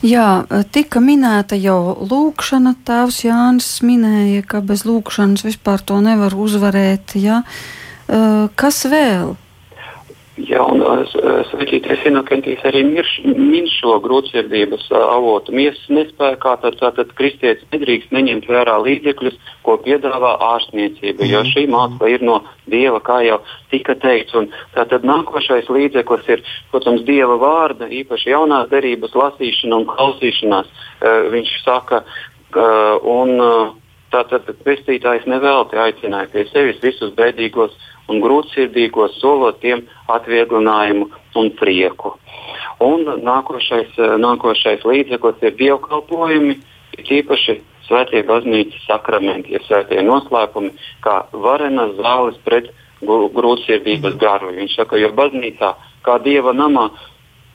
Jā, 0.00 0.46
tika 0.72 1.00
minēta 1.04 1.58
jau 1.60 1.92
lūkšana. 2.08 2.72
Tēvs 2.88 3.18
Jānis 3.26 3.68
minēja, 3.84 4.46
ka 4.48 4.62
bez 4.64 4.86
lūkšanas 4.88 5.44
vispār 5.44 5.84
to 5.84 5.98
nevar 6.00 6.32
uzvarēt. 6.32 7.18
Ja? 7.20 7.42
Kas 8.08 8.80
vēl? 8.88 9.34
Jā, 10.46 10.60
un 10.62 10.80
Svētītais 11.50 12.04
Inokentīs 12.08 12.62
arī 12.68 12.80
min 12.86 13.66
šo 13.68 13.96
grūtsirdības 14.04 14.86
avotu. 14.94 15.52
Miesas 15.52 15.82
nespējā, 15.92 16.38
tad, 16.62 16.78
tātad 16.80 17.10
kristietis 17.18 17.66
nedrīkst 17.74 18.14
neņemt 18.14 18.46
vērā 18.48 18.76
līdzekļus, 18.84 19.36
ko 19.66 19.76
piedāvā 19.84 20.36
ārstniecība, 20.52 21.26
jo 21.28 21.42
šī 21.50 21.66
mācība 21.72 22.12
ir 22.14 22.24
no 22.24 22.38
Dieva, 22.70 23.02
kā 23.04 23.18
jau 23.26 23.40
tika 23.72 23.96
teikts. 24.00 24.36
Un 24.38 24.48
tātad 24.76 25.04
nākošais 25.08 25.68
līdzeklis 25.72 26.32
ir, 26.36 26.46
protams, 26.70 27.04
Dieva 27.08 27.36
vārda, 27.42 27.90
īpaši 27.90 28.32
jaunās 28.32 28.70
derības 28.72 29.16
lasīšana 29.18 29.82
un 29.82 29.88
klausīšanās. 29.90 30.72
Viņš 31.34 31.54
saka, 31.66 32.04
un 32.54 33.36
tātad 34.10 34.48
pestītājs 34.64 35.26
nevelti 35.30 35.78
aicināja 35.78 36.30
pie 36.32 36.46
sevis 36.50 36.80
visus 36.82 37.12
bēdīgos 37.18 37.76
un 38.10 38.20
grūtsirdīgos, 38.24 39.18
solot 39.22 39.60
tiem 39.62 39.84
atvieglinājumu 40.10 41.08
un 41.40 41.50
prieku. 41.58 42.16
Un 42.82 43.04
nākošais, 43.24 43.96
nākošais 44.20 44.84
līdzeklis 44.88 45.42
ir 45.44 45.56
dievkalpojumi, 45.58 46.56
īpaši 47.00 47.60
svētie 47.86 48.22
baznīcas 48.26 48.86
sakramenti, 48.86 49.54
ir 49.54 49.64
svētie 49.66 50.02
noslēpumi, 50.06 50.72
kā 51.04 51.22
varenas 51.32 51.96
zāles 51.98 52.38
pret 52.46 52.70
grūtsirdības 53.02 54.18
garu. 54.20 54.52
Viņš 54.56 54.76
saka, 54.80 54.98
jo 55.00 55.10
baznīcā, 55.16 55.74
kā 56.06 56.18
dieva 56.24 56.54
namā, 56.56 56.90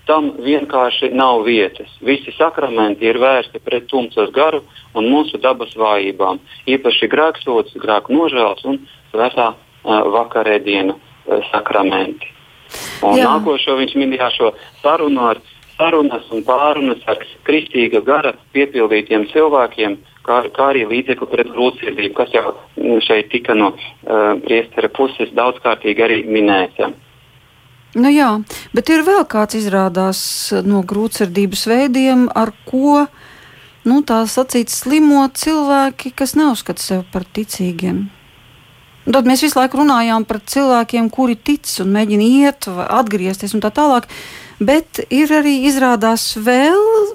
tam 0.06 0.32
vienkārši 0.46 1.12
nav 1.18 1.44
vietas. 1.48 1.90
Visi 2.06 2.34
sakramenti 2.38 3.08
ir 3.10 3.18
vērsti 3.22 3.62
pret 3.66 3.88
tumsas 3.90 4.30
garu 4.36 4.62
un 4.94 5.10
mūsu 5.10 5.40
dabas 5.42 5.74
vājībām, 5.78 6.42
īpaši 6.70 7.10
grēksots, 7.10 7.78
grēku 7.82 8.14
nožēls 8.14 8.66
un 8.70 8.84
svētā 9.14 9.54
vakarēdienu 9.86 10.96
sakramenti. 11.52 12.32
Un 13.06 13.20
Jā. 13.20 13.30
nākošo 13.30 13.78
viņš 13.80 13.94
minēja 14.00 14.32
šo 14.34 14.52
sarunu 14.82 15.30
ar 15.30 15.42
sarunas 15.78 16.28
un 16.34 16.44
pārunas 16.48 17.04
ar 17.10 17.20
kristīga 17.48 18.02
gara 18.06 18.34
piepildītiem 18.56 19.28
cilvēkiem, 19.32 19.98
kā, 20.26 20.42
kā 20.56 20.70
arī 20.74 20.86
līdzekli 20.90 21.30
pret 21.32 21.52
grūtsirdību, 21.54 22.14
kas 22.18 22.34
jau 22.36 22.56
šeit 23.06 23.30
tika 23.34 23.56
no 23.58 23.74
uh, 23.74 24.36
priestera 24.46 24.90
puses 24.90 25.34
daudzkārtīgi 25.36 26.06
arī 26.06 26.22
minēts. 26.30 26.96
Nu 27.96 28.12
jā, 28.12 28.32
bet 28.76 28.92
ir 28.92 29.06
vēl 29.08 29.24
kāds 29.32 29.56
izrādās 29.56 30.20
no 30.68 30.82
grūtsirdības 30.84 31.64
veidiem, 31.72 32.28
ar 32.36 32.52
ko 32.68 33.06
nu, 33.88 34.02
tā 34.04 34.26
sacīt 34.28 34.74
slimo 34.74 35.24
cilvēki, 35.32 36.12
kas 36.12 36.36
neuzskata 36.36 36.84
sevi 36.84 37.06
par 37.14 37.24
ticīgiem. 37.24 38.06
Tad 39.06 39.28
mēs 39.30 39.44
visu 39.46 39.60
laiku 39.60 39.84
runājām 39.84 40.26
par 40.26 40.42
cilvēkiem, 40.42 41.12
kuri 41.14 41.38
tic 41.38 41.70
un 41.84 41.94
mēģina 41.94 42.26
iet, 42.26 42.70
atgriezties 42.70 43.54
un 43.54 43.62
tā 43.62 43.70
tālāk. 43.74 44.10
Bet 44.60 45.04
ir 45.14 45.34
arī 45.36 45.60
izrādās 45.70 46.32
vēl 46.42 47.14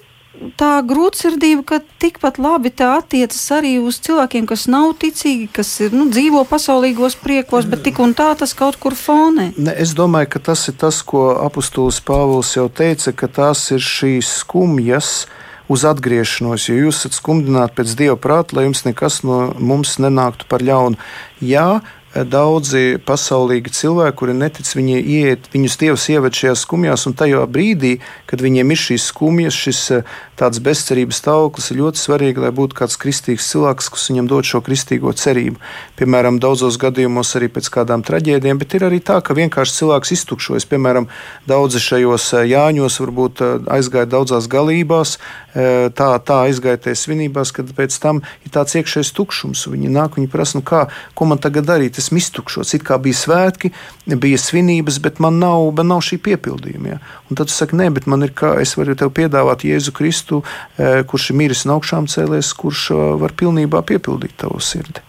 tā 0.61 0.80
grūtsirdība, 0.86 1.64
ka 1.66 1.78
tikpat 2.01 2.38
labi 2.41 2.70
tā 2.72 2.93
attiecas 3.01 3.43
arī 3.53 3.74
uz 3.82 3.99
cilvēkiem, 4.05 4.47
kas 4.49 4.66
nav 4.70 4.95
ticīgi, 5.01 5.49
kas 5.53 5.72
ir, 5.84 5.93
nu, 5.97 6.07
dzīvo 6.12 6.45
pasaulīgos 6.49 7.18
priekos, 7.20 7.68
bet 7.68 7.82
tik 7.84 8.01
un 8.01 8.14
tā 8.16 8.30
tas 8.38 8.55
kaut 8.57 8.78
kur 8.80 8.97
fonē. 8.97 9.51
Ne, 9.59 9.74
es 9.74 9.93
domāju, 9.99 10.30
ka 10.36 10.45
tas 10.51 10.66
ir 10.70 10.78
tas, 10.80 11.03
ko 11.03 11.30
apustulis 11.43 12.01
Pāvils 12.07 12.55
jau 12.57 12.68
teica, 12.72 13.12
ka 13.12 13.28
tās 13.41 13.66
ir 13.74 13.84
šīs 13.84 14.30
skumjas 14.45 15.26
uz 15.70 15.86
atgriešanos, 15.86 16.66
jo 16.66 16.76
jūs 16.76 17.00
esat 17.04 17.16
skumdināti 17.16 17.76
pēc 17.78 17.94
dieva 17.98 18.18
prāta, 18.18 18.58
lai 18.58 18.66
jums 18.66 18.82
nekas 18.88 19.22
no 19.26 19.40
mums 19.58 19.96
nenāktu 20.02 20.48
par 20.50 20.64
ļaunu. 20.66 20.98
Jā, 21.44 21.80
daudzi 22.10 22.98
pasaulīgi 23.06 23.70
cilvēki, 23.74 24.16
kuri 24.18 24.34
netic, 24.34 24.66
viņi 24.74 24.98
iet, 24.98 25.46
viņus 25.52 25.78
Dievs 25.80 26.08
ieved 26.10 26.34
šajās 26.34 26.64
skumjās, 26.66 27.06
un 27.06 27.14
tajā 27.14 27.44
brīdī, 27.46 27.98
kad 28.30 28.42
viņiem 28.44 28.72
ir 28.74 28.80
šīs 28.80 29.06
skumjas, 29.12 29.56
šis 29.56 29.80
eh, 29.96 30.10
tāds 30.40 30.60
bezcerības 30.64 31.20
stāvoklis, 31.22 31.70
ir 31.72 31.80
ļoti 31.82 32.02
svarīgi, 32.02 32.42
lai 32.44 32.52
būtu 32.56 32.78
kāds 32.78 32.98
kristīgs 33.00 33.48
cilvēks, 33.52 33.90
kas 33.94 34.08
viņam 34.12 34.30
dod 34.30 34.48
šo 34.48 34.62
kristīgo 34.66 35.12
cerību. 35.16 35.60
Piemēram, 36.00 36.40
daudzos 36.42 36.78
gadījumos 36.80 37.34
arī 37.38 37.50
pēc 37.52 37.70
kādām 37.74 38.04
traģēdijām, 38.06 38.60
bet 38.60 38.76
ir 38.78 38.88
arī 38.88 39.00
tā, 39.04 39.20
ka 39.24 39.36
vienkārši 39.38 39.76
cilvēks 39.80 40.14
iztukšojas. 40.18 40.68
Piemēram, 40.70 41.08
daudzi 41.50 41.82
šajos 41.84 42.30
eh, 42.38 42.48
jāņos 42.52 43.00
varbūt 43.04 43.44
eh, 43.46 43.56
aizgāja 43.78 44.10
daudzās 44.18 44.50
galībās, 44.50 45.18
tā, 45.50 46.08
tā 46.22 46.36
aizgāja 46.46 46.78
tajā 46.84 46.98
svinībās, 47.00 47.50
kad 47.50 47.70
pēc 47.74 47.96
tam 47.98 48.20
ir 48.46 48.52
tāds 48.54 48.76
iekšējs 48.78 49.10
tukšums. 49.16 49.64
Viņi 49.72 49.90
nāk, 49.90 50.14
viņi 50.18 50.30
prasa, 50.30 50.60
nu 50.60 50.62
kā, 50.66 50.84
ko 51.18 51.26
man 51.26 51.42
tagad 51.42 51.66
darīt? 51.66 51.98
esmu 51.98 52.20
iztukšots. 52.20 52.74
It 52.76 52.84
kā 52.86 52.98
bija 53.02 53.18
svētki, 53.18 53.72
bija 54.06 54.38
svinības, 54.38 55.00
bet 55.02 55.20
man 55.22 55.40
nav, 55.42 55.70
man 55.76 55.90
nav 55.92 56.04
šī 56.06 56.20
piepildījuma. 56.22 56.94
Ja? 56.94 57.00
Un 57.30 57.38
tad 57.38 57.50
tu 57.50 57.54
saki, 57.54 57.76
nē, 57.78 57.90
bet 57.96 58.06
man 58.10 58.19
ir 58.26 58.34
kā, 58.36 58.54
es 58.62 58.76
varu 58.78 58.96
tev 58.98 59.12
piedāvāt 59.16 59.64
Jēzu 59.66 59.94
Kristu, 59.96 60.42
e, 60.76 61.02
kurš 61.08 61.30
ir 61.30 61.38
miris 61.40 61.64
un 61.66 61.76
augšām 61.76 62.08
cēlies, 62.10 62.52
kurš 62.58 62.90
e, 62.94 62.98
var 63.22 63.36
pilnībā 63.36 63.82
piepildīt 63.86 64.36
tavu 64.40 64.60
sirdi. 64.64 65.04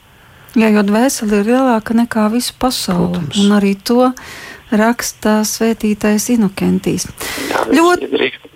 Jā, 0.60 0.68
jo 0.74 0.84
dvēsele 0.84 1.42
ir 1.42 1.52
lielāka 1.54 1.96
nekā 1.96 2.28
visa 2.34 2.56
pasaule. 2.60 3.14
Protams. 3.14 3.40
Un 3.40 3.54
arī 3.56 3.76
to 3.80 4.10
raksta 4.72 5.42
svētītais 5.48 6.30
Inokentīs. 6.36 7.08
Jā, 7.52 7.66
ļoti 7.72 8.10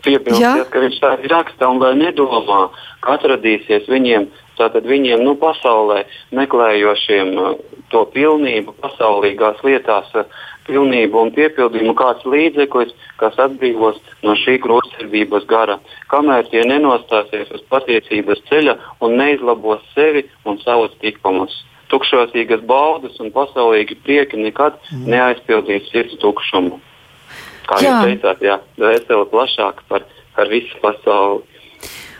piebilst, 0.03 0.71
ka 0.71 0.83
viņš 0.83 0.97
tā 1.03 1.13
ir 1.23 1.31
raksta 1.31 1.71
un 1.71 1.79
lai 1.83 1.93
nedomā, 1.99 2.65
ka 3.03 3.15
atradīsies 3.19 3.87
viņiem 3.91 4.27
Tātad 4.55 4.87
viņiem 4.87 5.23
nu, 5.25 5.35
pasaulē 5.39 6.05
meklējošiem 6.35 7.31
uh, 7.35 7.55
to 7.91 8.05
pilnību, 8.13 8.75
pasaulīgās 8.83 9.59
lietās, 9.67 10.07
uh, 10.15 10.45
pilnību 10.67 11.21
un 11.21 11.31
piepildījumu 11.35 11.93
kāds 11.97 12.25
līdzeklis, 12.29 12.93
kas 13.21 13.37
atbrīvos 13.41 13.99
no 14.25 14.35
šī 14.39 14.57
grūtsirdības 14.63 15.45
gara, 15.49 15.77
kamēr 16.11 16.49
tie 16.51 16.65
nenostāsies 16.67 17.51
uz 17.55 17.63
patiesības 17.71 18.43
ceļa 18.49 18.75
un 19.05 19.17
neizlabos 19.19 19.85
sevi 19.93 20.25
un 20.45 20.59
savus 20.63 20.95
tikumus. 21.03 21.63
Tukšosīgas 21.93 22.63
baudas 22.65 23.19
un 23.21 23.29
pasaulīgi 23.33 23.99
prieki 24.03 24.41
nekad 24.41 24.79
mm. 24.89 25.05
neaizpildīs 25.13 25.91
sirds 25.91 26.17
tukšumu. 26.23 26.79
kā 27.69 27.81
jā. 27.81 27.91
jūs 27.91 28.15
teicāt, 28.21 28.41
jā, 28.45 28.59
dvēseli 28.77 29.27
plašāk 29.31 29.83
par, 29.89 30.07
par 30.35 30.49
visu 30.49 30.81
pasauli. 30.81 31.45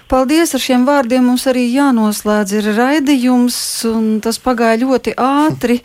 Paldies 0.05 0.53
ar 0.53 0.61
šiem 0.61 0.83
vārdiem. 0.85 1.23
Mums 1.25 1.47
arī 1.49 1.63
jānoslēdz 1.73 2.51
ir 2.59 2.67
raidījums, 2.77 3.57
un 3.89 4.19
tas 4.21 4.37
pagāja 4.37 4.83
ļoti 4.83 5.15
ātri. 5.17 5.79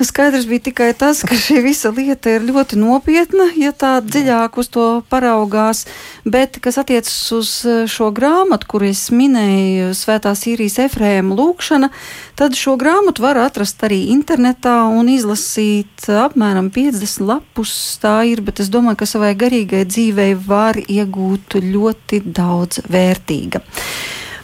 Skaidrs 0.00 0.44
bija 0.46 0.60
tikai 0.60 0.90
tas, 0.92 1.22
ka 1.24 1.32
šī 1.40 1.62
visa 1.64 1.88
lieta 1.88 2.34
ir 2.36 2.42
ļoti 2.44 2.76
nopietna, 2.76 3.46
ja 3.56 3.70
tā 3.72 3.94
dziļāk 4.04 4.58
uz 4.60 4.68
to 4.68 4.84
paraugās. 5.08 5.86
Bet, 6.28 6.58
kas 6.60 6.76
attiecas 6.82 7.14
uz 7.32 7.52
eh, 7.64 7.86
šo 7.88 8.10
grāmatu, 8.12 8.68
kur 8.68 8.84
es 8.84 9.06
minēju, 9.08 9.94
Svētās 9.96 10.44
īrijas 10.50 10.76
efrēma 10.84 11.38
lūkšana, 11.38 11.88
tad 12.36 12.58
šo 12.60 12.76
grāmatu 12.76 13.24
var 13.24 13.40
atrast 13.40 13.80
arī 13.88 14.02
internetā 14.12 14.82
un 14.92 15.08
izlasīt 15.14 16.04
apmēram 16.12 16.68
50 16.74 17.24
lapus. 17.24 17.72
Tā 18.02 18.18
ir, 18.28 18.44
bet 18.44 18.60
es 18.60 18.68
domāju, 18.68 19.00
ka 19.00 19.08
savai 19.08 19.32
garīgai 19.32 19.86
dzīvei 19.88 20.36
var 20.36 20.76
iegūt 20.76 21.56
ļoti 21.64 22.20
daudz 22.36 22.84
vērtīga. 22.84 23.64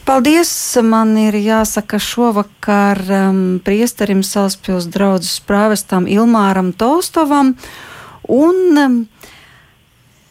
Paldies! 0.03 0.51
Man 0.83 1.15
ir 1.15 1.37
jāsaka 1.39 2.01
šovakar 2.03 2.99
um, 3.07 3.37
priesterim 3.63 4.25
Salaspils 4.27 4.89
draudzes 4.91 5.37
prāvestam 5.47 6.09
Ilmāram 6.11 6.73
Tolstovam. 6.75 7.53
Un 8.27 8.81
um, 8.83 8.97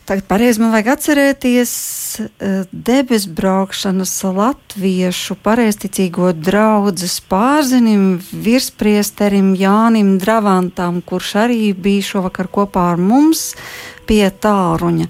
tagad 0.10 0.26
pareizi 0.28 0.60
man 0.60 0.74
vajag 0.76 0.90
atcerēties 0.92 1.76
uh, 2.20 2.58
debes 2.72 3.30
braukšanas 3.32 4.12
latviešu 4.36 5.38
pareisticīgo 5.40 6.34
draudzes 6.36 7.22
pārzinim 7.32 8.18
virspriesterim 8.34 9.54
Jānim 9.56 10.18
Dravantam, 10.20 11.00
kurš 11.00 11.32
arī 11.46 11.62
bija 11.72 12.10
šovakar 12.10 12.52
kopā 12.52 12.90
ar 12.98 13.00
mums 13.00 13.54
pie 14.04 14.26
tāruņa. 14.28 15.08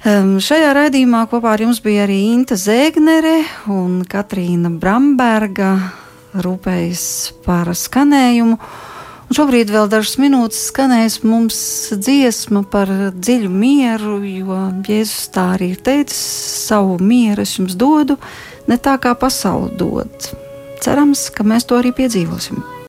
Um, 0.00 0.38
šajā 0.40 0.70
raidījumā 0.72 1.26
kopā 1.28 1.50
ar 1.52 1.60
jums 1.60 1.82
bija 1.84 2.06
arī 2.06 2.22
Inta 2.30 2.56
Zēgnere 2.56 3.42
un 3.68 3.98
Katrīna 4.08 4.70
Bramberga 4.80 5.74
rūpējas 6.40 7.02
par 7.44 7.68
skanējumu. 7.76 8.56
Un 8.56 9.36
šobrīd 9.36 9.68
vēl 9.68 9.90
dažas 9.92 10.16
minūtes 10.22 10.62
skanēs 10.70 11.18
mums 11.20 11.60
dziesma 11.92 12.64
par 12.72 12.88
dziļu 13.12 13.52
mieru, 13.52 14.16
jo 14.24 14.64
Jēzus 14.88 15.28
tā 15.36 15.50
arī 15.58 15.74
ir 15.74 15.84
teicis, 15.84 16.24
savu 16.64 16.96
mieru 17.04 17.44
es 17.44 17.58
jums 17.60 17.76
dodu, 17.76 18.16
ne 18.72 18.80
tā 18.80 18.96
kā 19.04 19.12
pasauli 19.12 19.76
dod. 19.76 20.32
Cerams, 20.80 21.28
ka 21.28 21.44
mēs 21.44 21.68
to 21.68 21.76
arī 21.76 21.92
piedzīvosim. 21.92 22.64